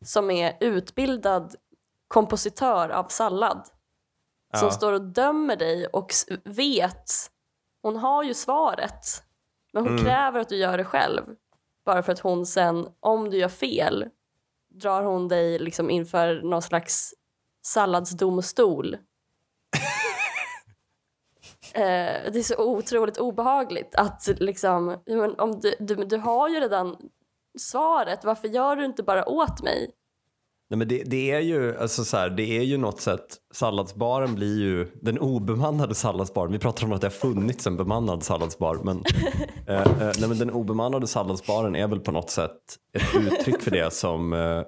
som 0.05 0.31
är 0.31 0.57
utbildad 0.61 1.55
kompositör 2.09 2.89
av 2.89 3.05
sallad. 3.05 3.69
Som 4.57 4.69
Ja. 4.69 4.73
står 4.73 4.93
och 4.93 5.03
dömer 5.03 5.57
dig 5.57 5.87
och 5.87 6.13
vet. 6.45 7.11
Hon 7.83 7.97
har 7.97 8.23
ju 8.23 8.35
svaret, 8.35 9.23
men 9.73 9.83
hon 9.83 9.93
Mm. 9.93 10.05
kräver 10.05 10.41
att 10.41 10.49
du 10.49 10.57
gör 10.57 10.79
det 10.79 10.85
själv. 10.85 11.23
Bara 11.85 12.03
för 12.03 12.13
att 12.13 12.19
hon 12.21 12.47
sen, 12.47 12.89
om 13.01 13.31
du 13.31 13.37
gör 13.39 13.49
fel, 13.49 14.09
drar 14.75 15.03
hon 15.03 15.29
dig 15.29 15.59
liksom 15.59 15.91
inför 15.91 16.43
någon 16.43 16.63
slags 16.63 17.15
salladsdomstol. 17.63 18.95
eh, 21.75 22.33
det 22.33 22.39
är 22.39 22.43
så 22.43 22.65
otroligt 22.65 23.19
obehagligt 23.19 23.95
att 23.95 24.29
liksom, 24.41 24.97
men 25.07 25.41
om 25.41 25.61
du, 25.61 25.75
du, 25.79 25.95
du 25.95 26.17
har 26.17 26.49
ju 26.49 26.61
redan 26.61 26.97
svaret, 27.59 28.25
varför 28.25 28.49
gör 28.49 28.77
du 28.77 28.85
inte 28.85 29.03
bara 29.03 29.29
åt 29.29 29.63
mig? 29.63 29.91
Nej, 30.73 30.79
men 30.79 30.89
det, 30.89 31.03
det 31.07 31.31
är 31.31 31.41
ju 31.41 31.79
alltså 31.79 32.05
så 32.05 32.17
här, 32.17 32.31
det 32.31 32.59
är 32.59 32.63
ju 32.63 32.79
något 32.79 33.01
sätt, 33.01 33.37
salladsbaren 33.55 34.35
blir 34.35 34.61
ju 34.61 34.89
den 35.03 35.19
obemannade 35.19 35.95
salladsbaren. 35.95 36.53
Vi 36.53 36.59
pratar 36.59 36.85
om 36.85 36.93
att 36.93 37.01
det 37.01 37.07
har 37.07 37.13
funnits 37.13 37.67
en 37.67 37.77
bemannad 37.77 38.23
salladsbar, 38.23 38.81
men, 38.85 39.05
eh, 39.67 39.83
eh, 39.83 40.13
nej, 40.19 40.29
men 40.29 40.39
den 40.39 40.51
obemannade 40.51 41.07
salladsbaren 41.07 41.77
är 41.77 41.89
väl 41.89 42.01
på 42.01 42.13
något 42.13 42.31
sätt 42.31 42.57
ett 42.93 43.15
uttryck 43.15 43.63
för 43.63 43.71
det 43.71 43.93
som, 43.93 44.33
eh, 44.33 44.63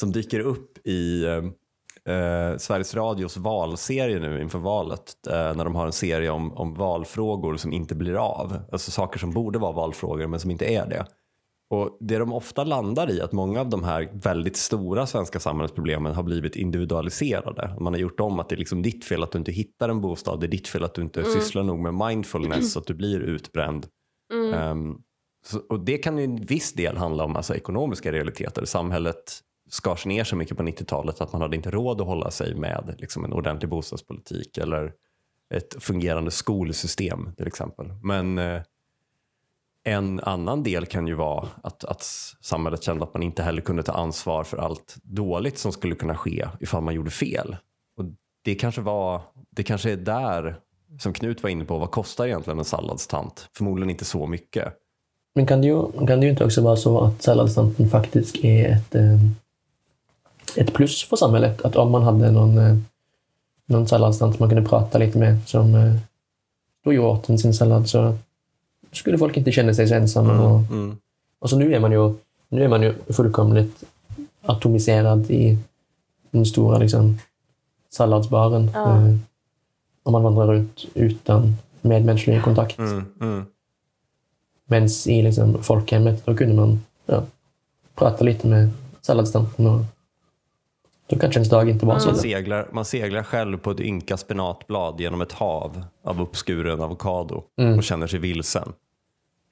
som 0.00 0.12
dyker 0.12 0.40
upp 0.40 0.86
i 0.86 1.24
eh, 1.24 2.14
eh, 2.14 2.56
Sveriges 2.56 2.94
Radios 2.94 3.36
valserie 3.36 4.18
nu 4.18 4.42
inför 4.42 4.58
valet, 4.58 5.14
när 5.26 5.64
de 5.64 5.74
har 5.74 5.86
en 5.86 5.92
serie 5.92 6.30
om, 6.30 6.52
om 6.52 6.74
valfrågor 6.74 7.56
som 7.56 7.72
inte 7.72 7.94
blir 7.94 8.14
av. 8.14 8.58
Alltså 8.72 8.90
saker 8.90 9.18
som 9.18 9.30
borde 9.30 9.58
vara 9.58 9.72
valfrågor 9.72 10.26
men 10.26 10.40
som 10.40 10.50
inte 10.50 10.74
är 10.74 10.86
det. 10.86 11.06
Och 11.70 11.96
Det 12.00 12.18
de 12.18 12.32
ofta 12.32 12.64
landar 12.64 13.10
i 13.10 13.20
är 13.20 13.24
att 13.24 13.32
många 13.32 13.60
av 13.60 13.68
de 13.68 13.84
här 13.84 14.10
väldigt 14.12 14.56
stora 14.56 15.06
svenska 15.06 15.40
samhällsproblemen 15.40 16.14
har 16.14 16.22
blivit 16.22 16.56
individualiserade. 16.56 17.76
Man 17.80 17.92
har 17.92 18.00
gjort 18.00 18.20
om 18.20 18.40
att 18.40 18.48
det 18.48 18.54
är 18.54 18.58
liksom 18.58 18.82
ditt 18.82 19.04
fel 19.04 19.22
att 19.22 19.32
du 19.32 19.38
inte 19.38 19.52
hittar 19.52 19.88
en 19.88 20.00
bostad, 20.00 20.40
det 20.40 20.46
är 20.46 20.48
ditt 20.48 20.68
fel 20.68 20.84
att 20.84 20.94
du 20.94 21.02
inte 21.02 21.24
sysslar 21.24 21.62
nog 21.62 21.78
med 21.78 21.94
mindfulness 21.94 22.72
så 22.72 22.78
att 22.78 22.86
du 22.86 22.94
blir 22.94 23.20
utbränd. 23.20 23.86
Mm. 24.32 24.54
Ehm, 24.54 24.96
så, 25.46 25.58
och 25.68 25.80
Det 25.80 25.98
kan 25.98 26.18
ju 26.18 26.24
i 26.24 26.44
viss 26.48 26.72
del 26.72 26.96
handla 26.96 27.24
om 27.24 27.36
alltså, 27.36 27.54
ekonomiska 27.54 28.12
realiteter. 28.12 28.64
Samhället 28.64 29.40
skars 29.68 30.06
ner 30.06 30.24
så 30.24 30.36
mycket 30.36 30.56
på 30.56 30.62
90-talet 30.62 31.20
att 31.20 31.32
man 31.32 31.42
hade 31.42 31.56
inte 31.56 31.70
råd 31.70 32.00
att 32.00 32.06
hålla 32.06 32.30
sig 32.30 32.54
med 32.54 32.94
liksom, 32.98 33.24
en 33.24 33.32
ordentlig 33.32 33.70
bostadspolitik 33.70 34.58
eller 34.58 34.92
ett 35.54 35.82
fungerande 35.84 36.30
skolsystem 36.30 37.34
till 37.36 37.46
exempel. 37.46 37.86
Men 38.02 38.38
eh, 38.38 38.62
en 39.86 40.20
annan 40.20 40.62
del 40.62 40.86
kan 40.86 41.06
ju 41.06 41.14
vara 41.14 41.48
att, 41.62 41.84
att 41.84 42.02
samhället 42.40 42.82
kände 42.82 43.04
att 43.04 43.14
man 43.14 43.22
inte 43.22 43.42
heller 43.42 43.62
kunde 43.62 43.82
ta 43.82 43.92
ansvar 43.92 44.44
för 44.44 44.56
allt 44.56 44.96
dåligt 45.02 45.58
som 45.58 45.72
skulle 45.72 45.94
kunna 45.94 46.16
ske 46.16 46.46
ifall 46.60 46.82
man 46.82 46.94
gjorde 46.94 47.10
fel. 47.10 47.56
Och 47.96 48.04
det 48.44 48.54
kanske, 48.54 48.80
var, 48.80 49.20
det 49.50 49.62
kanske 49.62 49.92
är 49.92 49.96
där, 49.96 50.56
som 50.98 51.12
Knut 51.12 51.42
var 51.42 51.50
inne 51.50 51.64
på, 51.64 51.78
vad 51.78 51.90
kostar 51.90 52.26
egentligen 52.26 52.58
en 52.58 52.64
salladstant? 52.64 53.48
Förmodligen 53.56 53.90
inte 53.90 54.04
så 54.04 54.26
mycket. 54.26 54.72
Men 55.34 55.46
kan 55.46 55.60
det, 55.60 55.66
ju, 55.66 55.92
kan 55.92 56.20
det 56.20 56.26
ju 56.26 56.30
inte 56.30 56.44
också 56.44 56.62
vara 56.62 56.76
så 56.76 57.00
att 57.00 57.22
salladstanten 57.22 57.90
faktiskt 57.90 58.36
är 58.36 58.72
ett, 58.72 58.94
eh, 58.94 59.20
ett 60.56 60.74
plus 60.74 61.04
för 61.04 61.16
samhället? 61.16 61.62
Att 61.62 61.76
om 61.76 61.90
man 61.90 62.02
hade 62.02 62.30
någon, 62.30 62.58
eh, 62.58 62.76
någon 63.66 63.88
salladstant 63.88 64.38
man 64.38 64.48
kunde 64.48 64.68
prata 64.68 64.98
lite 64.98 65.18
med 65.18 65.48
som 65.48 65.74
eh, 65.74 65.94
då 66.84 66.92
gjorde 66.92 67.08
åt 67.08 67.40
sin 67.40 67.54
sallad 67.54 67.88
så 67.88 68.16
skulle 68.92 69.18
folk 69.18 69.36
inte 69.36 69.52
känna 69.52 69.74
sig 69.74 69.88
så 69.88 69.94
ensamma. 69.94 70.40
Och, 70.42 70.60
Mm. 70.60 70.96
och 71.38 71.50
så 71.50 71.58
nu 71.58 71.74
är 71.74 71.80
man 71.80 71.92
ju, 71.92 72.14
nu 72.48 72.64
är 72.64 72.68
man 72.68 72.82
ju 72.82 72.94
fullkomligt 73.08 73.84
atomiserad 74.42 75.30
i 75.30 75.58
den 76.30 76.46
stora 76.46 76.78
liksom, 76.78 77.18
salladsbaren. 77.90 78.70
Ja. 78.74 78.96
Eh, 78.96 79.14
om 80.02 80.12
man 80.12 80.22
vandrar 80.22 80.46
runt 80.46 80.84
utan 80.94 81.56
medmänsklig 81.80 82.42
kontakt. 82.42 82.78
Mm. 82.78 83.04
Mm. 83.20 83.44
Men 84.66 84.88
i 85.06 85.22
liksom 85.22 85.62
folkhemmet, 85.62 86.26
då 86.26 86.34
kunde 86.36 86.54
man 86.54 86.80
ja, 87.06 87.22
prata 87.94 88.24
lite 88.24 88.46
med 88.46 88.70
salladstanten 89.00 89.66
och 89.66 89.80
då 91.06 91.18
kanske 91.18 91.38
ens 91.40 91.50
dag 91.50 91.68
inte 91.70 91.86
var 91.86 91.98
så 91.98 92.08
Man, 92.08 92.16
seglar, 92.16 92.68
man 92.72 92.84
seglar 92.84 93.22
själv 93.22 93.58
på 93.58 93.70
ett 93.70 93.80
ynka 93.80 94.16
spenatblad 94.16 95.00
genom 95.00 95.20
ett 95.20 95.32
hav 95.32 95.84
av 96.02 96.20
uppskuren 96.20 96.80
avokado 96.80 97.42
Mm. 97.58 97.78
och 97.78 97.84
känner 97.84 98.06
sig 98.06 98.18
vilsen. 98.18 98.72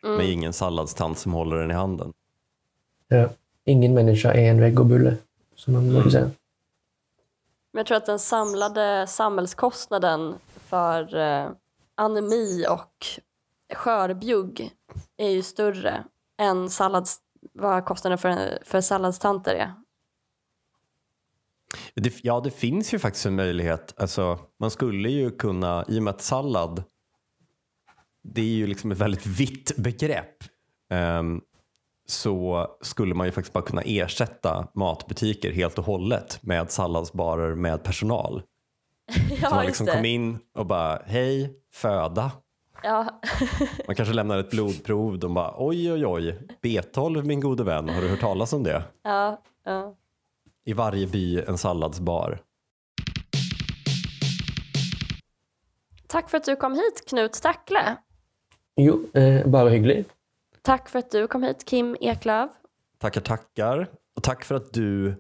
Med 0.02 0.30
ingen 0.30 0.52
salladstant 0.52 1.18
som 1.18 1.32
håller 1.32 1.56
den 1.56 1.70
i 1.70 1.74
handen. 1.74 2.12
Ja. 3.08 3.28
Ingen 3.64 3.94
människa 3.94 4.32
är 4.32 4.50
en 4.50 4.60
vegobulle, 4.60 5.16
som 5.56 5.72
man 5.72 5.88
brukar 5.88 6.10
säga. 6.10 6.30
Men 7.72 7.78
jag 7.80 7.86
tror 7.86 7.96
att 7.96 8.06
den 8.06 8.18
samlade 8.18 9.06
samhällskostnaden 9.06 10.34
för 10.66 11.16
eh, 11.16 11.50
anemi 11.94 12.66
och 12.70 13.06
skörbjugg 13.74 14.70
är 15.16 15.28
ju 15.28 15.42
större 15.42 16.04
än 16.38 16.70
sallads, 16.70 17.18
vad 17.52 17.84
kostnaden 17.84 18.18
för, 18.18 18.58
för 18.64 18.80
salladstanter 18.80 19.54
är. 19.54 19.72
Det, 21.94 22.14
ja, 22.22 22.40
det 22.40 22.50
finns 22.50 22.94
ju 22.94 22.98
faktiskt 22.98 23.26
en 23.26 23.34
möjlighet. 23.36 23.94
Alltså, 23.96 24.38
man 24.60 24.70
skulle 24.70 25.10
ju 25.10 25.30
kunna, 25.30 25.84
i 25.88 25.98
och 25.98 26.02
med 26.02 26.14
att 26.14 26.22
sallad, 26.22 26.82
det 28.24 28.40
är 28.40 28.54
ju 28.54 28.66
liksom 28.66 28.92
ett 28.92 28.98
väldigt 28.98 29.26
vitt 29.26 29.76
begrepp. 29.76 30.44
Um, 30.92 31.40
så 32.06 32.66
skulle 32.80 33.14
man 33.14 33.26
ju 33.26 33.32
faktiskt 33.32 33.52
bara 33.52 33.64
kunna 33.64 33.82
ersätta 33.82 34.68
matbutiker 34.74 35.52
helt 35.52 35.78
och 35.78 35.84
hållet 35.84 36.38
med 36.42 36.70
salladsbarer 36.70 37.54
med 37.54 37.82
personal. 37.82 38.42
ja, 39.40 39.48
så 39.48 39.54
man 39.54 39.66
liksom 39.66 39.86
kom 39.86 40.04
in 40.04 40.38
och 40.54 40.66
bara, 40.66 41.02
hej, 41.06 41.52
föda. 41.72 42.30
Ja. 42.82 43.20
Man 43.86 43.96
kanske 43.96 44.14
lämnar 44.14 44.38
ett 44.38 44.50
blodprov. 44.50 45.18
De 45.18 45.34
bara, 45.34 45.54
oj, 45.56 45.92
oj, 45.92 46.06
oj, 46.06 46.38
B12 46.62 47.24
min 47.24 47.40
gode 47.40 47.64
vän, 47.64 47.88
har 47.88 48.02
du 48.02 48.08
hört 48.08 48.20
talas 48.20 48.52
om 48.52 48.62
det? 48.62 48.84
ja, 49.02 49.42
ja. 49.64 49.94
I 50.64 50.72
varje 50.72 51.06
by 51.06 51.40
en 51.40 51.58
salladsbar. 51.58 52.40
Tack 56.06 56.30
för 56.30 56.38
att 56.38 56.44
du 56.44 56.56
kom 56.56 56.74
hit 56.74 57.04
Knut 57.08 57.34
Stackle. 57.34 57.96
Jo, 58.76 59.06
eh, 59.14 59.46
bara 59.46 59.68
hygglig. 59.68 60.04
Tack 60.62 60.88
för 60.88 60.98
att 60.98 61.10
du 61.10 61.26
kom 61.26 61.42
hit 61.42 61.64
Kim 61.64 61.96
Eklöf. 62.00 62.50
Tackar, 62.98 63.20
tackar. 63.20 63.88
Och 64.16 64.22
tack 64.22 64.44
för 64.44 64.54
att 64.54 64.72
du 64.72 65.14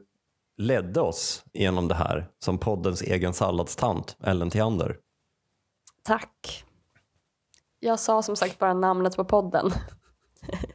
ledde 0.56 1.00
oss 1.00 1.44
genom 1.52 1.88
det 1.88 1.94
här 1.94 2.26
som 2.38 2.58
poddens 2.58 3.02
egen 3.02 3.34
salladstant, 3.34 4.16
Ellen 4.24 4.50
Theander. 4.50 4.96
Tack. 6.02 6.64
Jag 7.80 8.00
sa 8.00 8.22
som 8.22 8.36
sagt 8.36 8.58
bara 8.58 8.74
namnet 8.74 9.16
på 9.16 9.24
podden. 9.24 9.70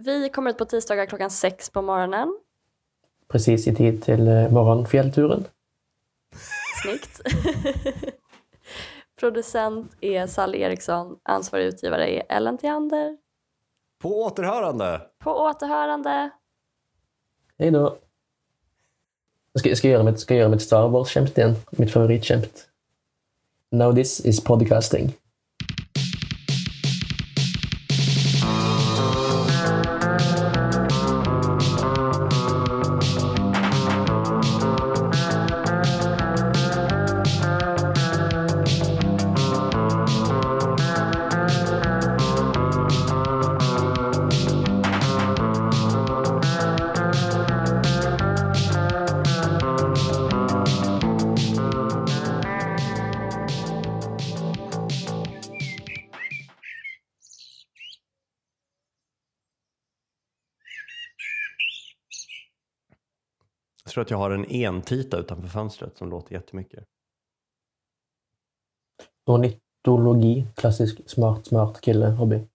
Vi 0.00 0.28
kommer 0.28 0.50
ut 0.50 0.58
på 0.58 0.64
tisdagar 0.64 1.06
klockan 1.06 1.30
sex 1.30 1.70
på 1.70 1.82
morgonen. 1.82 2.38
Precis 3.28 3.66
i 3.66 3.74
tid 3.74 4.02
till 4.02 4.28
eh, 4.28 4.50
morgonfjällturen. 4.50 5.44
Snyggt. 6.82 7.20
Producent 9.20 9.96
är 10.00 10.26
Sally 10.26 10.58
Eriksson. 10.58 11.18
Ansvarig 11.22 11.66
utgivare 11.66 12.10
är 12.10 12.22
Ellen 12.28 12.58
Theander. 12.58 13.18
På 13.98 14.22
återhörande! 14.22 15.00
På 15.18 15.30
återhörande. 15.30 16.30
Hej 17.58 17.70
då. 17.70 17.98
Jag 19.52 19.60
ska, 19.60 19.68
jag 19.68 19.78
ska, 19.78 19.88
göra 19.88 20.02
mitt, 20.02 20.20
ska 20.20 20.34
göra 20.34 20.48
mitt 20.48 20.62
Star 20.62 20.88
Wars-skämt 20.88 21.38
igen. 21.38 21.54
Mitt 21.70 21.92
favoritskämt. 21.92 22.68
Now 23.70 23.94
this 23.94 24.20
is 24.20 24.44
podcasting. 24.44 25.14
Att 64.08 64.10
jag 64.10 64.18
har 64.18 64.30
en 64.30 64.46
entita 64.50 65.16
utanför 65.16 65.48
fönstret 65.48 65.96
som 65.96 66.10
låter 66.10 66.32
jättemycket. 66.32 66.84
Ornitologi, 69.26 70.46
klassisk 70.54 71.10
smart, 71.10 71.46
smart 71.46 71.80
kille, 71.80 72.06
hobby. 72.06 72.46